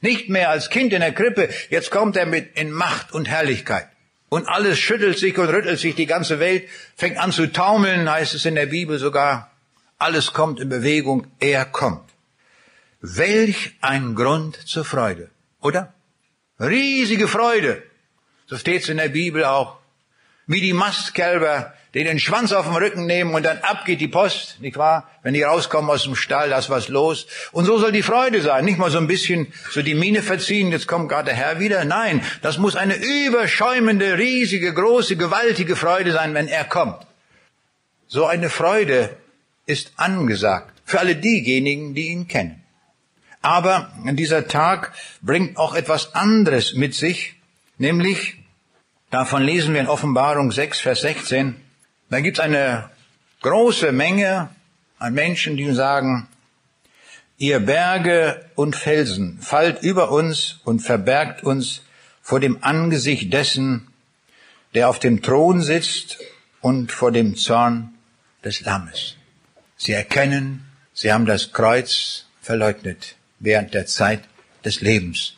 Nicht 0.00 0.28
mehr 0.28 0.50
als 0.50 0.70
Kind 0.70 0.92
in 0.92 1.00
der 1.00 1.12
Krippe, 1.12 1.48
jetzt 1.68 1.90
kommt 1.90 2.16
er 2.16 2.26
mit 2.26 2.56
in 2.56 2.70
Macht 2.70 3.12
und 3.12 3.26
Herrlichkeit. 3.26 3.88
Und 4.28 4.48
alles 4.48 4.78
schüttelt 4.78 5.18
sich 5.18 5.36
und 5.36 5.48
rüttelt 5.48 5.80
sich, 5.80 5.96
die 5.96 6.06
ganze 6.06 6.38
Welt 6.38 6.68
fängt 6.96 7.18
an 7.18 7.32
zu 7.32 7.52
taumeln, 7.52 8.08
heißt 8.08 8.34
es 8.34 8.44
in 8.44 8.54
der 8.54 8.66
Bibel 8.66 8.98
sogar. 8.98 9.50
Alles 9.98 10.32
kommt 10.32 10.60
in 10.60 10.68
Bewegung, 10.68 11.26
er 11.40 11.64
kommt. 11.64 12.08
Welch 13.00 13.74
ein 13.80 14.14
Grund 14.14 14.56
zur 14.68 14.84
Freude, 14.84 15.30
oder? 15.60 15.92
Riesige 16.60 17.26
Freude. 17.26 17.82
So 18.46 18.56
steht's 18.56 18.88
in 18.88 18.98
der 18.98 19.08
Bibel 19.08 19.44
auch. 19.44 19.78
Wie 20.46 20.60
die 20.60 20.72
Mastkälber 20.72 21.74
die 21.96 22.04
den 22.04 22.18
Schwanz 22.18 22.52
auf 22.52 22.66
den 22.66 22.76
Rücken 22.76 23.06
nehmen 23.06 23.32
und 23.32 23.42
dann 23.42 23.56
ab 23.62 23.86
geht 23.86 24.02
die 24.02 24.08
Post, 24.08 24.60
nicht 24.60 24.76
wahr? 24.76 25.08
Wenn 25.22 25.32
die 25.32 25.42
rauskommen 25.42 25.90
aus 25.90 26.02
dem 26.02 26.14
Stall, 26.14 26.50
da 26.50 26.58
ist 26.58 26.68
was 26.68 26.88
los. 26.88 27.26
Und 27.52 27.64
so 27.64 27.78
soll 27.78 27.90
die 27.90 28.02
Freude 28.02 28.42
sein. 28.42 28.66
Nicht 28.66 28.76
mal 28.76 28.90
so 28.90 28.98
ein 28.98 29.06
bisschen 29.06 29.50
so 29.70 29.80
die 29.80 29.94
Miene 29.94 30.20
verziehen, 30.20 30.70
jetzt 30.70 30.88
kommt 30.88 31.08
gerade 31.08 31.30
der 31.30 31.34
Herr 31.34 31.58
wieder. 31.58 31.86
Nein, 31.86 32.22
das 32.42 32.58
muss 32.58 32.76
eine 32.76 32.96
überschäumende, 32.96 34.18
riesige, 34.18 34.74
große, 34.74 35.16
gewaltige 35.16 35.74
Freude 35.74 36.12
sein, 36.12 36.34
wenn 36.34 36.48
er 36.48 36.64
kommt. 36.64 36.98
So 38.08 38.26
eine 38.26 38.50
Freude 38.50 39.16
ist 39.64 39.92
angesagt 39.96 40.74
für 40.84 41.00
alle 41.00 41.16
diejenigen, 41.16 41.94
die 41.94 42.08
ihn 42.08 42.28
kennen. 42.28 42.62
Aber 43.40 43.90
dieser 44.04 44.48
Tag 44.48 44.92
bringt 45.22 45.56
auch 45.56 45.74
etwas 45.74 46.14
anderes 46.14 46.74
mit 46.74 46.94
sich, 46.94 47.36
nämlich, 47.78 48.34
davon 49.08 49.42
lesen 49.42 49.72
wir 49.72 49.80
in 49.80 49.88
Offenbarung 49.88 50.52
6, 50.52 50.80
Vers 50.80 51.00
16, 51.00 51.62
dann 52.10 52.22
gibt 52.22 52.38
es 52.38 52.44
eine 52.44 52.90
große 53.42 53.92
Menge 53.92 54.50
an 54.98 55.14
Menschen, 55.14 55.56
die 55.56 55.72
sagen, 55.72 56.28
ihr 57.38 57.60
Berge 57.60 58.44
und 58.54 58.76
Felsen, 58.76 59.38
fallt 59.40 59.82
über 59.82 60.10
uns 60.10 60.60
und 60.64 60.80
verbergt 60.80 61.42
uns 61.42 61.82
vor 62.22 62.40
dem 62.40 62.62
Angesicht 62.62 63.32
dessen, 63.32 63.88
der 64.74 64.88
auf 64.88 64.98
dem 64.98 65.22
Thron 65.22 65.62
sitzt 65.62 66.18
und 66.60 66.92
vor 66.92 67.12
dem 67.12 67.36
Zorn 67.36 67.94
des 68.44 68.62
Lammes. 68.62 69.16
Sie 69.76 69.92
erkennen, 69.92 70.64
sie 70.92 71.12
haben 71.12 71.26
das 71.26 71.52
Kreuz 71.52 72.26
verleugnet 72.40 73.16
während 73.38 73.74
der 73.74 73.86
Zeit 73.86 74.22
des 74.64 74.80
Lebens. 74.80 75.34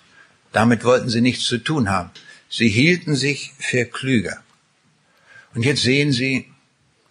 Damit 0.53 0.85
wollten 0.85 1.09
sie 1.09 1.21
nichts 1.21 1.45
zu 1.45 1.59
tun 1.59 1.91
haben. 1.91 2.11
Sie 2.49 2.69
hielten 2.69 3.15
sich 3.15 3.53
für 3.59 3.85
klüger. 3.85 4.43
Und 5.55 5.65
jetzt 5.65 5.83
sehen 5.83 6.13
sie, 6.13 6.51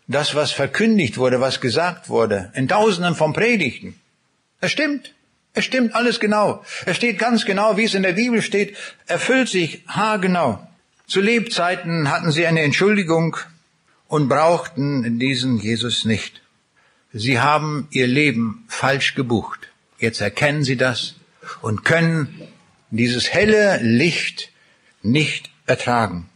das, 0.08 0.36
was 0.36 0.51
verkündigt 0.51 1.18
wurde, 1.18 1.41
was 1.41 1.62
gesagt 1.62 2.10
wurde, 2.10 2.51
in 2.55 2.68
Tausenden 2.68 3.16
von 3.16 3.34
Predigten. 3.34 3.99
Es 4.62 4.72
stimmt. 4.72 5.14
Es 5.53 5.66
stimmt 5.66 5.95
alles 5.95 6.20
genau. 6.20 6.64
Es 6.86 6.97
steht 6.97 7.18
ganz 7.18 7.45
genau, 7.45 7.78
wie 7.78 7.86
es 7.86 7.95
in 7.95 8.03
der 8.03 8.14
Bibel 8.14 8.41
steht, 8.41 8.78
erfüllt 9.08 9.49
sich 9.49 9.84
haargenau. 9.88 10.66
Zu 11.08 11.20
Lebzeiten 11.20 12.12
hatten 12.12 12.32
sie 12.32 12.45
eine 12.45 12.62
Entschuldigung 12.62 13.38
und 14.08 14.30
brauchten 14.30 15.20
diesen 15.20 15.58
Jesus 15.58 16.05
nicht. 16.05 16.41
Sie 17.12 17.39
haben 17.39 17.88
ihr 17.91 18.08
Leben 18.08 18.66
falsch 18.68 19.16
gebucht. 19.16 19.70
Jetzt 19.97 20.22
erkennen 20.22 20.64
sie 20.64 20.78
das 20.78 21.16
und 21.62 21.84
können 21.84 22.41
dieses 22.91 23.34
helle 23.34 23.80
Licht 23.82 24.51
nicht 25.01 25.49
ertragen. 25.66 26.30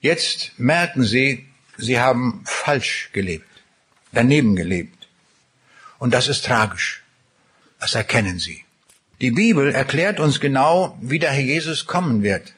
Jetzt 0.00 0.52
merken 0.58 1.02
sie, 1.02 1.49
Sie 1.80 1.98
haben 1.98 2.42
falsch 2.44 3.10
gelebt, 3.12 3.48
daneben 4.12 4.56
gelebt. 4.56 5.08
Und 5.98 6.14
das 6.14 6.28
ist 6.28 6.44
tragisch. 6.44 7.02
Das 7.80 7.94
erkennen 7.94 8.38
Sie. 8.38 8.64
Die 9.20 9.30
Bibel 9.30 9.74
erklärt 9.74 10.18
uns 10.20 10.40
genau, 10.40 10.96
wie 11.00 11.18
der 11.18 11.30
Herr 11.30 11.42
Jesus 11.42 11.86
kommen 11.86 12.22
wird. 12.22 12.54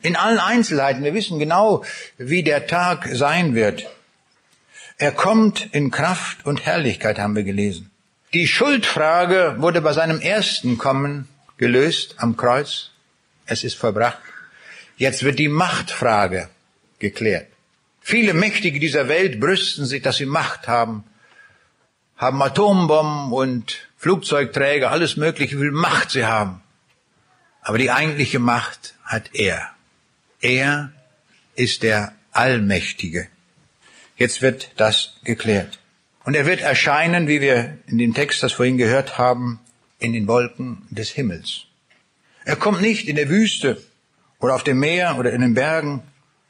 In 0.00 0.16
allen 0.16 0.38
Einzelheiten. 0.38 1.02
Wir 1.02 1.14
wissen 1.14 1.38
genau, 1.38 1.84
wie 2.18 2.44
der 2.44 2.66
Tag 2.66 3.08
sein 3.12 3.54
wird. 3.54 3.86
Er 4.96 5.12
kommt 5.12 5.68
in 5.72 5.90
Kraft 5.90 6.46
und 6.46 6.66
Herrlichkeit, 6.66 7.18
haben 7.18 7.36
wir 7.36 7.44
gelesen. 7.44 7.90
Die 8.32 8.46
Schuldfrage 8.46 9.56
wurde 9.58 9.80
bei 9.80 9.92
seinem 9.92 10.20
ersten 10.20 10.78
Kommen 10.78 11.28
gelöst 11.56 12.16
am 12.18 12.36
Kreuz. 12.36 12.90
Es 13.46 13.64
ist 13.64 13.74
verbracht. 13.74 14.22
Jetzt 14.96 15.22
wird 15.22 15.38
die 15.38 15.48
Machtfrage 15.48 16.48
geklärt. 16.98 17.46
Viele 18.08 18.32
Mächtige 18.32 18.80
dieser 18.80 19.06
Welt 19.08 19.38
brüsten 19.38 19.84
sich, 19.84 20.00
dass 20.00 20.16
sie 20.16 20.24
Macht 20.24 20.66
haben, 20.66 21.04
haben 22.16 22.40
Atombomben 22.40 23.34
und 23.34 23.86
Flugzeugträger, 23.98 24.90
alles 24.90 25.18
Mögliche, 25.18 25.56
wie 25.58 25.64
viel 25.64 25.72
Macht 25.72 26.12
sie 26.12 26.24
haben. 26.24 26.62
Aber 27.60 27.76
die 27.76 27.90
eigentliche 27.90 28.38
Macht 28.38 28.94
hat 29.04 29.34
er. 29.34 29.72
Er 30.40 30.90
ist 31.54 31.82
der 31.82 32.14
Allmächtige. 32.32 33.28
Jetzt 34.16 34.40
wird 34.40 34.70
das 34.78 35.18
geklärt. 35.24 35.78
Und 36.24 36.32
er 36.32 36.46
wird 36.46 36.62
erscheinen, 36.62 37.28
wie 37.28 37.42
wir 37.42 37.76
in 37.88 37.98
dem 37.98 38.14
Text 38.14 38.42
das 38.42 38.54
vorhin 38.54 38.78
gehört 38.78 39.18
haben, 39.18 39.60
in 39.98 40.14
den 40.14 40.26
Wolken 40.26 40.86
des 40.88 41.10
Himmels. 41.10 41.66
Er 42.46 42.56
kommt 42.56 42.80
nicht 42.80 43.06
in 43.06 43.16
der 43.16 43.28
Wüste 43.28 43.82
oder 44.38 44.54
auf 44.54 44.64
dem 44.64 44.78
Meer 44.78 45.16
oder 45.18 45.30
in 45.30 45.42
den 45.42 45.52
Bergen, 45.52 46.02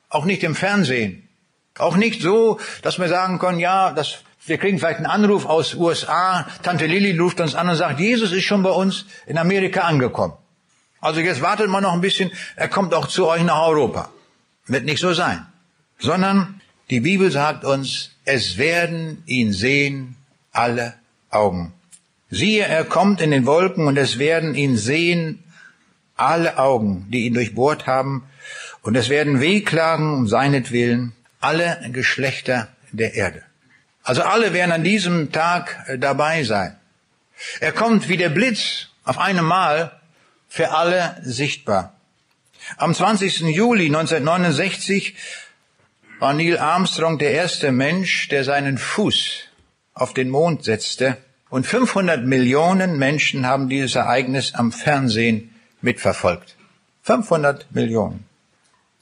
auch 0.09 0.25
nicht 0.25 0.45
im 0.45 0.55
Fernsehen, 0.55 1.28
auch 1.79 1.97
nicht 1.97 2.23
so, 2.23 2.59
dass 2.83 2.99
wir 2.99 3.09
sagen 3.09 3.39
können, 3.39 3.59
ja, 3.59 3.93
das, 3.93 4.19
wir 4.47 4.59
kriegen 4.59 4.79
vielleicht 4.79 4.99
einen 4.99 5.07
Anruf 5.07 5.47
aus 5.47 5.75
USA, 5.75 6.47
Tante 6.63 6.87
Lilly 6.87 7.19
ruft 7.19 7.41
uns 7.41 7.55
an 7.55 7.69
und 7.69 7.77
sagt, 7.77 8.01
Jesus 8.01 8.33
ist 8.33 8.45
schon 8.45 8.63
bei 8.63 8.71
uns 8.71 9.07
in 9.27 9.39
Amerika 9.39 9.83
angekommen. 9.83 10.35
Also 11.01 11.21
jetzt 11.21 11.43
wartet 11.43 11.69
mal 11.69 11.81
noch 11.81 11.93
ein 11.93 12.01
bisschen, 12.01 12.31
er 12.57 12.69
kommt 12.69 12.95
auch 12.95 13.07
zu 13.07 13.27
euch 13.29 13.43
nach 13.45 13.63
Europa. 13.63 14.11
Wird 14.67 14.85
nicht 14.85 15.01
so 15.01 15.13
sein. 15.13 15.47
Sondern 15.99 16.61
die 16.91 17.01
Bibel 17.01 17.31
sagt 17.31 17.65
uns, 17.65 18.11
es 18.25 18.59
werden 18.59 19.23
ihn 19.27 19.53
sehen 19.53 20.17
alle 20.53 20.95
Augen. 21.31 21.73
Siehe, 22.31 22.65
er 22.65 22.85
kommt 22.85 23.21
in 23.21 23.31
den 23.31 23.47
Wolken 23.47 23.87
und 23.87 23.97
es 23.97 24.19
werden 24.19 24.55
ihn 24.55 24.77
sehen 24.77 25.43
alle 26.17 26.59
Augen, 26.59 27.07
die 27.11 27.27
ihn 27.27 27.35
durchbohrt 27.35 27.87
haben, 27.87 28.25
und 28.83 28.97
es 28.97 29.09
werden 29.09 29.41
wehklagen 29.41 30.15
um 30.15 30.29
seinetwillen 30.29 31.13
alle 31.41 31.79
Geschlechter 31.93 32.69
der 32.93 33.15
Erde. 33.15 33.43
Also 34.03 34.23
alle 34.23 34.53
werden 34.53 34.73
an 34.73 34.85
diesem 34.85 35.33
Tag 35.33 35.85
äh, 35.87 35.99
dabei 35.99 36.45
sein. 36.45 36.77
Er 37.61 37.73
kommt 37.73 38.09
wie 38.09 38.17
der 38.17 38.31
Blitz 38.31 38.89
auf 39.05 39.19
einem 39.19 39.45
Mal 39.45 39.93
für 40.49 40.71
alle 40.71 41.17
sichtbar. 41.23 41.95
Am 42.77 42.95
20. 42.95 43.41
Juli 43.41 43.87
1969 43.87 45.15
war 46.19 46.33
Neil 46.33 46.59
Armstrong 46.59 47.19
der 47.19 47.33
erste 47.33 47.71
Mensch, 47.71 48.29
der 48.29 48.45
seinen 48.45 48.79
Fuß 48.79 49.45
auf 49.95 50.15
den 50.15 50.31
Mond 50.31 50.65
setzte. 50.65 51.17
Und 51.51 51.67
500 51.67 52.27
Millionen 52.27 52.99
Menschen 52.99 53.47
haben 53.47 53.69
dieses 53.69 53.95
Ereignis 53.95 54.55
am 54.55 54.73
Fernsehen 54.73 55.55
mitverfolgt. 55.81 56.57
500 57.03 57.73
Millionen. 57.73 58.25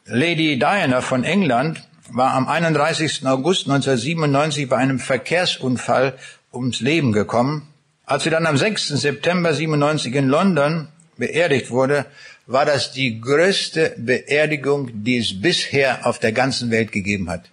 Lady 0.05 0.59
Diana 0.59 1.01
von 1.01 1.24
England 1.24 1.82
war 2.11 2.34
am 2.34 2.48
31. 2.48 3.26
August 3.26 3.66
1997 3.66 4.68
bei 4.68 4.76
einem 4.76 4.98
Verkehrsunfall 4.98 6.14
ums 6.52 6.80
Leben 6.80 7.12
gekommen. 7.12 7.68
Als 8.04 8.24
sie 8.24 8.30
dann 8.30 8.46
am 8.46 8.57
6. 8.57 8.88
September 8.88 9.52
97 9.52 10.14
in 10.14 10.28
London 10.28 10.88
beerdigt 11.16 11.70
wurde, 11.70 12.07
war 12.46 12.64
das 12.64 12.92
die 12.92 13.20
größte 13.20 13.94
Beerdigung, 13.98 14.90
die 14.92 15.18
es 15.18 15.40
bisher 15.40 16.07
auf 16.07 16.18
der 16.18 16.32
ganzen 16.32 16.70
Welt 16.70 16.92
gegeben 16.92 17.28
hat. 17.28 17.50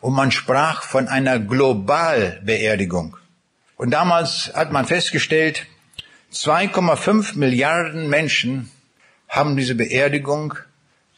Und 0.00 0.12
man 0.12 0.30
sprach 0.30 0.82
von 0.82 1.08
einer 1.08 1.38
Globalbeerdigung. 1.38 3.16
Und 3.76 3.90
damals 3.90 4.52
hat 4.54 4.70
man 4.70 4.84
festgestellt, 4.84 5.66
2,5 6.32 7.38
Milliarden 7.38 8.08
Menschen 8.08 8.70
haben 9.28 9.56
diese 9.56 9.74
Beerdigung 9.74 10.54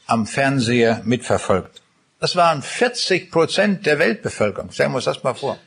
am 0.07 0.27
Fernseher 0.27 1.03
mitverfolgt. 1.05 1.80
Das 2.21 2.37
waren 2.37 2.63
40 2.63 3.31
Prozent 3.31 3.87
der 3.87 3.99
Weltbevölkerung. 3.99 4.71
Stellen 4.71 4.93
wir 4.93 4.97
uns 4.97 5.07
das 5.07 5.23
mal 5.23 5.35
vor. 5.35 5.59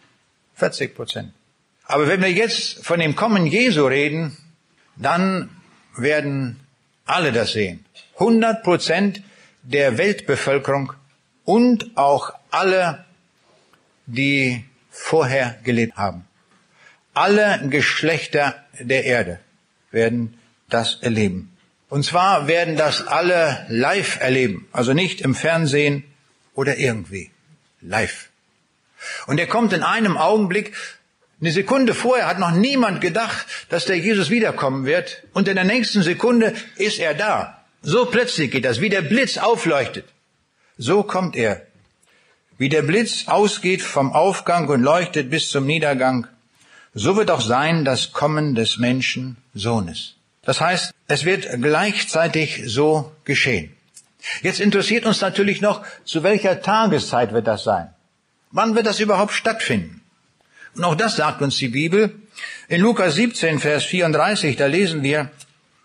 40 0.55 0.95
Prozent. 0.95 1.33
Aber 1.85 2.07
wenn 2.07 2.21
wir 2.21 2.31
jetzt 2.31 2.85
von 2.85 2.99
dem 2.99 3.15
Kommen 3.15 3.47
Jesu 3.47 3.85
reden, 3.87 4.37
dann 4.95 5.49
werden 5.97 6.59
alle 7.05 7.31
das 7.31 7.53
sehen. 7.53 7.83
100 8.19 8.63
Prozent 8.63 9.21
der 9.63 9.97
Weltbevölkerung 9.97 10.93
und 11.43 11.97
auch 11.97 12.33
alle, 12.51 13.03
die 14.05 14.63
vorher 14.91 15.57
gelebt 15.63 15.97
haben. 15.97 16.25
Alle 17.15 17.67
Geschlechter 17.69 18.55
der 18.79 19.05
Erde 19.05 19.39
werden 19.91 20.37
das 20.69 20.99
erleben. 21.01 21.55
Und 21.89 22.05
zwar 22.05 22.47
werden 22.47 22.75
das 22.75 23.07
alle 23.07 23.65
live 23.69 24.19
erleben, 24.19 24.67
also 24.71 24.93
nicht 24.93 25.21
im 25.21 25.35
Fernsehen 25.35 26.03
oder 26.55 26.77
irgendwie. 26.77 27.31
Live. 27.81 28.29
Und 29.27 29.39
er 29.39 29.47
kommt 29.47 29.73
in 29.73 29.83
einem 29.83 30.17
Augenblick, 30.17 30.73
eine 31.41 31.51
Sekunde 31.51 31.93
vorher 31.93 32.27
hat 32.27 32.39
noch 32.39 32.51
niemand 32.51 33.01
gedacht, 33.01 33.45
dass 33.67 33.85
der 33.85 33.97
Jesus 33.97 34.29
wiederkommen 34.29 34.85
wird. 34.85 35.23
Und 35.33 35.49
in 35.49 35.55
der 35.55 35.65
nächsten 35.65 36.01
Sekunde 36.01 36.53
ist 36.77 36.99
er 36.99 37.13
da. 37.13 37.61
So 37.81 38.05
plötzlich 38.05 38.49
geht 38.49 38.63
das, 38.63 38.79
wie 38.79 38.89
der 38.89 39.01
Blitz 39.01 39.37
aufleuchtet. 39.37 40.05
So 40.77 41.03
kommt 41.03 41.35
er. 41.35 41.61
Wie 42.57 42.69
der 42.69 42.83
Blitz 42.83 43.27
ausgeht 43.27 43.81
vom 43.81 44.13
Aufgang 44.13 44.69
und 44.69 44.81
leuchtet 44.81 45.29
bis 45.29 45.49
zum 45.49 45.65
Niedergang, 45.65 46.27
so 46.93 47.17
wird 47.17 47.29
auch 47.29 47.41
sein 47.41 47.83
das 47.83 48.13
Kommen 48.13 48.55
des 48.55 48.77
Menschen 48.77 49.35
Sohnes. 49.53 50.15
Das 50.43 50.61
heißt, 50.61 50.93
es 51.07 51.25
wird 51.25 51.47
gleichzeitig 51.61 52.63
so 52.67 53.11
geschehen. 53.25 53.75
Jetzt 54.41 54.59
interessiert 54.59 55.05
uns 55.05 55.21
natürlich 55.21 55.61
noch, 55.61 55.84
zu 56.05 56.24
welcher 56.24 56.61
Tageszeit 56.61 57.34
wird 57.34 57.47
das 57.47 57.63
sein? 57.63 57.89
Wann 58.51 58.76
wird 58.76 58.86
das 58.86 58.99
überhaupt 58.99 59.34
stattfinden? 59.34 60.01
Und 60.76 60.84
auch 60.84 60.95
das 60.95 61.15
sagt 61.15 61.41
uns 61.41 61.57
die 61.57 61.69
Bibel. 61.69 62.15
In 62.67 62.82
Lukas 62.82 63.15
17, 63.15 63.59
Vers 63.59 63.84
34, 63.86 64.55
da 64.55 64.65
lesen 64.65 65.03
wir, 65.03 65.30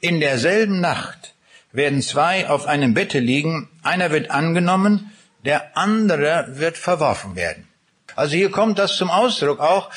in 0.01 0.20
derselben 0.20 0.80
Nacht 0.80 1.34
werden 1.72 2.01
zwei 2.03 2.49
auf 2.49 2.66
einem 2.66 2.95
Bette 2.95 3.18
liegen, 3.18 3.68
einer 3.82 4.11
wird 4.11 4.30
angenommen, 4.30 5.12
der 5.45 5.76
andere 5.76 6.47
wird 6.53 6.78
verworfen 6.78 7.36
werden. 7.36 7.68
Also 8.16 8.36
hier 8.36 8.51
kommt 8.51 8.78
das 8.78 8.97
zum 8.97 9.11
Ausdruck 9.11 9.61
auch, 9.61 9.91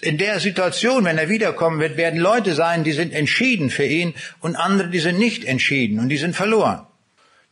in 0.00 0.18
der 0.18 0.40
Situation, 0.40 1.04
wenn 1.04 1.18
er 1.18 1.28
wiederkommen 1.28 1.80
wird, 1.80 1.96
werden 1.96 2.20
Leute 2.20 2.54
sein, 2.54 2.84
die 2.84 2.92
sind 2.92 3.12
entschieden 3.12 3.70
für 3.70 3.84
ihn 3.84 4.14
und 4.40 4.56
andere, 4.56 4.90
die 4.90 4.98
sind 4.98 5.18
nicht 5.18 5.44
entschieden 5.44 5.98
und 5.98 6.08
die 6.08 6.16
sind 6.18 6.36
verloren. 6.36 6.85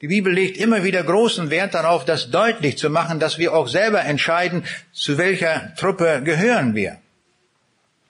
Die 0.04 0.08
Bibel 0.08 0.34
legt 0.34 0.58
immer 0.58 0.84
wieder 0.84 1.02
großen 1.02 1.48
Wert 1.48 1.72
darauf, 1.72 2.04
das 2.04 2.30
deutlich 2.30 2.76
zu 2.76 2.90
machen, 2.90 3.20
dass 3.20 3.38
wir 3.38 3.54
auch 3.54 3.68
selber 3.68 4.04
entscheiden, 4.04 4.64
zu 4.92 5.16
welcher 5.16 5.74
Truppe 5.76 6.20
gehören 6.22 6.74
wir. 6.74 6.98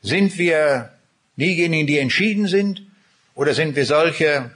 Sind 0.03 0.37
wir 0.37 0.91
diejenigen, 1.37 1.87
die 1.87 1.99
entschieden 1.99 2.49
sind, 2.49 2.83
oder 3.37 3.55
sind 3.55 3.77
wir 3.77 3.87
solche, 3.87 4.51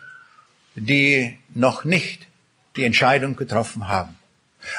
die 0.75 1.39
noch 1.55 1.85
nicht 1.85 2.27
die 2.75 2.83
Entscheidung 2.83 3.37
getroffen 3.37 3.87
haben? 3.87 4.17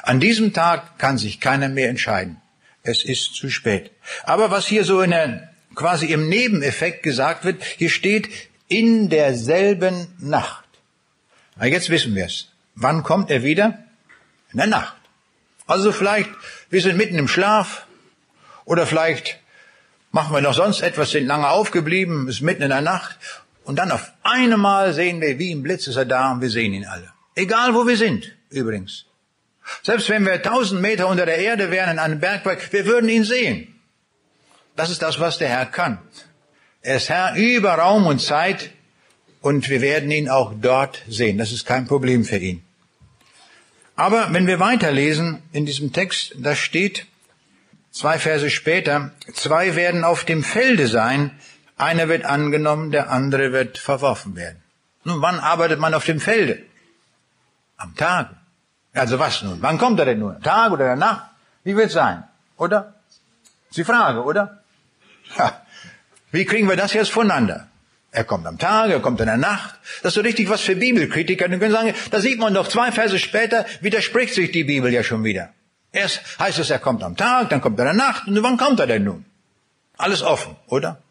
An 0.03 0.20
diesem 0.20 0.51
Tag 0.51 0.99
kann 0.99 1.18
sich 1.18 1.39
keiner 1.39 1.70
mehr 1.70 1.88
entscheiden. 1.88 2.41
Es 2.84 3.05
ist 3.05 3.36
zu 3.36 3.49
spät. 3.49 3.89
Aber 4.24 4.51
was 4.51 4.68
hier 4.68 4.84
so 4.84 4.99
in 4.99 5.12
der, 5.12 5.49
quasi 5.76 6.07
im 6.07 6.28
Nebeneffekt 6.28 7.03
gesagt 7.03 7.45
wird, 7.45 7.64
hier 7.78 7.89
steht 7.89 8.28
in 8.68 9.07
derselben 9.07 10.07
Nacht. 10.20 10.68
Na, 11.60 11.66
jetzt 11.66 11.89
wissen 11.89 12.16
wir 12.16 12.26
es. 12.26 12.47
Wann 12.76 13.03
kommt 13.03 13.30
er 13.30 13.43
wieder? 13.43 13.80
In 14.53 14.57
der 14.57 14.68
Nacht. 14.68 14.95
Also 15.68 15.91
vielleicht, 15.91 16.30
wir 16.70 16.82
sind 16.82 16.97
mitten 16.97 17.20
im 17.20 17.28
Schlaf 17.28 17.86
oder 18.64 18.88
vielleicht 18.88 19.39
machen 20.12 20.34
wir 20.34 20.41
noch 20.41 20.53
sonst 20.53 20.82
etwas, 20.82 21.12
sind 21.12 21.28
lange 21.28 21.49
aufgeblieben, 21.49 22.28
ist 22.28 22.41
mitten 22.41 22.64
in 22.64 22.70
der 22.70 22.82
Nacht 22.82 23.18
und 23.66 23.76
dann 23.76 23.91
auf 23.91 24.12
einmal 24.24 24.93
sehen 24.93 25.20
wir, 25.22 25.38
wie 25.38 25.51
im 25.51 25.62
Blitz 25.62 25.86
ist 25.88 25.97
er 25.97 26.05
da 26.05 26.32
und 26.32 26.41
wir 26.41 26.49
sehen 26.49 26.74
ihn 26.74 26.86
alle. 26.86 27.12
Egal 27.36 27.76
wo 27.76 27.86
wir 27.86 27.97
sind, 27.97 28.34
übrigens. 28.49 29.05
Selbst 29.84 30.10
wenn 30.10 30.26
wir 30.26 30.41
tausend 30.41 30.82
Meter 30.82 31.07
unter 31.07 31.26
der 31.26 31.38
Erde 31.38 31.70
wären 31.70 31.91
in 31.91 31.99
einem 31.99 32.20
Bergwerk, 32.20 32.72
wir 32.72 32.86
würden 32.86 33.10
ihn 33.10 33.26
sehen. 33.26 33.80
Das 34.76 34.89
ist 34.89 35.01
das, 35.01 35.20
was 35.20 35.38
der 35.38 35.49
Herr 35.49 35.66
kann. 35.66 35.99
Er 36.82 36.95
ist 36.95 37.10
Herr 37.10 37.36
über 37.36 37.74
Raum 37.74 38.07
und 38.07 38.20
Zeit 38.20 38.72
und 39.42 39.70
wir 39.70 39.82
werden 39.82 40.12
ihn 40.12 40.30
auch 40.30 40.54
dort 40.60 41.02
sehen. 41.08 41.38
Das 41.38 41.52
ist 41.52 41.66
kein 41.66 41.88
Problem 41.88 42.26
für 42.26 42.38
ihn. 42.38 42.64
Aber 43.96 44.32
wenn 44.32 44.48
wir 44.48 44.60
weiterlesen 44.60 45.42
in 45.52 45.66
diesem 45.66 45.92
Text, 45.92 46.34
da 46.38 46.56
steht 46.56 47.06
zwei 47.92 48.18
Verse 48.18 48.50
später, 48.50 49.12
zwei 49.34 49.76
werden 49.76 50.04
auf 50.04 50.24
dem 50.24 50.44
Felde 50.44 50.88
sein, 50.88 51.32
einer 51.78 52.10
wird 52.10 52.26
angenommen, 52.26 52.92
der 52.92 53.10
andere 53.10 53.52
wird 53.52 53.78
verworfen 53.78 54.36
werden. 54.36 54.62
Nun, 55.04 55.22
wann 55.22 55.40
arbeitet 55.40 55.80
man 55.80 55.94
auf 55.94 56.06
dem 56.06 56.20
Felde? 56.20 56.62
Am 57.78 57.96
Tag. 57.96 58.36
Also 58.94 59.20
was 59.20 59.42
nun? 59.42 59.62
Wann 59.62 59.78
kommt 59.78 60.00
er 60.00 60.06
denn 60.06 60.20
nur? 60.20 60.40
Tag 60.42 60.72
oder 60.72 60.96
Nacht? 60.96 61.30
Wie 61.64 61.76
wird's 61.76 61.94
sein? 61.94 62.24
Oder? 62.58 62.96
Das 63.70 63.78
ist 63.78 63.88
Frage, 63.88 64.24
oder? 64.24 64.64
Ja. 65.38 65.62
Wie 66.32 66.46
kriegen 66.46 66.68
wir 66.68 66.76
das 66.76 66.94
jetzt 66.94 67.12
voneinander? 67.12 67.68
Er 68.12 68.24
kommt 68.24 68.47
am 68.47 68.57
Tag, 68.57 68.89
er 68.89 68.99
kommt 68.99 69.20
in 69.20 69.28
der 69.28 69.38
Nacht. 69.38 69.76
Das 70.01 70.12
ist 70.12 70.16
so 70.16 70.22
richtig 70.22 70.49
was 70.49 70.62
für 70.62 70.76
Bibelkritiker. 70.76 71.47
Die 71.47 71.60
können 71.60 71.72
sagen, 71.72 71.93
da 72.10 72.20
sieht 72.20 72.39
man 72.39 72.53
doch 72.53 72.68
zwei 72.68 72.91
Verse 72.91 73.20
später, 73.20 73.66
widerspricht 73.82 74.34
sich 74.34 74.51
die 74.51 74.64
Bibel 74.64 74.91
ja 74.91 75.03
schon 75.03 75.24
wieder. 75.24 75.49
Erst 75.91 76.22
heißt 76.39 76.60
es, 76.60 76.70
er 76.70 76.80
kommt 76.80 77.03
am 77.03 77.16
Tag, 77.18 77.49
dann 77.49 77.62
kommt 77.62 77.80
er 77.80 77.91
in 77.91 77.97
der 77.97 78.05
Nacht. 78.07 78.28
Und 78.28 78.41
wann 78.41 78.57
kommt 78.57 78.80
er 78.80 78.88
denn 78.88 79.03
nun? 79.03 79.26
Alles 79.97 80.24
offen, 80.24 80.55
oder? 80.68 81.01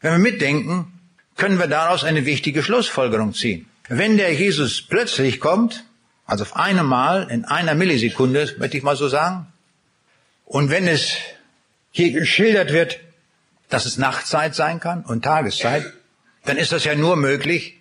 Wenn 0.00 0.12
wir 0.12 0.18
mitdenken, 0.18 0.92
können 1.36 1.58
wir 1.58 1.68
daraus 1.68 2.04
eine 2.04 2.26
wichtige 2.26 2.62
Schlussfolgerung 2.62 3.34
ziehen. 3.34 3.66
Wenn 3.88 4.16
der 4.16 4.32
Jesus 4.34 4.82
plötzlich 4.82 5.40
kommt, 5.40 5.84
also 6.26 6.44
auf 6.44 6.56
einmal, 6.56 7.30
in 7.30 7.44
einer 7.44 7.74
Millisekunde, 7.74 8.54
möchte 8.58 8.76
ich 8.76 8.82
mal 8.82 8.96
so 8.96 9.08
sagen, 9.08 9.46
und 10.44 10.70
wenn 10.70 10.86
es 10.86 11.16
hier 11.90 12.12
geschildert 12.12 12.72
wird, 12.72 12.98
dass 13.68 13.86
es 13.86 13.96
Nachtzeit 13.96 14.54
sein 14.54 14.80
kann 14.80 15.02
und 15.02 15.24
Tageszeit, 15.24 15.92
dann 16.44 16.56
ist 16.56 16.72
das 16.72 16.84
ja 16.84 16.94
nur 16.94 17.16
möglich 17.16 17.80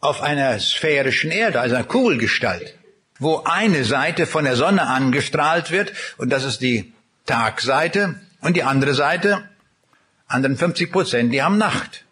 auf 0.00 0.20
einer 0.20 0.58
sphärischen 0.58 1.30
Erde, 1.30 1.60
also 1.60 1.76
einer 1.76 1.84
Kugelgestalt, 1.84 2.74
wo 3.18 3.42
eine 3.44 3.84
Seite 3.84 4.26
von 4.26 4.44
der 4.44 4.56
Sonne 4.56 4.82
angestrahlt 4.82 5.70
wird 5.70 5.92
und 6.18 6.30
das 6.30 6.44
ist 6.44 6.60
die 6.60 6.92
Tagseite 7.26 8.20
und 8.40 8.54
die 8.56 8.62
andere 8.62 8.94
Seite, 8.94 9.48
anderen 10.26 10.56
50 10.56 10.92
Prozent, 10.92 11.32
die 11.32 11.42
haben 11.42 11.58
Nacht. 11.58 12.04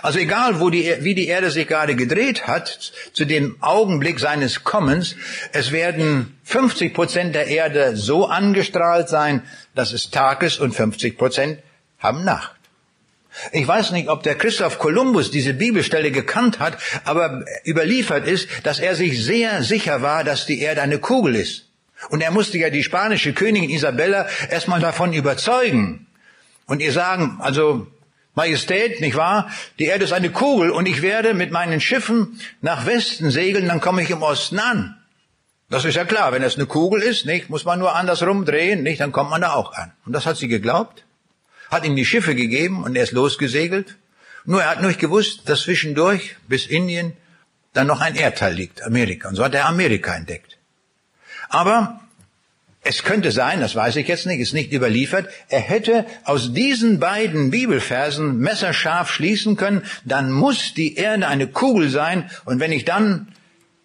Also 0.00 0.18
egal, 0.18 0.60
wo 0.60 0.70
die, 0.70 0.96
wie 1.00 1.14
die 1.14 1.26
Erde 1.26 1.50
sich 1.50 1.66
gerade 1.66 1.96
gedreht 1.96 2.46
hat, 2.46 2.92
zu 3.12 3.24
dem 3.24 3.56
Augenblick 3.60 4.20
seines 4.20 4.64
Kommens, 4.64 5.16
es 5.52 5.72
werden 5.72 6.38
50 6.44 6.94
Prozent 6.94 7.34
der 7.34 7.48
Erde 7.48 7.96
so 7.96 8.26
angestrahlt 8.26 9.08
sein, 9.08 9.42
dass 9.74 9.92
es 9.92 10.10
Tag 10.10 10.42
ist 10.42 10.60
und 10.60 10.72
50 10.72 11.18
Prozent 11.18 11.58
haben 11.98 12.24
Nacht. 12.24 12.61
Ich 13.52 13.66
weiß 13.66 13.92
nicht, 13.92 14.08
ob 14.08 14.22
der 14.22 14.34
Christoph 14.34 14.78
Kolumbus 14.78 15.30
diese 15.30 15.54
Bibelstelle 15.54 16.10
gekannt 16.10 16.58
hat, 16.58 16.78
aber 17.04 17.44
überliefert 17.64 18.26
ist, 18.26 18.48
dass 18.64 18.78
er 18.78 18.94
sich 18.94 19.24
sehr 19.24 19.62
sicher 19.62 20.02
war, 20.02 20.24
dass 20.24 20.46
die 20.46 20.60
Erde 20.60 20.82
eine 20.82 20.98
Kugel 20.98 21.36
ist. 21.36 21.68
Und 22.10 22.20
er 22.20 22.30
musste 22.30 22.58
ja 22.58 22.70
die 22.70 22.82
spanische 22.82 23.32
Königin 23.32 23.70
Isabella 23.70 24.26
erstmal 24.50 24.80
davon 24.80 25.12
überzeugen. 25.12 26.06
Und 26.66 26.80
ihr 26.80 26.92
sagen, 26.92 27.38
also 27.40 27.86
Majestät, 28.34 29.00
nicht 29.00 29.16
wahr? 29.16 29.50
Die 29.78 29.84
Erde 29.84 30.04
ist 30.04 30.12
eine 30.12 30.30
Kugel 30.30 30.70
und 30.70 30.86
ich 30.86 31.02
werde 31.02 31.34
mit 31.34 31.50
meinen 31.50 31.80
Schiffen 31.80 32.40
nach 32.60 32.86
Westen 32.86 33.30
segeln, 33.30 33.68
dann 33.68 33.80
komme 33.80 34.02
ich 34.02 34.10
im 34.10 34.22
Osten 34.22 34.58
an. 34.58 34.96
Das 35.68 35.84
ist 35.84 35.94
ja 35.94 36.04
klar, 36.04 36.32
wenn 36.32 36.42
es 36.42 36.56
eine 36.56 36.66
Kugel 36.66 37.02
ist, 37.02 37.24
nicht, 37.24 37.50
muss 37.50 37.64
man 37.64 37.78
nur 37.78 37.94
andersrum 37.94 38.44
drehen, 38.44 38.82
nicht, 38.82 39.00
dann 39.00 39.12
kommt 39.12 39.30
man 39.30 39.40
da 39.40 39.52
auch 39.52 39.72
an. 39.74 39.92
Und 40.04 40.12
das 40.12 40.26
hat 40.26 40.36
sie 40.36 40.48
geglaubt, 40.48 41.04
hat 41.72 41.84
ihm 41.84 41.96
die 41.96 42.04
Schiffe 42.04 42.34
gegeben 42.34 42.84
und 42.84 42.94
er 42.96 43.02
ist 43.02 43.12
losgesegelt. 43.12 43.96
Nur 44.44 44.62
er 44.62 44.70
hat 44.70 44.82
nicht 44.82 45.00
gewusst, 45.00 45.48
dass 45.48 45.62
zwischendurch 45.62 46.36
bis 46.46 46.66
Indien 46.66 47.14
dann 47.72 47.86
noch 47.86 48.00
ein 48.00 48.14
Erdteil 48.14 48.54
liegt, 48.54 48.82
Amerika. 48.82 49.28
Und 49.28 49.36
so 49.36 49.44
hat 49.44 49.54
er 49.54 49.66
Amerika 49.66 50.14
entdeckt. 50.14 50.58
Aber 51.48 52.00
es 52.84 53.04
könnte 53.04 53.30
sein, 53.30 53.60
das 53.60 53.74
weiß 53.74 53.96
ich 53.96 54.08
jetzt 54.08 54.26
nicht, 54.26 54.40
ist 54.40 54.52
nicht 54.52 54.72
überliefert, 54.72 55.28
er 55.48 55.60
hätte 55.60 56.04
aus 56.24 56.52
diesen 56.52 56.98
beiden 56.98 57.50
Bibelversen 57.50 58.38
messerscharf 58.38 59.10
schließen 59.10 59.56
können, 59.56 59.82
dann 60.04 60.32
muss 60.32 60.74
die 60.74 60.96
Erde 60.96 61.28
eine 61.28 61.46
Kugel 61.46 61.88
sein 61.90 62.28
und 62.44 62.58
wenn 62.58 62.72
ich 62.72 62.84
dann, 62.84 63.28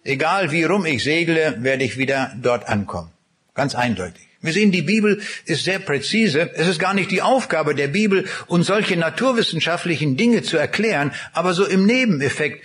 egal 0.02 0.50
wie 0.50 0.64
rum 0.64 0.84
ich 0.84 1.04
segle, 1.04 1.56
werde 1.60 1.84
ich 1.84 1.96
wieder 1.96 2.32
dort 2.42 2.68
ankommen. 2.68 3.10
Ganz 3.54 3.74
eindeutig. 3.74 4.27
Wir 4.40 4.52
sehen, 4.52 4.70
die 4.70 4.82
Bibel 4.82 5.20
ist 5.46 5.64
sehr 5.64 5.80
präzise. 5.80 6.50
Es 6.54 6.68
ist 6.68 6.78
gar 6.78 6.94
nicht 6.94 7.10
die 7.10 7.22
Aufgabe 7.22 7.74
der 7.74 7.88
Bibel, 7.88 8.24
uns 8.46 8.68
solche 8.68 8.96
naturwissenschaftlichen 8.96 10.16
Dinge 10.16 10.42
zu 10.42 10.56
erklären, 10.56 11.12
aber 11.32 11.54
so 11.54 11.64
im 11.64 11.86
Nebeneffekt 11.86 12.64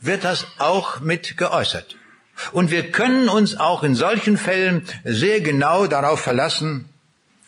wird 0.00 0.22
das 0.24 0.46
auch 0.58 1.00
mit 1.00 1.36
geäußert. 1.36 1.96
Und 2.52 2.70
wir 2.70 2.92
können 2.92 3.28
uns 3.28 3.56
auch 3.56 3.82
in 3.82 3.96
solchen 3.96 4.36
Fällen 4.36 4.82
sehr 5.04 5.40
genau 5.40 5.88
darauf 5.88 6.20
verlassen, 6.20 6.84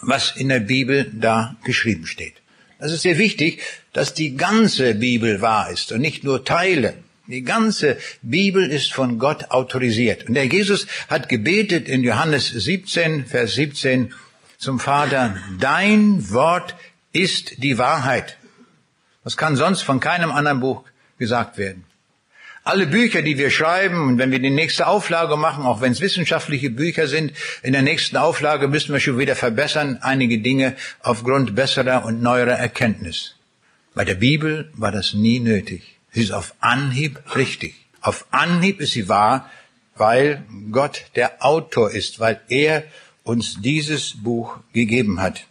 was 0.00 0.34
in 0.34 0.48
der 0.48 0.60
Bibel 0.60 1.08
da 1.12 1.56
geschrieben 1.64 2.06
steht. 2.06 2.34
Das 2.80 2.92
ist 2.92 3.02
sehr 3.02 3.18
wichtig, 3.18 3.62
dass 3.92 4.14
die 4.14 4.36
ganze 4.36 4.94
Bibel 4.94 5.40
wahr 5.40 5.70
ist 5.70 5.92
und 5.92 6.00
nicht 6.00 6.24
nur 6.24 6.44
Teile. 6.44 6.94
Die 7.30 7.42
ganze 7.42 7.96
Bibel 8.22 8.68
ist 8.68 8.92
von 8.92 9.20
Gott 9.20 9.52
autorisiert. 9.52 10.26
Und 10.26 10.34
der 10.34 10.46
Jesus 10.46 10.88
hat 11.08 11.28
gebetet 11.28 11.88
in 11.88 12.02
Johannes 12.02 12.48
17, 12.48 13.26
Vers 13.26 13.54
17 13.54 14.12
zum 14.58 14.80
Vater, 14.80 15.36
dein 15.60 16.28
Wort 16.32 16.74
ist 17.12 17.62
die 17.62 17.78
Wahrheit. 17.78 18.36
Das 19.22 19.36
kann 19.36 19.54
sonst 19.54 19.82
von 19.82 20.00
keinem 20.00 20.32
anderen 20.32 20.58
Buch 20.58 20.82
gesagt 21.18 21.56
werden. 21.56 21.84
Alle 22.64 22.88
Bücher, 22.88 23.22
die 23.22 23.38
wir 23.38 23.50
schreiben, 23.50 24.08
und 24.08 24.18
wenn 24.18 24.32
wir 24.32 24.40
die 24.40 24.50
nächste 24.50 24.88
Auflage 24.88 25.36
machen, 25.36 25.64
auch 25.64 25.80
wenn 25.80 25.92
es 25.92 26.00
wissenschaftliche 26.00 26.70
Bücher 26.70 27.06
sind, 27.06 27.32
in 27.62 27.72
der 27.72 27.82
nächsten 27.82 28.16
Auflage 28.16 28.66
müssen 28.66 28.92
wir 28.92 29.00
schon 29.00 29.18
wieder 29.18 29.36
verbessern, 29.36 29.98
einige 30.02 30.38
Dinge 30.38 30.74
aufgrund 31.00 31.54
besserer 31.54 32.04
und 32.04 32.22
neuerer 32.22 32.58
Erkenntnis. 32.58 33.36
Bei 33.94 34.04
der 34.04 34.16
Bibel 34.16 34.70
war 34.74 34.90
das 34.90 35.14
nie 35.14 35.38
nötig. 35.38 35.99
Sie 36.12 36.22
ist 36.22 36.32
auf 36.32 36.54
Anhieb 36.60 37.20
richtig. 37.36 37.74
Auf 38.00 38.26
Anhieb 38.30 38.80
ist 38.80 38.92
sie 38.92 39.08
wahr, 39.08 39.48
weil 39.94 40.42
Gott 40.72 41.04
der 41.14 41.44
Autor 41.44 41.90
ist, 41.90 42.20
weil 42.20 42.40
er 42.48 42.84
uns 43.22 43.60
dieses 43.60 44.22
Buch 44.22 44.58
gegeben 44.72 45.20
hat. 45.20 45.46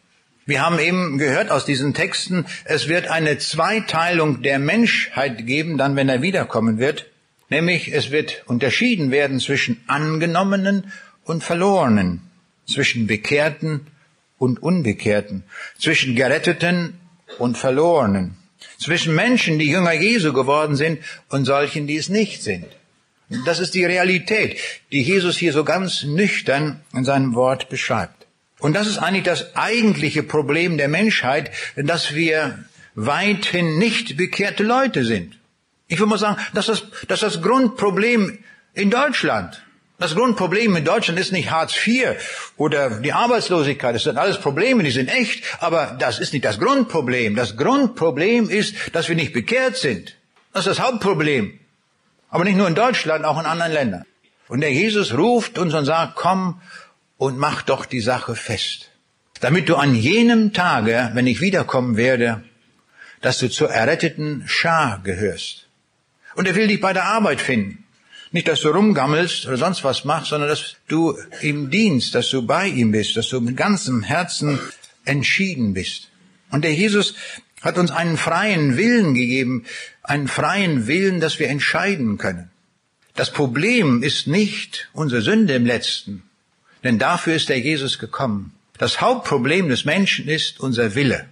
Wir 0.45 0.65
haben 0.65 0.79
eben 0.79 1.19
gehört 1.19 1.51
aus 1.51 1.63
diesen 1.63 1.93
Texten, 1.93 2.45
es 2.65 2.87
wird 2.87 3.07
eine 3.07 3.37
Zweiteilung 3.37 4.41
der 4.41 4.57
Menschheit 4.57 5.45
geben, 5.45 5.77
dann 5.77 5.95
wenn 5.95 6.09
er 6.09 6.23
wiederkommen 6.23 6.79
wird. 6.79 7.05
Nämlich 7.49 7.93
es 7.93 8.09
wird 8.09 8.43
unterschieden 8.47 9.11
werden 9.11 9.39
zwischen 9.39 9.79
angenommenen 9.85 10.91
und 11.23 11.43
verlorenen, 11.43 12.21
zwischen 12.65 13.05
Bekehrten 13.05 13.85
und 14.39 14.61
Unbekehrten, 14.61 15.43
zwischen 15.77 16.15
Geretteten 16.15 16.99
und 17.37 17.55
Verlorenen, 17.55 18.38
zwischen 18.79 19.13
Menschen, 19.13 19.59
die 19.59 19.69
Jünger 19.69 19.93
Jesu 19.93 20.33
geworden 20.33 20.75
sind 20.75 20.99
und 21.29 21.45
solchen, 21.45 21.85
die 21.85 21.97
es 21.97 22.09
nicht 22.09 22.41
sind. 22.41 22.65
Das 23.45 23.59
ist 23.59 23.75
die 23.75 23.85
Realität, 23.85 24.57
die 24.91 25.03
Jesus 25.03 25.37
hier 25.37 25.53
so 25.53 25.63
ganz 25.63 26.03
nüchtern 26.03 26.79
in 26.93 27.05
seinem 27.05 27.35
Wort 27.35 27.69
beschreibt. 27.69 28.25
Und 28.57 28.73
das 28.73 28.87
ist 28.87 28.97
eigentlich 28.97 29.23
das 29.23 29.55
eigentliche 29.55 30.23
Problem 30.23 30.77
der 30.77 30.87
Menschheit, 30.87 31.51
dass 31.75 32.15
wir 32.15 32.65
weithin 32.95 33.77
nicht 33.77 34.17
bekehrte 34.17 34.63
Leute 34.63 35.05
sind. 35.05 35.37
Ich 35.87 35.99
würde 35.99 36.09
mal 36.09 36.17
sagen, 36.17 36.41
das 36.53 36.69
ist 36.69 36.87
das, 37.07 37.23
ist 37.23 37.35
das 37.35 37.41
Grundproblem 37.41 38.39
in 38.73 38.89
Deutschland. 38.89 39.61
Das 39.99 40.15
Grundproblem 40.15 40.77
in 40.77 40.85
Deutschland 40.85 41.19
ist 41.19 41.33
nicht 41.33 41.51
Hartz 41.51 41.75
IV 41.85 42.15
oder 42.55 43.01
die 43.01 43.11
Arbeitslosigkeit. 43.11 43.93
Das 43.93 44.03
sind 44.03 44.17
alles 44.17 44.39
Probleme, 44.39 44.81
die 44.81 44.91
sind 44.91 45.09
echt, 45.09 45.43
aber 45.59 45.97
das 45.99 46.19
ist 46.19 46.31
nicht 46.31 46.45
das 46.45 46.57
Grundproblem. 46.57 47.35
Das 47.35 47.57
Grundproblem 47.57 48.49
ist, 48.49 48.75
dass 48.93 49.09
wir 49.09 49.17
nicht 49.17 49.33
bekehrt 49.33 49.75
sind. 49.75 50.15
Das 50.53 50.65
ist 50.65 50.77
das 50.77 50.85
Hauptproblem. 50.85 51.59
Aber 52.29 52.45
nicht 52.45 52.55
nur 52.55 52.67
in 52.67 52.75
Deutschland, 52.75 53.25
auch 53.25 53.39
in 53.39 53.45
anderen 53.45 53.73
Ländern. 53.73 54.05
Und 54.47 54.61
der 54.61 54.71
Jesus 54.71 55.17
ruft 55.17 55.57
uns 55.57 55.73
und 55.73 55.83
sagt, 55.83 56.15
komm 56.15 56.61
und 57.17 57.37
mach 57.37 57.61
doch 57.61 57.85
die 57.85 57.99
Sache 57.99 58.35
fest. 58.35 58.89
Damit 59.41 59.67
du 59.67 59.75
an 59.75 59.95
jenem 59.95 60.53
Tage, 60.53 61.11
wenn 61.13 61.27
ich 61.27 61.41
wiederkommen 61.41 61.97
werde, 61.97 62.43
dass 63.21 63.39
du 63.39 63.49
zur 63.49 63.69
erretteten 63.69 64.43
Schar 64.47 65.01
gehörst. 65.03 65.67
Und 66.35 66.47
er 66.47 66.55
will 66.55 66.67
dich 66.67 66.79
bei 66.79 66.93
der 66.93 67.03
Arbeit 67.03 67.41
finden. 67.41 67.83
Nicht, 68.31 68.47
dass 68.47 68.61
du 68.61 68.69
rumgammelst 68.69 69.47
oder 69.47 69.57
sonst 69.57 69.83
was 69.83 70.05
machst, 70.05 70.29
sondern 70.29 70.49
dass 70.49 70.75
du 70.87 71.17
ihm 71.41 71.71
dienst, 71.71 72.13
dass 72.13 72.29
du 72.29 72.45
bei 72.45 72.67
ihm 72.67 72.91
bist, 72.91 73.17
dass 73.17 73.29
du 73.29 73.41
mit 73.41 73.57
ganzem 73.57 74.03
Herzen 74.03 74.59
entschieden 75.05 75.73
bist. 75.73 76.09
Und 76.51 76.63
der 76.63 76.73
Jesus 76.73 77.15
hat 77.61 77.77
uns 77.77 77.91
einen 77.91 78.17
freien 78.17 78.77
Willen 78.77 79.13
gegeben, 79.15 79.65
einen 80.03 80.27
freien 80.27 80.87
Willen, 80.87 81.19
dass 81.19 81.39
wir 81.39 81.49
entscheiden 81.49 82.17
können. 82.17 82.51
Das 83.15 83.31
Problem 83.31 84.03
ist 84.03 84.27
nicht 84.27 84.89
unsere 84.93 85.21
Sünde 85.21 85.53
im 85.55 85.65
letzten, 85.65 86.23
denn 86.83 86.99
dafür 86.99 87.35
ist 87.35 87.49
der 87.49 87.59
Jesus 87.59 87.99
gekommen. 87.99 88.53
Das 88.77 89.01
Hauptproblem 89.01 89.67
des 89.67 89.83
Menschen 89.83 90.29
ist 90.29 90.59
unser 90.59 90.95
Wille, 90.95 91.27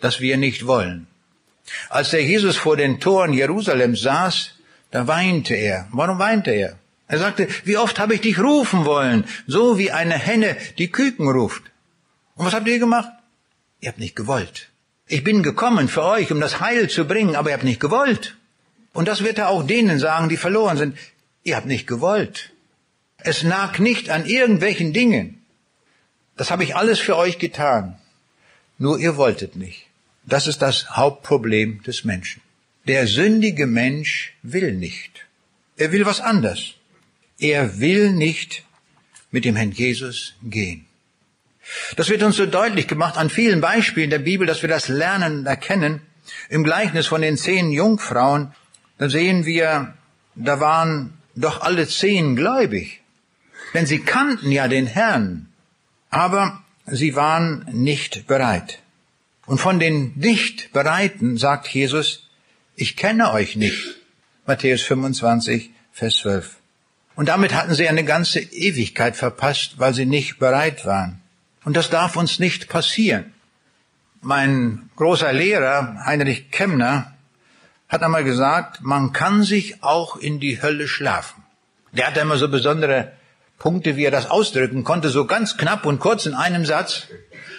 dass 0.00 0.20
wir 0.20 0.36
nicht 0.36 0.66
wollen. 0.66 1.06
Als 1.88 2.10
der 2.10 2.22
Jesus 2.22 2.56
vor 2.56 2.76
den 2.76 3.00
Toren 3.00 3.32
Jerusalems 3.32 4.02
saß, 4.02 4.54
da 4.92 5.06
weinte 5.08 5.54
er. 5.54 5.88
Warum 5.90 6.18
weinte 6.18 6.52
er? 6.52 6.78
Er 7.08 7.18
sagte, 7.18 7.48
wie 7.64 7.76
oft 7.76 7.98
habe 7.98 8.14
ich 8.14 8.22
dich 8.22 8.38
rufen 8.38 8.84
wollen, 8.84 9.24
so 9.46 9.78
wie 9.78 9.90
eine 9.90 10.18
Henne 10.28 10.56
die 10.78 10.90
Küken 10.90 11.28
ruft. 11.28 11.64
Und 12.36 12.46
was 12.46 12.54
habt 12.54 12.68
ihr 12.68 12.78
gemacht? 12.78 13.12
Ihr 13.80 13.88
habt 13.90 13.98
nicht 13.98 14.16
gewollt. 14.16 14.68
Ich 15.06 15.24
bin 15.24 15.42
gekommen 15.42 15.88
für 15.88 16.04
euch, 16.04 16.30
um 16.30 16.40
das 16.40 16.60
Heil 16.60 16.88
zu 16.88 17.06
bringen, 17.06 17.36
aber 17.36 17.50
ihr 17.50 17.54
habt 17.54 17.64
nicht 17.64 17.80
gewollt. 17.80 18.36
Und 18.92 19.08
das 19.08 19.24
wird 19.24 19.38
er 19.38 19.48
auch 19.48 19.62
denen 19.66 19.98
sagen, 19.98 20.28
die 20.28 20.36
verloren 20.36 20.76
sind. 20.76 20.96
Ihr 21.42 21.56
habt 21.56 21.66
nicht 21.66 21.86
gewollt. 21.86 22.52
Es 23.18 23.42
lag 23.42 23.78
nicht 23.78 24.10
an 24.10 24.24
irgendwelchen 24.26 24.92
Dingen. 24.92 25.42
Das 26.36 26.50
habe 26.50 26.64
ich 26.64 26.76
alles 26.76 26.98
für 26.98 27.16
euch 27.16 27.38
getan. 27.38 27.98
Nur 28.78 28.98
ihr 28.98 29.16
wolltet 29.16 29.56
nicht. 29.56 29.86
Das 30.24 30.46
ist 30.46 30.62
das 30.62 30.96
Hauptproblem 30.96 31.82
des 31.82 32.04
Menschen. 32.04 32.42
Der 32.86 33.06
sündige 33.06 33.66
Mensch 33.66 34.34
will 34.42 34.72
nicht. 34.72 35.26
Er 35.76 35.92
will 35.92 36.04
was 36.04 36.20
anderes. 36.20 36.74
Er 37.38 37.80
will 37.80 38.12
nicht 38.12 38.64
mit 39.30 39.44
dem 39.44 39.56
Herrn 39.56 39.72
Jesus 39.72 40.34
gehen. 40.42 40.86
Das 41.96 42.08
wird 42.08 42.22
uns 42.22 42.36
so 42.36 42.46
deutlich 42.46 42.88
gemacht 42.88 43.16
an 43.16 43.30
vielen 43.30 43.60
Beispielen 43.60 44.10
der 44.10 44.18
Bibel, 44.18 44.46
dass 44.46 44.62
wir 44.62 44.68
das 44.68 44.88
lernen 44.88 45.40
und 45.40 45.46
erkennen. 45.46 46.02
Im 46.48 46.64
Gleichnis 46.64 47.06
von 47.06 47.22
den 47.22 47.36
zehn 47.36 47.70
Jungfrauen, 47.70 48.52
da 48.98 49.08
sehen 49.08 49.44
wir, 49.46 49.94
da 50.34 50.60
waren 50.60 51.14
doch 51.34 51.60
alle 51.60 51.86
zehn 51.88 52.36
gläubig. 52.36 53.00
Denn 53.74 53.86
sie 53.86 54.00
kannten 54.00 54.50
ja 54.50 54.68
den 54.68 54.86
Herrn. 54.86 55.48
Aber 56.10 56.62
sie 56.86 57.14
waren 57.14 57.66
nicht 57.72 58.26
bereit. 58.26 58.80
Und 59.46 59.58
von 59.58 59.78
den 59.78 60.12
nicht 60.16 60.72
Bereiten 60.72 61.36
sagt 61.38 61.68
Jesus, 61.68 62.28
ich 62.76 62.96
kenne 62.96 63.32
euch 63.32 63.56
nicht. 63.56 63.96
Matthäus 64.46 64.82
25, 64.82 65.70
Vers 65.92 66.16
12. 66.16 66.56
Und 67.14 67.28
damit 67.28 67.54
hatten 67.54 67.74
sie 67.74 67.88
eine 67.88 68.04
ganze 68.04 68.40
Ewigkeit 68.40 69.16
verpasst, 69.16 69.78
weil 69.78 69.94
sie 69.94 70.06
nicht 70.06 70.38
bereit 70.38 70.86
waren. 70.86 71.20
Und 71.64 71.76
das 71.76 71.90
darf 71.90 72.16
uns 72.16 72.38
nicht 72.38 72.68
passieren. 72.68 73.32
Mein 74.20 74.90
großer 74.96 75.32
Lehrer, 75.32 75.96
Heinrich 76.06 76.50
Kemner, 76.50 77.12
hat 77.88 78.02
einmal 78.02 78.24
gesagt, 78.24 78.80
man 78.80 79.12
kann 79.12 79.42
sich 79.42 79.82
auch 79.82 80.16
in 80.16 80.40
die 80.40 80.62
Hölle 80.62 80.88
schlafen. 80.88 81.42
Der 81.92 82.06
hatte 82.06 82.20
immer 82.20 82.38
so 82.38 82.48
besondere 82.48 83.12
Punkte, 83.58 83.96
wie 83.96 84.04
er 84.04 84.10
das 84.10 84.30
ausdrücken 84.30 84.82
konnte, 84.82 85.10
so 85.10 85.26
ganz 85.26 85.56
knapp 85.58 85.84
und 85.84 86.00
kurz 86.00 86.24
in 86.24 86.34
einem 86.34 86.64
Satz. 86.64 87.08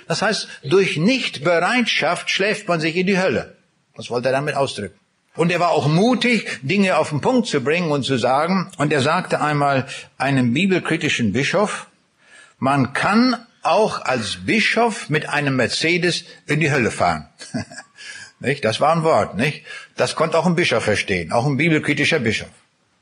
Das 0.07 0.22
heißt, 0.22 0.47
durch 0.64 0.97
Nichtbereitschaft 0.97 2.30
schläft 2.30 2.68
man 2.68 2.80
sich 2.80 2.95
in 2.95 3.07
die 3.07 3.20
Hölle. 3.20 3.55
Was 3.95 4.09
wollte 4.09 4.30
er 4.30 4.34
damit 4.34 4.55
ausdrücken? 4.55 4.99
Und 5.36 5.51
er 5.51 5.59
war 5.59 5.69
auch 5.69 5.88
mutig, 5.88 6.59
Dinge 6.61 6.97
auf 6.97 7.09
den 7.09 7.21
Punkt 7.21 7.47
zu 7.47 7.61
bringen 7.61 7.91
und 7.91 8.03
zu 8.03 8.17
sagen. 8.17 8.69
Und 8.77 8.93
er 8.93 9.01
sagte 9.01 9.41
einmal 9.41 9.88
einem 10.17 10.53
bibelkritischen 10.53 11.34
Bischof, 11.34 11.88
man 12.59 12.93
kann 12.93 13.36
auch 13.63 14.01
als 14.03 14.45
Bischof 14.45 15.09
mit 15.09 15.27
einem 15.29 15.55
Mercedes 15.55 16.25
in 16.45 16.59
die 16.59 16.71
Hölle 16.71 16.91
fahren. 16.91 17.27
nicht? 18.39 18.63
Das 18.63 18.79
war 18.79 18.95
ein 18.95 19.03
Wort, 19.03 19.36
nicht? 19.36 19.63
Das 19.95 20.15
konnte 20.15 20.38
auch 20.38 20.45
ein 20.45 20.55
Bischof 20.55 20.84
verstehen, 20.84 21.31
auch 21.31 21.45
ein 21.45 21.57
bibelkritischer 21.57 22.19
Bischof. 22.19 22.49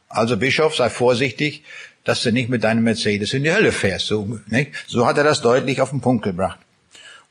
Also 0.07 0.37
Bischof, 0.37 0.75
sei 0.75 0.89
vorsichtig, 0.89 1.63
dass 2.03 2.23
du 2.23 2.31
nicht 2.31 2.49
mit 2.49 2.63
deinem 2.63 2.83
Mercedes 2.83 3.33
in 3.33 3.43
die 3.43 3.51
Hölle 3.51 3.71
fährst. 3.71 4.07
So, 4.07 4.39
nicht? 4.47 4.71
so 4.87 5.05
hat 5.05 5.17
er 5.17 5.23
das 5.23 5.41
deutlich 5.41 5.81
auf 5.81 5.89
den 5.89 6.01
Punkt 6.01 6.23
gebracht. 6.23 6.59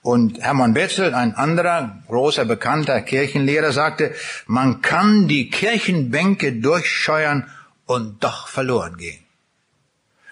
Und 0.03 0.40
Hermann 0.40 0.72
Betzel, 0.72 1.14
ein 1.14 1.34
anderer 1.34 2.03
großer 2.09 2.46
bekannter 2.46 3.03
Kirchenlehrer, 3.03 3.72
sagte, 3.72 4.14
man 4.46 4.80
kann 4.80 5.28
die 5.28 5.51
Kirchenbänke 5.51 6.55
durchscheuern 6.55 7.51
und 7.84 8.24
doch 8.24 8.48
verloren 8.48 8.96
gehen. 8.96 9.18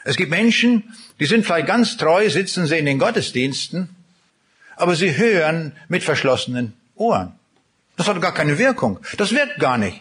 Es 0.05 0.17
gibt 0.17 0.31
Menschen, 0.31 0.95
die 1.21 1.27
sind 1.27 1.45
vielleicht 1.45 1.67
ganz 1.67 1.99
treu, 1.99 2.31
sitzen 2.31 2.67
sie 2.67 2.79
in 2.79 2.87
den 2.87 2.99
Gottesdiensten, 2.99 3.91
aber 4.77 4.97
sie 4.97 5.17
hören 5.17 5.73
mit 5.89 6.03
verschlossenen 6.03 6.73
Ohren. 6.95 7.35
Das 7.97 8.09
hat 8.09 8.23
gar 8.23 8.33
keine 8.33 8.59
Wirkung. 8.59 9.01
Das 9.17 9.33
wirkt 9.33 9.59
gar 9.59 9.77
nicht. 9.77 10.01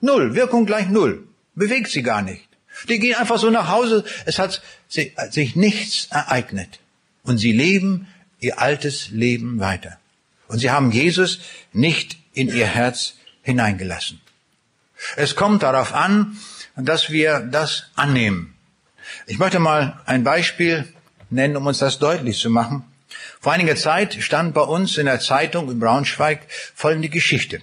Null. 0.00 0.34
Wirkung 0.34 0.64
gleich 0.64 0.88
null. 0.88 1.26
Bewegt 1.56 1.90
sie 1.90 2.02
gar 2.02 2.22
nicht. 2.22 2.48
Die 2.88 3.00
gehen 3.00 3.16
einfach 3.16 3.38
so 3.38 3.50
nach 3.50 3.68
Hause. 3.68 4.04
Es 4.24 4.38
hat 4.38 4.62
sich 4.88 5.56
nichts 5.56 6.06
ereignet. 6.10 6.78
Und 7.24 7.38
sie 7.38 7.52
leben 7.52 8.06
ihr 8.40 8.60
altes 8.60 9.10
Leben 9.10 9.60
weiter. 9.60 9.98
Und 10.48 10.58
sie 10.58 10.70
haben 10.70 10.90
Jesus 10.90 11.40
nicht 11.72 12.16
in 12.32 12.48
ihr 12.48 12.66
Herz 12.66 13.14
hineingelassen. 13.42 14.20
Es 15.16 15.36
kommt 15.36 15.62
darauf 15.62 15.94
an, 15.94 16.36
dass 16.76 17.10
wir 17.10 17.40
das 17.40 17.90
annehmen. 17.94 18.54
Ich 19.26 19.38
möchte 19.38 19.58
mal 19.58 20.00
ein 20.06 20.24
Beispiel 20.24 20.86
nennen, 21.30 21.56
um 21.56 21.66
uns 21.66 21.78
das 21.78 21.98
deutlich 21.98 22.38
zu 22.38 22.50
machen. 22.50 22.84
Vor 23.40 23.52
einiger 23.52 23.76
Zeit 23.76 24.14
stand 24.20 24.54
bei 24.54 24.62
uns 24.62 24.98
in 24.98 25.06
der 25.06 25.20
Zeitung 25.20 25.70
in 25.70 25.80
Braunschweig 25.80 26.40
folgende 26.74 27.08
Geschichte. 27.08 27.60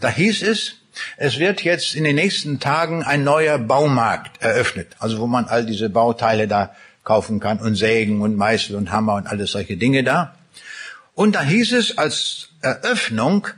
Da 0.00 0.08
hieß 0.08 0.42
es, 0.42 0.76
es 1.16 1.38
wird 1.38 1.62
jetzt 1.62 1.94
in 1.94 2.04
den 2.04 2.16
nächsten 2.16 2.60
Tagen 2.60 3.02
ein 3.02 3.24
neuer 3.24 3.58
Baumarkt 3.58 4.42
eröffnet, 4.42 4.96
also 4.98 5.18
wo 5.18 5.26
man 5.26 5.46
all 5.46 5.66
diese 5.66 5.90
Bauteile 5.90 6.48
da 6.48 6.74
kaufen 7.06 7.40
kann 7.40 7.60
und 7.60 7.76
Sägen 7.76 8.20
und 8.20 8.36
Meißel 8.36 8.76
und 8.76 8.90
Hammer 8.92 9.14
und 9.14 9.26
alles 9.26 9.52
solche 9.52 9.78
Dinge 9.78 10.04
da. 10.04 10.34
Und 11.14 11.36
da 11.36 11.42
hieß 11.42 11.72
es 11.72 11.96
als 11.96 12.50
Eröffnung, 12.60 13.48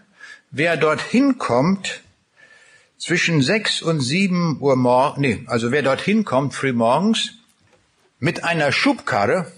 wer 0.52 0.76
dorthin 0.76 1.38
kommt, 1.38 2.02
zwischen 2.98 3.42
sechs 3.42 3.80
und 3.80 4.00
sieben 4.00 4.58
Uhr 4.60 4.76
morgens, 4.76 5.18
nee, 5.20 5.44
also 5.46 5.70
wer 5.72 5.82
dorthin 5.82 6.24
kommt 6.24 6.52
früh 6.52 6.72
morgens 6.72 7.34
mit 8.18 8.44
einer 8.44 8.70
Schubkarre, 8.70 9.50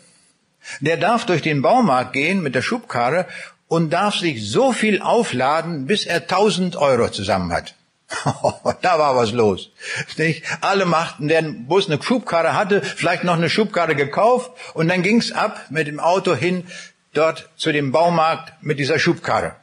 der 0.80 0.98
darf 0.98 1.26
durch 1.26 1.42
den 1.42 1.62
Baumarkt 1.62 2.12
gehen 2.12 2.42
mit 2.42 2.54
der 2.54 2.62
Schubkarre 2.62 3.26
und 3.66 3.90
darf 3.90 4.16
sich 4.16 4.48
so 4.48 4.72
viel 4.72 5.00
aufladen, 5.00 5.86
bis 5.86 6.04
er 6.04 6.26
tausend 6.26 6.76
Euro 6.76 7.08
zusammen 7.10 7.52
hat. 7.52 7.74
da 8.82 8.98
war 8.98 9.16
was 9.16 9.32
los. 9.32 9.70
Nicht? 10.16 10.44
Alle 10.60 10.84
machten, 10.84 11.28
der 11.28 11.42
Bus 11.42 11.88
eine 11.88 12.02
Schubkarre 12.02 12.54
hatte, 12.54 12.82
vielleicht 12.82 13.24
noch 13.24 13.34
eine 13.34 13.50
Schubkarre 13.50 13.94
gekauft 13.94 14.50
und 14.74 14.88
dann 14.88 15.02
ging's 15.02 15.32
ab 15.32 15.66
mit 15.70 15.86
dem 15.86 16.00
Auto 16.00 16.34
hin 16.34 16.66
dort 17.12 17.48
zu 17.56 17.72
dem 17.72 17.92
Baumarkt 17.92 18.52
mit 18.62 18.78
dieser 18.78 18.98
Schubkarre. 18.98 19.56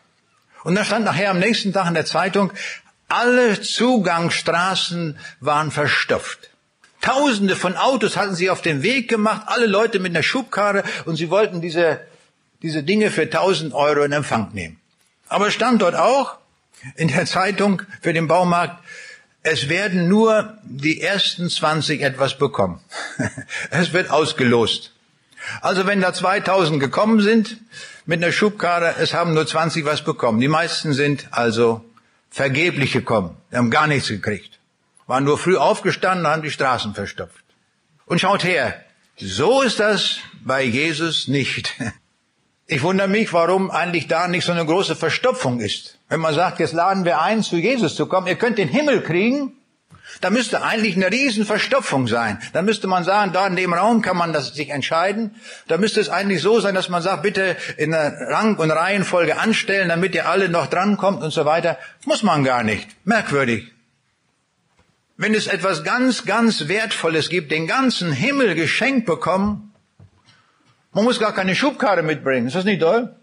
Und 0.64 0.76
da 0.76 0.84
stand 0.84 1.06
nachher 1.06 1.32
am 1.32 1.40
nächsten 1.40 1.74
Tag 1.74 1.88
in 1.88 1.94
der 1.94 2.06
Zeitung, 2.06 2.52
alle 3.08 3.62
Zugangsstraßen 3.62 5.18
waren 5.40 5.72
verstopft. 5.72 6.50
Tausende 7.00 7.56
von 7.56 7.78
Autos 7.78 8.18
hatten 8.18 8.36
sie 8.36 8.50
auf 8.50 8.62
den 8.62 8.84
Weg 8.84 9.08
gemacht, 9.08 9.44
alle 9.46 9.68
Leute 9.68 10.00
mit 10.00 10.12
einer 10.12 10.24
Schubkarre 10.24 10.84
und 11.06 11.16
sie 11.16 11.30
wollten 11.30 11.62
diese, 11.62 12.02
diese 12.62 12.84
Dinge 12.84 13.12
für 13.12 13.30
tausend 13.30 13.74
Euro 13.74 14.04
in 14.04 14.12
Empfang 14.12 14.50
nehmen. 14.54 14.82
Aber 15.30 15.52
stand 15.52 15.82
dort 15.82 15.96
auch 15.96 16.38
in 16.96 17.08
der 17.08 17.26
Zeitung 17.26 17.82
für 18.02 18.14
den 18.14 18.28
Baumarkt, 18.28 18.84
es 19.44 19.70
werden 19.70 20.08
nur 20.08 20.58
die 20.64 21.02
ersten 21.02 21.50
20 21.50 22.02
etwas 22.02 22.38
bekommen. 22.38 22.82
es 23.70 23.94
wird 23.94 24.10
ausgelost. 24.10 24.92
Also 25.62 25.88
wenn 25.88 26.02
da 26.02 26.14
2000 26.14 26.80
gekommen 26.80 27.22
sind 27.22 27.58
mit 28.06 28.22
einer 28.22 28.34
Schubkarre, 28.34 28.96
es 29.00 29.14
haben 29.14 29.34
nur 29.34 29.48
20 29.48 29.86
was 29.86 30.04
bekommen. 30.04 30.42
Die 30.42 30.48
meisten 30.48 30.94
sind 30.94 31.28
also 31.32 31.86
vergeblich 32.30 32.92
gekommen. 32.92 33.38
Die 33.52 33.56
haben 33.56 33.70
gar 33.70 33.88
nichts 33.88 34.10
gekriegt. 34.10 34.60
Waren 35.06 35.24
nur 35.24 35.38
früh 35.38 35.56
aufgestanden 35.56 36.26
und 36.26 36.32
haben 36.32 36.44
die 36.44 36.52
Straßen 36.52 36.94
verstopft. 36.94 37.44
Und 38.06 38.20
schaut 38.20 38.44
her, 38.44 38.84
so 39.18 39.62
ist 39.62 39.80
das 39.80 40.18
bei 40.44 40.64
Jesus 40.64 41.28
nicht. 41.28 41.74
Ich 42.70 42.84
wundere 42.84 43.08
mich, 43.08 43.32
warum 43.32 43.72
eigentlich 43.72 44.08
da 44.08 44.28
nicht 44.28 44.46
so 44.46 44.52
eine 44.52 44.66
große 44.66 44.98
Verstopfung 44.98 45.62
ist. 45.62 46.00
Wenn 46.10 46.20
man 46.20 46.34
sagt, 46.34 46.60
jetzt 46.60 46.74
laden 46.74 47.06
wir 47.06 47.22
ein, 47.22 47.42
zu 47.42 47.56
Jesus 47.56 47.96
zu 47.96 48.08
kommen, 48.08 48.28
ihr 48.28 48.36
könnt 48.36 48.58
den 48.58 48.68
Himmel 48.68 49.02
kriegen, 49.02 49.54
da 50.20 50.30
müsste 50.30 50.64
eigentlich 50.64 50.96
eine 50.96 51.10
riesen 51.10 51.46
Verstopfung 51.46 52.08
sein. 52.08 52.40
Da 52.52 52.62
müsste 52.62 52.88
man 52.88 53.06
sagen, 53.06 53.32
da 53.32 53.48
in 53.48 53.56
dem 53.56 53.74
Raum 53.74 54.02
kann 54.02 54.18
man 54.18 54.34
das 54.34 54.54
sich 54.54 54.70
entscheiden. 54.70 55.36
Da 55.68 55.78
müsste 55.78 56.02
es 56.02 56.10
eigentlich 56.10 56.42
so 56.42 56.60
sein, 56.60 56.76
dass 56.76 56.90
man 56.90 57.02
sagt, 57.02 57.24
bitte 57.24 57.56
in 57.78 57.92
der 57.92 58.14
Rang- 58.30 58.58
und 58.58 58.72
Reihenfolge 58.72 59.38
anstellen, 59.38 59.90
damit 59.90 60.14
ihr 60.16 60.28
alle 60.28 60.50
noch 60.50 60.68
drankommt 60.68 61.24
und 61.24 61.32
so 61.32 61.46
weiter. 61.46 61.78
Muss 62.06 62.24
man 62.24 62.44
gar 62.44 62.64
nicht. 62.64 62.88
Merkwürdig. 63.06 63.72
Wenn 65.18 65.34
es 65.34 65.48
etwas 65.48 65.84
ganz, 65.84 66.26
ganz 66.26 66.68
Wertvolles 66.68 67.30
gibt, 67.30 67.52
den 67.52 67.66
ganzen 67.66 68.12
Himmel 68.12 68.56
geschenkt 68.56 69.06
bekommen, 69.06 69.67
man 70.94 71.04
muss 71.04 71.20
gar 71.20 71.34
keine 71.34 71.56
Schubkarre 71.56 72.04
mitbringen. 72.04 72.48
Ist 72.48 72.56
das 72.56 72.66
nicht 72.66 72.82
toll? 72.82 73.16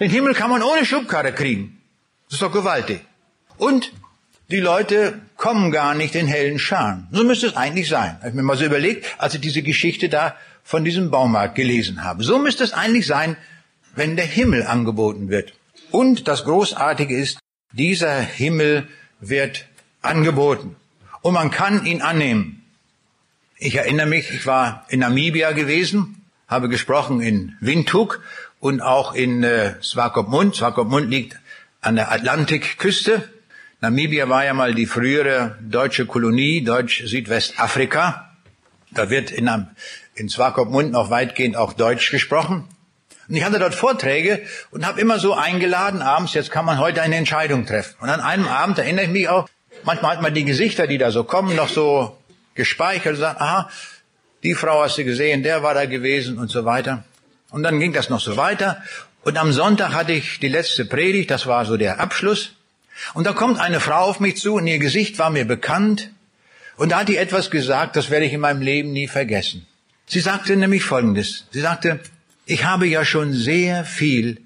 Den 0.00 0.10
Himmel 0.10 0.34
kann 0.34 0.50
man 0.50 0.62
ohne 0.62 0.84
Schubkarre 0.84 1.32
kriegen. 1.32 1.80
Das 2.26 2.34
ist 2.34 2.42
doch 2.42 2.52
gewaltig. 2.52 3.00
Und 3.58 3.92
die 4.50 4.60
Leute 4.60 5.20
kommen 5.36 5.70
gar 5.70 5.94
nicht 5.94 6.14
in 6.14 6.26
hellen 6.26 6.58
Scharen. 6.58 7.08
So 7.10 7.24
müsste 7.24 7.46
es 7.46 7.56
eigentlich 7.56 7.88
sein. 7.88 8.16
Habe 8.18 8.28
ich 8.28 8.34
mir 8.34 8.42
mal 8.42 8.56
so 8.56 8.64
überlegt, 8.64 9.06
als 9.18 9.34
ich 9.34 9.40
diese 9.40 9.62
Geschichte 9.62 10.08
da 10.08 10.36
von 10.62 10.84
diesem 10.84 11.10
Baumarkt 11.10 11.54
gelesen 11.54 12.04
habe. 12.04 12.22
So 12.22 12.38
müsste 12.38 12.64
es 12.64 12.72
eigentlich 12.72 13.06
sein, 13.06 13.36
wenn 13.94 14.16
der 14.16 14.26
Himmel 14.26 14.64
angeboten 14.64 15.28
wird. 15.28 15.52
Und 15.90 16.28
das 16.28 16.44
Großartige 16.44 17.16
ist, 17.16 17.38
dieser 17.72 18.20
Himmel 18.20 18.88
wird 19.20 19.66
angeboten. 20.02 20.76
Und 21.20 21.34
man 21.34 21.50
kann 21.50 21.86
ihn 21.86 22.02
annehmen. 22.02 22.64
Ich 23.56 23.76
erinnere 23.76 24.06
mich, 24.06 24.30
ich 24.30 24.46
war 24.46 24.86
in 24.88 25.00
Namibia 25.00 25.52
gewesen, 25.52 26.21
habe 26.52 26.68
gesprochen 26.68 27.20
in 27.20 27.56
Windhoek 27.60 28.20
und 28.60 28.80
auch 28.80 29.14
in 29.14 29.42
äh, 29.42 29.74
Swakopmund. 29.82 30.54
Swakopmund 30.54 31.10
liegt 31.10 31.36
an 31.80 31.96
der 31.96 32.12
Atlantikküste 32.12 33.28
Namibia 33.82 34.28
war 34.28 34.44
ja 34.44 34.54
mal 34.54 34.74
die 34.74 34.86
frühere 34.86 35.58
deutsche 35.60 36.06
Kolonie, 36.06 36.62
Deutsch-Südwestafrika. 36.62 38.30
Da 38.92 39.10
wird 39.10 39.32
in, 39.32 39.50
in 40.14 40.28
Swakopmund 40.28 40.92
noch 40.92 41.10
weitgehend 41.10 41.56
auch 41.56 41.72
Deutsch 41.72 42.12
gesprochen. 42.12 42.68
Und 43.28 43.34
ich 43.34 43.42
hatte 43.42 43.58
dort 43.58 43.74
Vorträge 43.74 44.40
und 44.70 44.86
habe 44.86 45.00
immer 45.00 45.18
so 45.18 45.34
eingeladen, 45.34 46.00
abends, 46.00 46.32
jetzt 46.34 46.52
kann 46.52 46.64
man 46.64 46.78
heute 46.78 47.02
eine 47.02 47.16
Entscheidung 47.16 47.66
treffen. 47.66 47.96
Und 48.00 48.08
an 48.08 48.20
einem 48.20 48.46
Abend 48.46 48.78
erinnere 48.78 49.06
ich 49.06 49.10
mich 49.10 49.28
auch, 49.28 49.48
manchmal 49.82 50.12
hat 50.12 50.22
man 50.22 50.32
die 50.32 50.44
Gesichter, 50.44 50.86
die 50.86 50.98
da 50.98 51.10
so 51.10 51.24
kommen, 51.24 51.56
noch 51.56 51.68
so 51.68 52.16
gespeichert 52.54 53.14
und 53.14 53.18
sagt, 53.18 53.40
aha, 53.40 53.68
die 54.42 54.54
Frau 54.54 54.82
hast 54.82 54.98
du 54.98 55.04
gesehen, 55.04 55.42
der 55.42 55.62
war 55.62 55.74
da 55.74 55.86
gewesen 55.86 56.38
und 56.38 56.50
so 56.50 56.64
weiter. 56.64 57.04
Und 57.50 57.62
dann 57.62 57.78
ging 57.78 57.92
das 57.92 58.08
noch 58.08 58.20
so 58.20 58.36
weiter. 58.36 58.82
Und 59.22 59.36
am 59.38 59.52
Sonntag 59.52 59.92
hatte 59.92 60.12
ich 60.12 60.40
die 60.40 60.48
letzte 60.48 60.84
Predigt, 60.84 61.30
das 61.30 61.46
war 61.46 61.64
so 61.64 61.76
der 61.76 62.00
Abschluss. 62.00 62.52
Und 63.14 63.26
da 63.26 63.32
kommt 63.32 63.60
eine 63.60 63.80
Frau 63.80 64.04
auf 64.04 64.20
mich 64.20 64.36
zu 64.36 64.54
und 64.54 64.66
ihr 64.66 64.78
Gesicht 64.78 65.18
war 65.18 65.30
mir 65.30 65.44
bekannt. 65.44 66.10
Und 66.76 66.90
da 66.92 67.00
hat 67.00 67.08
die 67.08 67.16
etwas 67.16 67.50
gesagt, 67.50 67.96
das 67.96 68.10
werde 68.10 68.26
ich 68.26 68.32
in 68.32 68.40
meinem 68.40 68.62
Leben 68.62 68.92
nie 68.92 69.06
vergessen. 69.06 69.66
Sie 70.06 70.20
sagte 70.20 70.56
nämlich 70.56 70.82
Folgendes. 70.82 71.46
Sie 71.52 71.60
sagte, 71.60 72.00
ich 72.46 72.64
habe 72.64 72.86
ja 72.86 73.04
schon 73.04 73.32
sehr 73.32 73.84
viel 73.84 74.40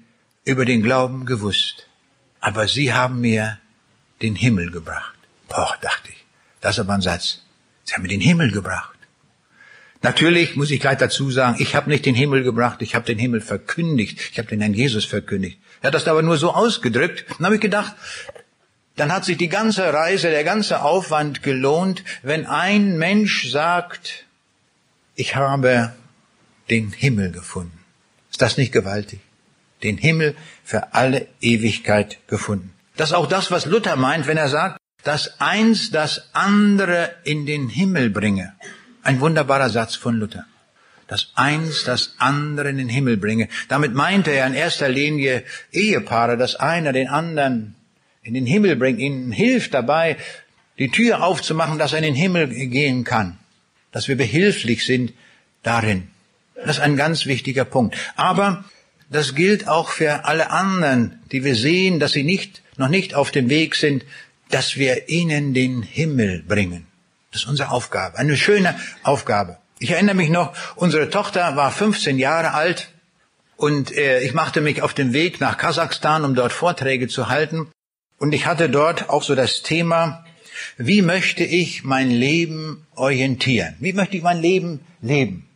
über 0.45 0.65
den 0.65 0.83
Glauben 0.83 1.25
gewusst, 1.25 1.87
aber 2.39 2.67
Sie 2.67 2.93
haben 2.93 3.21
mir 3.21 3.57
den 4.21 4.35
Himmel 4.35 4.71
gebracht. 4.71 5.15
Boah, 5.49 5.75
dachte 5.81 6.09
ich, 6.09 6.25
das 6.61 6.75
ist 6.75 6.79
aber 6.79 6.93
ein 6.93 7.01
Satz. 7.01 7.41
Sie 7.83 7.93
haben 7.93 8.03
mir 8.03 8.09
den 8.09 8.21
Himmel 8.21 8.51
gebracht. 8.51 8.96
Natürlich 10.01 10.55
muss 10.55 10.71
ich 10.71 10.79
gleich 10.79 10.97
dazu 10.97 11.31
sagen, 11.31 11.57
ich 11.59 11.75
habe 11.75 11.89
nicht 11.89 12.05
den 12.05 12.15
Himmel 12.15 12.43
gebracht, 12.43 12.81
ich 12.81 12.95
habe 12.95 13.05
den 13.05 13.17
Himmel 13.17 13.41
verkündigt, 13.41 14.19
ich 14.31 14.37
habe 14.37 14.47
den 14.47 14.61
Herrn 14.61 14.73
Jesus 14.73 15.05
verkündigt. 15.05 15.59
Er 15.81 15.87
hat 15.87 15.95
das 15.95 16.07
aber 16.07 16.21
nur 16.21 16.37
so 16.37 16.53
ausgedrückt. 16.53 17.25
Dann 17.37 17.45
habe 17.45 17.55
ich 17.55 17.61
gedacht, 17.61 17.93
dann 18.95 19.11
hat 19.11 19.25
sich 19.25 19.37
die 19.37 19.49
ganze 19.49 19.93
Reise, 19.93 20.29
der 20.29 20.43
ganze 20.43 20.81
Aufwand 20.81 21.43
gelohnt, 21.43 22.03
wenn 22.23 22.45
ein 22.45 22.97
Mensch 22.97 23.49
sagt, 23.49 24.25
ich 25.15 25.35
habe 25.35 25.93
den 26.69 26.91
Himmel 26.91 27.31
gefunden. 27.31 27.79
Ist 28.31 28.41
das 28.41 28.57
nicht 28.57 28.71
gewaltig? 28.71 29.19
Den 29.83 29.97
Himmel 29.97 30.35
für 30.63 30.93
alle 30.93 31.27
Ewigkeit 31.41 32.17
gefunden. 32.27 32.73
Das 32.95 33.09
ist 33.09 33.15
auch 33.15 33.27
das, 33.27 33.51
was 33.51 33.65
Luther 33.65 33.95
meint, 33.95 34.25
wenn 34.25 34.37
er 34.37 34.49
sagt, 34.49 34.79
dass 35.03 35.39
eins 35.39 35.91
das 35.91 36.29
andere 36.33 37.15
in 37.23 37.45
den 37.45 37.69
Himmel 37.69 38.09
bringe. 38.09 38.53
Ein 39.07 39.21
wunderbarer 39.21 39.69
Satz 39.69 39.95
von 39.95 40.15
Luther. 40.19 40.45
Dass 41.07 41.31
eins 41.35 41.85
das 41.85 42.15
andere 42.17 42.69
in 42.69 42.77
den 42.77 42.89
Himmel 42.89 43.15
bringe. 43.15 43.47
Damit 43.69 43.93
meinte 43.93 44.31
er 44.31 44.45
in 44.45 44.53
erster 44.53 44.89
Linie 44.89 45.45
Ehepaare, 45.71 46.35
dass 46.35 46.57
einer 46.57 46.91
den 46.91 47.07
anderen 47.07 47.75
in 48.21 48.33
den 48.33 48.45
Himmel 48.45 48.75
bringt, 48.75 48.99
ihnen 48.99 49.31
hilft 49.31 49.73
dabei, 49.73 50.17
die 50.77 50.89
Tür 50.89 51.23
aufzumachen, 51.23 51.79
dass 51.79 51.93
er 51.93 51.99
in 51.99 52.03
den 52.03 52.15
Himmel 52.15 52.49
gehen 52.49 53.05
kann. 53.05 53.37
Dass 53.93 54.09
wir 54.09 54.17
behilflich 54.17 54.85
sind 54.85 55.13
darin. 55.63 56.09
Das 56.55 56.75
ist 56.75 56.81
ein 56.81 56.97
ganz 56.97 57.25
wichtiger 57.27 57.63
Punkt. 57.63 57.95
Aber 58.17 58.65
das 59.09 59.35
gilt 59.35 59.69
auch 59.69 59.87
für 59.87 60.25
alle 60.25 60.51
anderen, 60.51 61.21
die 61.31 61.45
wir 61.45 61.55
sehen, 61.55 62.01
dass 62.01 62.11
sie 62.11 62.23
nicht, 62.23 62.61
noch 62.75 62.89
nicht 62.89 63.13
auf 63.13 63.31
dem 63.31 63.49
Weg 63.49 63.75
sind, 63.75 64.03
dass 64.49 64.75
wir 64.75 65.07
ihnen 65.07 65.53
den 65.53 65.81
Himmel 65.81 66.43
bringen. 66.45 66.86
Das 67.37 67.43
ist 67.43 67.49
unsere 67.49 67.69
Aufgabe, 67.69 68.17
eine 68.17 68.35
schöne 68.35 68.73
Aufgabe. 69.03 69.59
Ich 69.77 69.91
erinnere 69.91 70.15
mich 70.15 70.31
noch, 70.31 70.55
unsere 70.75 71.11
Tochter 71.11 71.55
war 71.55 71.71
15 71.71 72.17
Jahre 72.17 72.55
alt 72.55 72.89
und 73.57 73.95
äh, 73.95 74.21
ich 74.21 74.33
machte 74.33 74.59
mich 74.59 74.81
auf 74.81 74.95
den 74.95 75.13
Weg 75.13 75.39
nach 75.39 75.59
Kasachstan, 75.59 76.25
um 76.25 76.33
dort 76.33 76.51
Vorträge 76.51 77.07
zu 77.07 77.29
halten. 77.29 77.67
Und 78.17 78.33
ich 78.33 78.47
hatte 78.47 78.71
dort 78.71 79.11
auch 79.11 79.21
so 79.21 79.35
das 79.35 79.61
Thema, 79.61 80.25
wie 80.77 81.03
möchte 81.03 81.43
ich 81.43 81.83
mein 81.83 82.09
Leben 82.09 82.87
orientieren? 82.95 83.75
Wie 83.79 83.93
möchte 83.93 84.17
ich 84.17 84.23
mein 84.23 84.41
Leben 84.41 84.79
leben? 85.03 85.47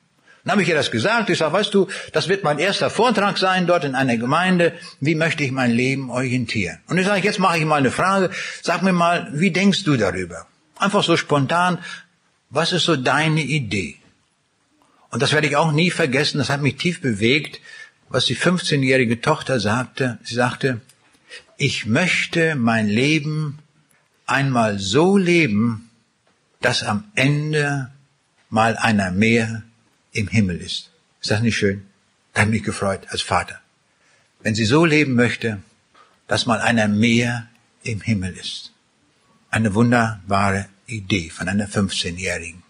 Dann 0.43 0.51
habe 0.51 0.61
ich 0.61 0.69
ihr 0.69 0.75
das 0.75 0.91
gesagt. 0.91 1.31
Ich 1.31 1.39
sage, 1.39 1.53
weißt 1.53 1.73
du, 1.73 1.87
das 2.13 2.27
wird 2.27 2.43
mein 2.43 2.59
erster 2.59 2.91
Vortrag 2.91 3.39
sein 3.39 3.65
dort 3.65 3.85
in 3.85 3.95
einer 3.95 4.17
Gemeinde. 4.17 4.73
Wie 4.99 5.15
möchte 5.15 5.43
ich 5.43 5.51
mein 5.51 5.71
Leben 5.71 6.11
orientieren? 6.11 6.77
Und 6.87 6.99
ich 6.99 7.07
sage, 7.07 7.21
jetzt 7.21 7.39
mache 7.39 7.57
ich 7.57 7.65
mal 7.65 7.77
eine 7.77 7.89
Frage. 7.89 8.29
Sag 8.61 8.83
mir 8.83 8.93
mal, 8.93 9.31
wie 9.33 9.49
denkst 9.49 9.83
du 9.83 9.97
darüber? 9.97 10.45
Einfach 10.81 11.03
so 11.03 11.15
spontan, 11.15 11.77
was 12.49 12.73
ist 12.73 12.85
so 12.85 12.95
deine 12.95 13.43
Idee? 13.43 13.97
Und 15.11 15.21
das 15.21 15.31
werde 15.31 15.47
ich 15.47 15.55
auch 15.55 15.71
nie 15.71 15.91
vergessen, 15.91 16.39
das 16.39 16.49
hat 16.49 16.61
mich 16.61 16.77
tief 16.77 17.01
bewegt, 17.01 17.61
was 18.09 18.25
die 18.25 18.35
15-jährige 18.35 19.21
Tochter 19.21 19.59
sagte. 19.59 20.17
Sie 20.23 20.33
sagte, 20.33 20.81
ich 21.57 21.85
möchte 21.85 22.55
mein 22.55 22.87
Leben 22.87 23.59
einmal 24.25 24.79
so 24.79 25.17
leben, 25.17 25.91
dass 26.61 26.83
am 26.83 27.03
Ende 27.13 27.91
mal 28.49 28.75
einer 28.75 29.11
mehr 29.11 29.61
im 30.13 30.27
Himmel 30.27 30.57
ist. 30.57 30.89
Ist 31.21 31.29
das 31.29 31.41
nicht 31.41 31.57
schön? 31.57 31.85
Da 32.33 32.41
hat 32.41 32.49
mich 32.49 32.63
gefreut 32.63 33.07
als 33.09 33.21
Vater. 33.21 33.59
Wenn 34.39 34.55
sie 34.55 34.65
so 34.65 34.83
leben 34.83 35.13
möchte, 35.13 35.61
dass 36.27 36.47
mal 36.47 36.59
einer 36.59 36.87
mehr 36.87 37.47
im 37.83 38.01
Himmel 38.01 38.33
ist. 38.33 38.70
Eine 39.51 39.75
wunderbare 39.75 40.67
Idee 40.87 41.29
von 41.29 41.47
einer 41.47 41.67
15-Jährigen. 41.67 42.63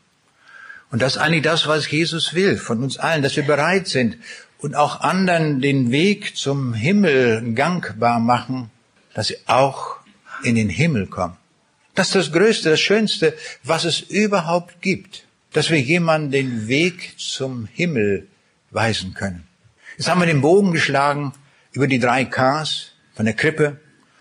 Und 0.91 1.01
das 1.01 1.15
ist 1.15 1.21
eigentlich 1.21 1.43
das, 1.43 1.67
was 1.67 1.89
Jesus 1.89 2.34
will 2.34 2.57
von 2.57 2.84
uns 2.84 2.97
allen, 2.97 3.23
dass 3.23 3.38
wir 3.38 3.45
bereit 3.45 3.88
sind 3.88 4.17
und 4.57 4.75
auch 4.75 4.99
anderen 4.99 5.61
den 5.61 5.91
Weg 5.91 6.36
zum 6.36 6.73
Himmel 6.73 7.53
gangbar 7.53 8.19
machen, 8.19 8.69
dass 9.13 9.27
sie 9.27 9.38
auch 9.45 9.97
in 10.43 10.55
den 10.55 10.69
Himmel 10.69 11.07
kommen. 11.07 11.38
Das 11.95 12.07
ist 12.07 12.15
das 12.15 12.32
Größte, 12.32 12.71
das 12.71 12.79
Schönste, 12.79 13.34
was 13.63 13.86
es 13.86 14.01
überhaupt 14.01 14.82
gibt, 14.82 15.25
dass 15.53 15.69
wir 15.69 15.79
jemanden 15.79 16.32
den 16.32 16.67
Weg 16.67 17.13
zum 17.17 17.67
Himmel 17.67 18.27
weisen 18.71 19.13
können. 19.13 19.47
Jetzt 19.97 20.09
haben 20.09 20.21
wir 20.21 20.27
den 20.27 20.41
Bogen 20.41 20.71
geschlagen 20.71 21.34
über 21.73 21.88
die 21.88 21.99
drei 21.99 22.25
Ks, 22.25 22.91
von 23.13 23.25
der 23.25 23.36
Krippe 23.36 23.79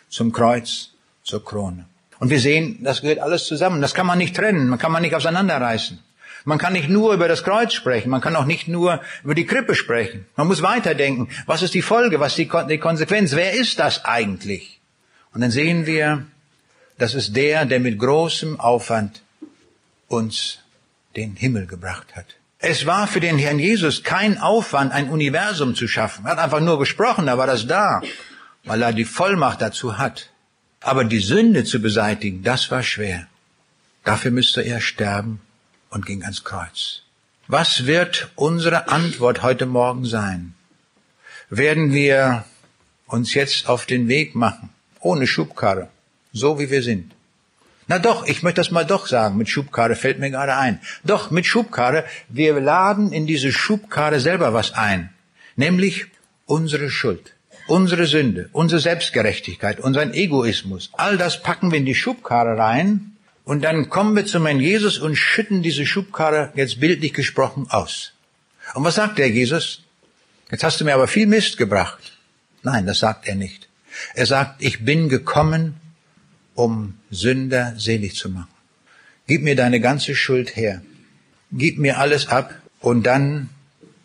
zum 0.08 0.32
Kreuz 0.32 0.90
zur 1.22 1.44
Krone. 1.44 1.89
Und 2.20 2.30
wir 2.30 2.38
sehen, 2.38 2.78
das 2.82 3.00
gehört 3.00 3.18
alles 3.18 3.46
zusammen. 3.46 3.80
Das 3.80 3.94
kann 3.94 4.06
man 4.06 4.18
nicht 4.18 4.36
trennen, 4.36 4.68
man 4.68 4.78
kann 4.78 4.92
man 4.92 5.02
nicht 5.02 5.14
auseinanderreißen. 5.16 5.98
Man 6.44 6.58
kann 6.58 6.72
nicht 6.72 6.88
nur 6.88 7.12
über 7.12 7.28
das 7.28 7.42
Kreuz 7.42 7.74
sprechen, 7.74 8.08
man 8.08 8.20
kann 8.20 8.36
auch 8.36 8.46
nicht 8.46 8.68
nur 8.68 9.00
über 9.24 9.34
die 9.34 9.46
Krippe 9.46 9.74
sprechen. 9.74 10.26
Man 10.36 10.46
muss 10.46 10.62
weiterdenken. 10.62 11.28
Was 11.46 11.62
ist 11.62 11.74
die 11.74 11.82
Folge, 11.82 12.20
was 12.20 12.38
ist 12.38 12.50
die 12.68 12.78
Konsequenz? 12.78 13.32
Wer 13.34 13.52
ist 13.52 13.78
das 13.78 14.04
eigentlich? 14.04 14.80
Und 15.34 15.40
dann 15.42 15.50
sehen 15.50 15.86
wir, 15.86 16.26
das 16.98 17.14
ist 17.14 17.36
der, 17.36 17.66
der 17.66 17.80
mit 17.80 17.98
großem 17.98 18.60
Aufwand 18.60 19.22
uns 20.08 20.58
den 21.16 21.36
Himmel 21.36 21.66
gebracht 21.66 22.16
hat. 22.16 22.26
Es 22.58 22.84
war 22.84 23.06
für 23.06 23.20
den 23.20 23.38
Herrn 23.38 23.58
Jesus 23.58 24.02
kein 24.02 24.38
Aufwand, 24.38 24.92
ein 24.92 25.08
Universum 25.08 25.74
zu 25.74 25.88
schaffen. 25.88 26.26
Er 26.26 26.32
hat 26.32 26.38
einfach 26.38 26.60
nur 26.60 26.78
gesprochen, 26.78 27.26
da 27.26 27.38
war 27.38 27.46
das 27.46 27.66
da, 27.66 28.02
weil 28.64 28.82
er 28.82 28.92
die 28.92 29.06
Vollmacht 29.06 29.62
dazu 29.62 29.96
hat. 29.96 30.29
Aber 30.80 31.04
die 31.04 31.20
Sünde 31.20 31.64
zu 31.64 31.80
beseitigen, 31.80 32.42
das 32.42 32.70
war 32.70 32.82
schwer. 32.82 33.26
Dafür 34.04 34.30
müsste 34.30 34.62
er 34.62 34.80
sterben 34.80 35.40
und 35.90 36.06
ging 36.06 36.22
ans 36.22 36.42
Kreuz. 36.42 37.02
Was 37.46 37.86
wird 37.86 38.30
unsere 38.34 38.88
Antwort 38.88 39.42
heute 39.42 39.66
Morgen 39.66 40.04
sein? 40.06 40.54
Werden 41.50 41.92
wir 41.92 42.44
uns 43.06 43.34
jetzt 43.34 43.68
auf 43.68 43.84
den 43.86 44.08
Weg 44.08 44.34
machen, 44.34 44.70
ohne 45.00 45.26
Schubkarre, 45.26 45.88
so 46.32 46.58
wie 46.58 46.70
wir 46.70 46.82
sind? 46.82 47.12
Na 47.88 47.98
doch, 47.98 48.24
ich 48.24 48.44
möchte 48.44 48.60
das 48.60 48.70
mal 48.70 48.86
doch 48.86 49.08
sagen, 49.08 49.36
mit 49.36 49.48
Schubkarre 49.48 49.96
fällt 49.96 50.20
mir 50.20 50.30
gerade 50.30 50.56
ein. 50.56 50.80
Doch, 51.02 51.32
mit 51.32 51.44
Schubkarre, 51.44 52.04
wir 52.28 52.60
laden 52.60 53.12
in 53.12 53.26
diese 53.26 53.52
Schubkarre 53.52 54.20
selber 54.20 54.54
was 54.54 54.72
ein, 54.74 55.10
nämlich 55.56 56.06
unsere 56.46 56.88
Schuld. 56.88 57.34
Unsere 57.70 58.06
Sünde, 58.06 58.48
unsere 58.50 58.80
Selbstgerechtigkeit, 58.80 59.78
unseren 59.78 60.12
Egoismus, 60.12 60.90
all 60.94 61.16
das 61.16 61.40
packen 61.40 61.70
wir 61.70 61.78
in 61.78 61.86
die 61.86 61.94
Schubkarre 61.94 62.58
rein 62.58 63.12
und 63.44 63.62
dann 63.62 63.88
kommen 63.88 64.16
wir 64.16 64.26
zu 64.26 64.40
meinem 64.40 64.58
Jesus 64.58 64.98
und 64.98 65.14
schütten 65.14 65.62
diese 65.62 65.86
Schubkarre, 65.86 66.50
jetzt 66.56 66.80
bildlich 66.80 67.12
gesprochen, 67.12 67.68
aus. 67.70 68.12
Und 68.74 68.82
was 68.82 68.96
sagt 68.96 69.18
der 69.18 69.30
Jesus? 69.30 69.84
Jetzt 70.50 70.64
hast 70.64 70.80
du 70.80 70.84
mir 70.84 70.94
aber 70.94 71.06
viel 71.06 71.28
Mist 71.28 71.58
gebracht. 71.58 72.18
Nein, 72.64 72.86
das 72.86 72.98
sagt 72.98 73.28
er 73.28 73.36
nicht. 73.36 73.68
Er 74.14 74.26
sagt, 74.26 74.60
ich 74.64 74.84
bin 74.84 75.08
gekommen, 75.08 75.76
um 76.56 76.94
Sünder 77.12 77.74
selig 77.78 78.16
zu 78.16 78.30
machen. 78.30 78.52
Gib 79.28 79.42
mir 79.42 79.54
deine 79.54 79.78
ganze 79.78 80.16
Schuld 80.16 80.56
her. 80.56 80.82
Gib 81.52 81.78
mir 81.78 81.98
alles 81.98 82.26
ab 82.26 82.52
und 82.80 83.04
dann 83.04 83.48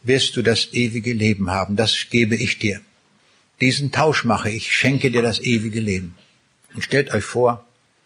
wirst 0.03 0.37
du 0.37 0.43
das 0.43 0.71
ewige 0.73 1.13
Leben 1.13 1.49
haben. 1.49 1.75
Das 1.75 2.11
gebe 2.11 2.35
ich 2.35 2.59
dir 2.59 2.79
diesen 3.61 3.91
Tausch 3.91 4.23
mache, 4.23 4.49
ich 4.49 4.71
schenke 4.71 5.11
dir 5.11 5.21
das 5.21 5.39
ewige 5.39 5.79
Leben. 5.79 6.15
Und 6.73 6.83
stellt 6.83 7.13
euch 7.13 7.23
vor, 7.23 7.65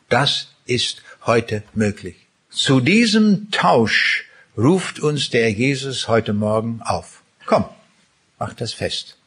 das 0.09 0.53
ist 0.65 1.01
heute 1.25 1.63
möglich. 1.73 2.15
Zu 2.49 2.79
diesem 2.81 3.49
Tausch 3.51 4.25
ruft 4.57 4.99
uns 4.99 5.29
der 5.29 5.51
Jesus 5.51 6.07
heute 6.07 6.33
Morgen 6.33 6.81
auf. 6.83 7.21
Komm, 7.45 7.65
mach 8.37 8.53
das 8.53 8.73
fest. 8.73 9.17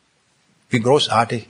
Wie 0.71 0.81
großartig, 0.81 1.49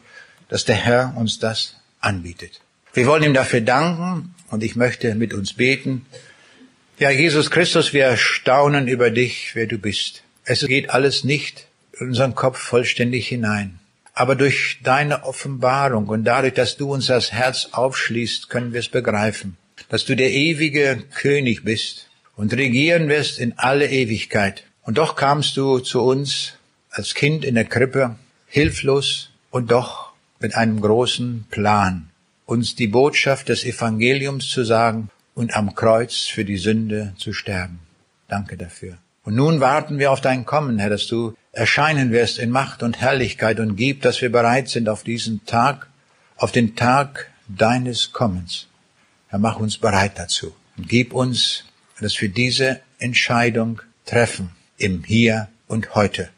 dass 0.48 0.64
der 0.64 0.76
Herr 0.76 1.14
uns 1.16 1.38
das 1.38 1.76
anbietet. 2.00 2.60
Wir 2.94 3.06
wollen 3.06 3.22
ihm 3.22 3.34
dafür 3.34 3.60
danken 3.60 4.34
und 4.50 4.62
ich 4.62 4.76
möchte 4.76 5.14
mit 5.14 5.32
uns 5.32 5.54
beten. 5.54 6.06
Ja, 6.98 7.10
Jesus 7.10 7.50
Christus, 7.50 7.92
wir 7.92 8.16
staunen 8.16 8.86
über 8.86 9.10
dich, 9.10 9.54
wer 9.54 9.66
du 9.66 9.78
bist. 9.78 10.22
Es 10.44 10.66
geht 10.66 10.90
alles 10.90 11.24
nicht 11.24 11.66
in 11.98 12.08
unseren 12.08 12.34
Kopf 12.34 12.58
vollständig 12.58 13.28
hinein. 13.28 13.78
Aber 14.14 14.36
durch 14.36 14.80
deine 14.82 15.24
Offenbarung 15.24 16.08
und 16.08 16.24
dadurch, 16.24 16.54
dass 16.54 16.76
du 16.76 16.92
uns 16.92 17.06
das 17.06 17.32
Herz 17.32 17.70
aufschließt, 17.72 18.50
können 18.50 18.72
wir 18.72 18.80
es 18.80 18.88
begreifen, 18.88 19.56
dass 19.88 20.04
du 20.04 20.14
der 20.14 20.30
ewige 20.30 21.02
König 21.14 21.64
bist 21.64 22.08
und 22.36 22.52
regieren 22.52 23.08
wirst 23.08 23.38
in 23.38 23.54
alle 23.56 23.88
Ewigkeit. 23.88 24.64
Und 24.82 24.98
doch 24.98 25.16
kamst 25.16 25.56
du 25.56 25.78
zu 25.78 26.02
uns 26.02 26.54
als 26.90 27.14
Kind 27.14 27.44
in 27.44 27.54
der 27.54 27.64
Krippe, 27.64 28.16
hilflos 28.46 29.30
und 29.50 29.70
doch 29.70 30.12
mit 30.40 30.56
einem 30.56 30.80
großen 30.80 31.46
Plan, 31.50 32.10
uns 32.44 32.74
die 32.74 32.88
Botschaft 32.88 33.48
des 33.48 33.64
Evangeliums 33.64 34.50
zu 34.50 34.64
sagen 34.64 35.08
und 35.34 35.56
am 35.56 35.74
Kreuz 35.74 36.26
für 36.26 36.44
die 36.44 36.58
Sünde 36.58 37.14
zu 37.16 37.32
sterben. 37.32 37.80
Danke 38.28 38.56
dafür. 38.56 38.98
Und 39.24 39.36
nun 39.36 39.60
warten 39.60 39.98
wir 39.98 40.10
auf 40.10 40.20
dein 40.20 40.44
Kommen, 40.44 40.78
Herr, 40.78 40.90
dass 40.90 41.06
du 41.06 41.34
erscheinen 41.52 42.12
wirst 42.12 42.38
in 42.38 42.50
Macht 42.50 42.82
und 42.82 43.00
Herrlichkeit 43.00 43.60
und 43.60 43.76
gib, 43.76 44.02
dass 44.02 44.20
wir 44.22 44.32
bereit 44.32 44.68
sind 44.68 44.88
auf 44.88 45.04
diesen 45.04 45.44
Tag, 45.44 45.86
auf 46.36 46.50
den 46.50 46.74
Tag 46.74 47.30
deines 47.46 48.12
Kommens. 48.12 48.68
Herr, 49.28 49.38
mach 49.38 49.56
uns 49.60 49.78
bereit 49.78 50.12
dazu 50.18 50.54
und 50.76 50.88
gib 50.88 51.12
uns, 51.12 51.64
dass 52.00 52.20
wir 52.20 52.30
diese 52.30 52.80
Entscheidung 52.98 53.82
treffen 54.06 54.50
im 54.78 55.04
Hier 55.04 55.48
und 55.68 55.94
Heute. 55.94 56.30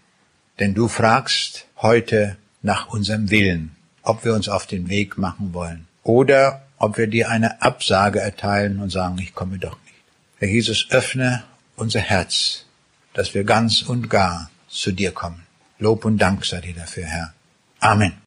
Denn 0.59 0.75
du 0.75 0.89
fragst 0.89 1.67
heute 1.81 2.37
nach 2.63 2.89
unserem 2.89 3.31
Willen, 3.31 3.75
ob 4.03 4.25
wir 4.25 4.35
uns 4.35 4.49
auf 4.49 4.67
den 4.67 4.89
Weg 4.89 5.17
machen 5.17 5.55
wollen 5.55 5.87
oder 6.03 6.63
ob 6.79 6.99
wir 6.99 7.07
dir 7.07 7.31
eine 7.31 7.63
Absage 7.63 8.21
erteilen 8.21 8.81
und 8.81 8.91
sagen, 8.91 9.19
ich 9.19 9.35
komme 9.35 9.59
doch 9.59 9.79
nicht. 9.85 9.95
Herr 10.39 10.49
Jesus, 10.49 10.89
öffne 10.91 11.45
unser 11.77 12.01
Herz, 12.01 12.67
dass 13.15 13.35
wir 13.35 13.45
ganz 13.45 13.83
und 13.83 14.11
gar 14.11 14.51
zu 14.75 14.93
dir 14.93 15.13
kommen. 15.13 15.47
Lob 15.79 16.05
und 16.05 16.19
Dank 16.19 16.45
sei 16.45 16.61
dir 16.61 16.75
dafür, 16.75 17.05
Herr. 17.05 17.35
Amen. 17.81 18.24